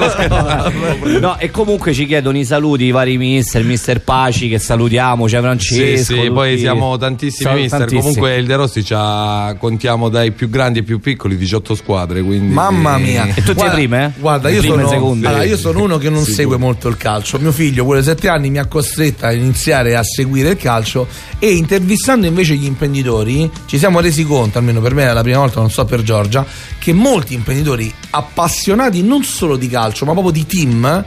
No, 1.21 1.39
e 1.39 1.51
comunque 1.51 1.93
ci 1.93 2.07
chiedono 2.07 2.39
i 2.39 2.45
saluti 2.45 2.85
i 2.85 2.91
vari 2.93 3.19
mister, 3.19 3.63
mister 3.65 4.01
Paci 4.01 4.49
che 4.49 4.59
salutiamo, 4.59 5.25
c'è 5.27 5.37
Sì, 5.37 5.43
Francesco. 5.43 6.15
sì, 6.15 6.31
poi 6.31 6.49
tutti- 6.51 6.61
siamo 6.63 6.97
tantissimi 6.97 7.43
Siamo 7.43 7.57
mister. 7.57 7.79
tantissimi. 7.81 8.01
Comunque 8.15 8.37
il 8.37 8.47
De 8.47 8.55
Rossi 8.57 8.83
c'ha, 8.83 9.55
contiamo 9.59 10.09
dai 10.09 10.31
più 10.31 10.49
grandi 10.49 10.79
ai 10.79 10.85
più 10.85 10.99
piccoli 11.01 11.37
18 11.37 11.75
squadre. 11.75 12.23
Quindi 12.23 12.53
Mamma 12.55 12.97
mia. 12.99 13.27
E 13.27 13.35
tutte 13.35 13.53
Guarda- 13.55 13.75
prime, 13.75 14.05
eh? 14.05 14.11
Guarda, 14.21 14.49
io 14.49 14.61
Prime 14.61 14.83
e 14.83 14.87
sono, 14.87 15.11
allora, 15.11 15.45
io 15.45 15.57
sono 15.57 15.83
uno 15.83 15.99
che 15.99 16.09
non 16.09 16.19
Sicuro. 16.21 16.35
segue 16.37 16.57
molto 16.57 16.70
il 16.89 16.97
calcio. 16.97 17.39
Mio 17.39 17.53
figlio, 17.53 17.85
quello 17.85 18.01
di 18.01 18.07
7 18.07 18.29
anni, 18.29 18.51
mi 18.51 18.59
ha 18.59 18.67
costretto 18.67 19.27
a 19.27 19.33
iniziare 19.33 19.97
a 19.97 20.03
seguire 20.03 20.51
il 20.51 20.57
calcio 20.57 21.07
e 21.39 21.53
intervistando 21.55 22.27
invece 22.27 22.55
gli 22.55 22.65
imprenditori 22.65 23.51
ci 23.67 23.79
siamo 23.79 24.01
resi 24.01 24.25
conto, 24.25 24.59
almeno 24.59 24.81
per 24.81 24.95
me 24.95 25.03
era 25.03 25.13
la 25.13 25.23
prima 25.23 25.39
volta, 25.39 25.61
non 25.61 25.71
so 25.71 25.85
per 25.85 26.03
Giorgia, 26.03 26.45
che 26.79 26.93
molti 26.93 27.35
imprenditori 27.35 27.93
appassionati 28.11 29.03
non 29.03 29.25
solo 29.25 29.57
di 29.57 29.69
calcio, 29.69 30.05
ma 30.05 30.13
proprio 30.13 30.33
di 30.33 30.47
team 30.47 31.05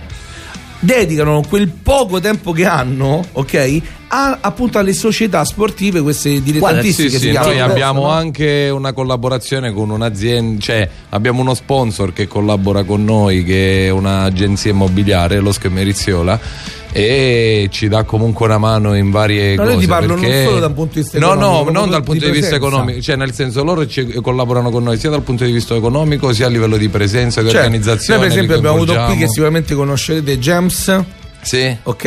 dedicano 0.84 1.42
quel 1.48 1.70
poco 1.70 2.20
tempo 2.20 2.52
che 2.52 2.66
hanno, 2.66 3.24
ok, 3.32 3.82
a, 4.10 4.40
appunto 4.42 4.80
alle 4.80 4.94
società 4.94 5.44
sportive, 5.46 6.02
queste 6.02 6.44
dilettantistiche 6.44 7.18
sì, 7.18 7.30
sì, 7.30 7.32
noi 7.32 7.60
abbiamo 7.60 8.02
no? 8.02 8.10
anche 8.10 8.70
una 8.70 8.92
collaborazione 8.92 9.72
con 9.72 9.90
un'azienda, 9.90 10.60
cioè 10.60 10.90
abbiamo 11.10 11.42
uno 11.42 11.54
sponsor 11.54 12.12
che 12.12 12.28
collabora 12.28 12.84
con 12.84 13.04
noi 13.04 13.44
che 13.44 13.88
è 13.88 13.90
un'agenzia 13.90 14.72
immobiliare, 14.72 15.40
lo 15.40 15.52
Schemeriziola 15.52 16.40
e 16.94 17.68
ci 17.72 17.88
dà 17.88 18.04
comunque 18.04 18.46
una 18.46 18.58
mano 18.60 18.96
in 18.96 19.10
varie 19.12 19.56
No, 19.56 19.64
cose 19.64 19.74
io 19.74 19.80
ti 19.80 19.88
parlo 19.88 20.08
non 20.14 20.20
perché- 20.22 20.44
solo 20.46 20.60
dal 20.60 20.74
punto 20.74 20.94
di 20.94 21.00
vista 21.02 21.20
no 21.20 21.32
economico, 21.34 21.72
no 21.72 21.80
non 21.80 21.90
dal 21.90 22.00
di 22.02 22.06
punto 22.06 22.26
di, 22.26 22.32
vista 22.32 22.48
presenza. 22.50 22.56
economico 22.56 23.02
cioè 23.02 23.16
nel 23.16 23.34
senso 23.34 23.64
loro 23.64 23.88
ci 23.88 24.06
collaborano 24.22 24.70
con 24.70 24.84
noi 24.84 24.98
sia 24.98 25.10
dal 25.10 25.22
punto 25.24 25.44
di 25.44 25.52
vista 25.52 25.74
economico 25.76 26.32
sia 26.34 26.46
a 26.46 26.50
livello 26.50 26.78
di 26.78 26.90
presenza 26.90 27.42
di 27.42 27.50
Cioè, 27.50 27.58
organizzazione 27.62 28.20
Noi 28.20 28.28
per 28.30 28.38
esempio 28.38 28.58
abbiamo 28.58 28.76
avuto 28.76 28.94
qui 29.06 29.18
che 29.18 29.28
sicuramente 29.28 29.74
conoscerete 29.76 30.40
Gems. 30.40 31.04
Sì. 31.44 31.76
Ok? 31.84 32.04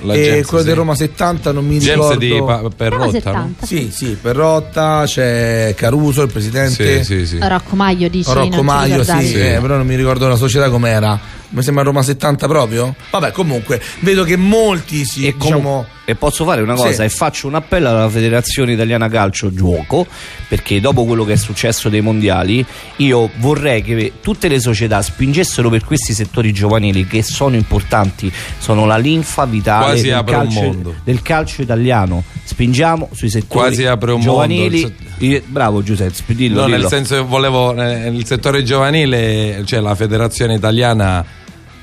La 0.00 0.14
e 0.14 0.22
Gems, 0.24 0.46
quello 0.48 0.64
sì. 0.64 0.70
di 0.70 0.74
Roma 0.74 0.94
70 0.96 1.52
non 1.52 1.64
mi 1.64 1.78
Gems 1.78 1.94
ricordo. 1.94 2.18
di 2.18 2.42
Pa- 2.44 2.70
Perrotta, 2.76 2.88
Roma 2.88 3.04
no? 3.04 3.10
70. 3.12 3.66
Sì, 3.66 3.90
sì, 3.94 4.18
Perrotta, 4.20 5.02
c'è 5.06 5.74
Caruso, 5.76 6.22
il 6.22 6.32
presidente. 6.32 7.04
Sì, 7.04 7.20
sì, 7.20 7.26
sì. 7.26 7.38
Rocco 7.40 7.76
Maglio 7.76 8.08
dici 8.08 8.32
Rocco 8.32 8.56
non 8.56 8.64
Maglio, 8.64 9.04
sì, 9.04 9.12
ricordavi? 9.12 9.32
eh, 9.54 9.58
però 9.60 9.76
non 9.76 9.86
mi 9.86 9.94
ricordo 9.94 10.26
la 10.26 10.34
società 10.34 10.68
com'era. 10.70 11.20
Mi 11.50 11.62
sembra 11.62 11.82
Roma 11.82 12.02
70 12.02 12.46
proprio? 12.46 12.94
Vabbè, 13.10 13.32
comunque, 13.32 13.80
vedo 14.00 14.22
che 14.24 14.36
molti 14.36 15.04
si 15.04 15.26
E, 15.26 15.34
diciamo 15.36 15.86
e 16.04 16.14
posso 16.16 16.44
fare 16.44 16.60
una 16.60 16.74
cosa 16.74 16.92
Sì. 16.92 17.02
e 17.02 17.08
faccio 17.08 17.46
un 17.46 17.54
appello 17.54 17.88
alla 17.88 18.08
Federazione 18.08 18.72
Italiana 18.72 19.08
Calcio 19.08 19.52
Giuoco 19.52 20.06
perché 20.48 20.80
dopo 20.80 21.04
quello 21.04 21.24
che 21.24 21.34
è 21.34 21.36
successo 21.36 21.88
dei 21.88 22.00
mondiali 22.00 22.64
io 22.96 23.30
vorrei 23.36 23.80
che 23.82 24.14
tutte 24.20 24.48
le 24.48 24.58
società 24.58 25.02
spingessero 25.02 25.68
per 25.70 25.84
questi 25.84 26.12
settori 26.12 26.52
giovanili 26.52 27.06
che 27.06 27.22
sono 27.22 27.54
importanti 27.54 28.32
sono 28.58 28.86
la 28.86 28.96
linfa 28.96 29.44
vitale 29.44 30.00
del, 30.02 30.24
calcio, 30.24 30.94
del 31.04 31.22
calcio 31.22 31.62
italiano 31.62 32.24
spingiamo 32.42 33.10
sui 33.12 33.30
settori 33.30 33.60
Quasi 33.60 33.84
apre 33.86 34.10
un 34.10 34.20
giovanili 34.20 34.80
mondo. 34.80 34.96
Io- 35.18 35.42
bravo 35.46 35.82
Giuseppe 35.84 36.34
dillo, 36.34 36.62
No, 36.62 36.66
nel 36.66 36.76
dillo. 36.78 36.88
senso 36.88 37.14
che 37.14 37.20
volevo 37.22 37.72
nel 37.72 38.24
settore 38.26 38.64
giovanile, 38.64 39.62
cioè 39.64 39.78
la 39.80 39.94
federazione 39.94 40.54
italiana, 40.54 41.24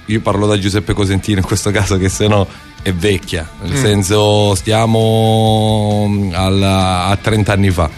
io 0.08 0.22
parlo 0.22 0.45
da 0.47 0.58
Giuseppe 0.60 0.93
Cosentino 0.93 1.39
in 1.39 1.45
questo 1.45 1.72
caso 1.72 1.97
che 1.97 2.10
se 2.10 2.28
no 2.28 2.47
è 2.82 2.91
vecchia, 2.93 3.47
nel 3.62 3.74
Mm. 3.78 3.82
senso 3.82 4.55
stiamo 4.55 6.05
mm, 6.10 6.32
alla- 6.34 7.05
a 7.05 7.16
30 7.18 7.53
anni 7.53 7.70
fa 7.72 7.89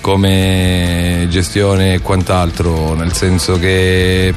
come 0.00 1.26
gestione 1.30 1.94
e 1.94 2.00
quant'altro, 2.00 2.94
nel 2.94 3.12
senso 3.14 3.58
che 3.58 4.34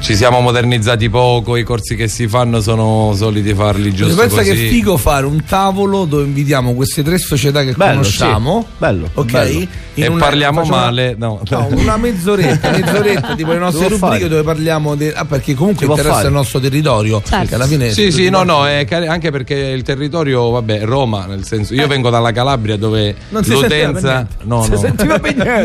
ci 0.00 0.14
siamo 0.14 0.40
modernizzati 0.40 1.08
poco, 1.10 1.56
i 1.56 1.64
corsi 1.64 1.96
che 1.96 2.06
si 2.06 2.28
fanno 2.28 2.60
sono 2.60 3.12
soliti 3.16 3.52
farli 3.54 3.92
giusto 3.92 4.14
pensa 4.14 4.36
così. 4.36 4.50
che 4.54 4.66
è 4.66 4.68
figo 4.68 4.96
fare 4.96 5.26
un 5.26 5.42
tavolo 5.44 6.04
dove 6.04 6.24
invitiamo 6.24 6.74
queste 6.74 7.02
tre 7.02 7.18
società 7.18 7.64
che 7.64 7.72
Bello, 7.72 7.92
conosciamo. 7.98 8.66
sì. 8.68 8.74
Bello, 8.78 9.10
Ok? 9.14 9.30
bello. 9.32 9.66
E 9.94 10.06
una- 10.06 10.24
parliamo 10.24 10.62
male, 10.64 11.14
no. 11.18 11.40
No, 11.48 11.68
una 11.72 11.96
mezz'oretta, 11.96 12.70
mezz'oretta 12.76 13.34
tipo 13.34 13.52
le 13.52 13.58
nostre 13.58 13.88
Devo 13.88 13.94
rubriche 13.98 14.16
fare. 14.24 14.28
dove 14.28 14.42
parliamo 14.42 14.94
de- 14.94 15.12
ah, 15.14 15.24
perché 15.24 15.54
comunque 15.54 15.86
può 15.86 15.94
interessa 15.94 16.16
fare. 16.18 16.28
il 16.28 16.34
nostro 16.34 16.60
territorio. 16.60 17.22
Perché 17.28 17.54
alla 17.54 17.66
fine 17.66 17.90
Sì, 17.90 18.12
sì, 18.12 18.28
no, 18.28 18.42
no, 18.44 18.66
è 18.66 18.84
cari- 18.86 19.06
anche 19.08 19.30
perché 19.30 19.54
il 19.54 19.82
territorio, 19.82 20.50
vabbè, 20.50 20.84
Roma, 20.84 21.24
nel 21.26 21.44
senso, 21.44 21.74
io 21.74 21.86
vengo 21.88 22.10
dalla 22.10 22.30
Calabria 22.30 22.76
dove 22.76 23.08
Eh. 23.08 23.14
Non 23.30 23.42
l'utenza. 23.46 24.26
No, 24.42 24.62
Si 24.62 24.70
no. 24.70 24.84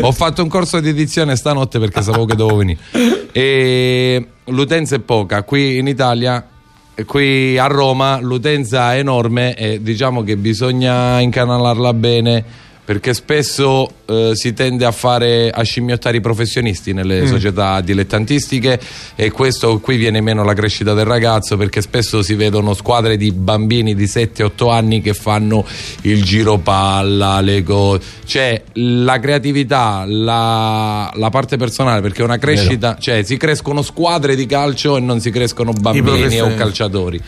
Ho 0.02 0.12
fatto 0.12 0.42
un 0.42 0.48
corso 0.48 0.80
di 0.80 0.88
edizione 0.88 1.36
stanotte 1.36 1.78
perché 1.78 2.02
sapevo 2.02 2.24
che 2.24 2.34
dovevo 2.34 2.56
venire. 2.58 2.78
E 3.32 4.21
l'utenza 4.46 4.96
è 4.96 5.00
poca. 5.00 5.42
Qui 5.42 5.78
in 5.78 5.86
Italia 5.86 6.46
qui 7.06 7.56
a 7.58 7.66
Roma 7.66 8.20
l'utenza 8.20 8.94
è 8.94 8.98
enorme 8.98 9.54
e 9.56 9.80
diciamo 9.82 10.22
che 10.22 10.36
bisogna 10.36 11.20
incanalarla 11.20 11.94
bene 11.94 12.44
perché 12.84 13.14
spesso 13.14 13.88
eh, 14.06 14.32
si 14.34 14.52
tende 14.54 14.84
a 14.84 14.90
fare 14.90 15.50
a 15.50 15.62
scimmiottare 15.62 16.16
i 16.16 16.20
professionisti 16.20 16.92
nelle 16.92 17.22
Mm. 17.22 17.26
società 17.26 17.80
dilettantistiche 17.80 18.80
e 19.14 19.30
questo 19.30 19.78
qui 19.78 19.96
viene 19.96 20.20
meno 20.20 20.42
la 20.42 20.54
crescita 20.54 20.92
del 20.92 21.04
ragazzo 21.04 21.56
perché 21.56 21.80
spesso 21.80 22.22
si 22.22 22.34
vedono 22.34 22.74
squadre 22.74 23.16
di 23.16 23.30
bambini 23.30 23.94
di 23.94 24.06
7-8 24.06 24.70
anni 24.72 25.00
che 25.00 25.14
fanno 25.14 25.64
il 26.02 26.24
giro 26.24 26.58
palla, 26.58 27.40
le 27.40 27.62
cose, 27.62 28.02
cioè 28.24 28.62
la 28.74 29.20
creatività, 29.20 30.04
la, 30.06 31.12
la 31.14 31.30
parte 31.30 31.56
personale 31.56 32.00
perché 32.00 32.22
è 32.22 32.24
una 32.24 32.38
crescita, 32.38 32.96
cioè 32.98 33.22
si 33.22 33.36
crescono 33.36 33.82
squadre 33.82 34.34
di 34.34 34.46
calcio 34.46 34.96
e 34.96 35.00
non 35.00 35.20
si 35.20 35.30
crescono 35.30 35.72
bambini 35.72 36.40
o 36.40 36.54
calciatori. 36.56 37.20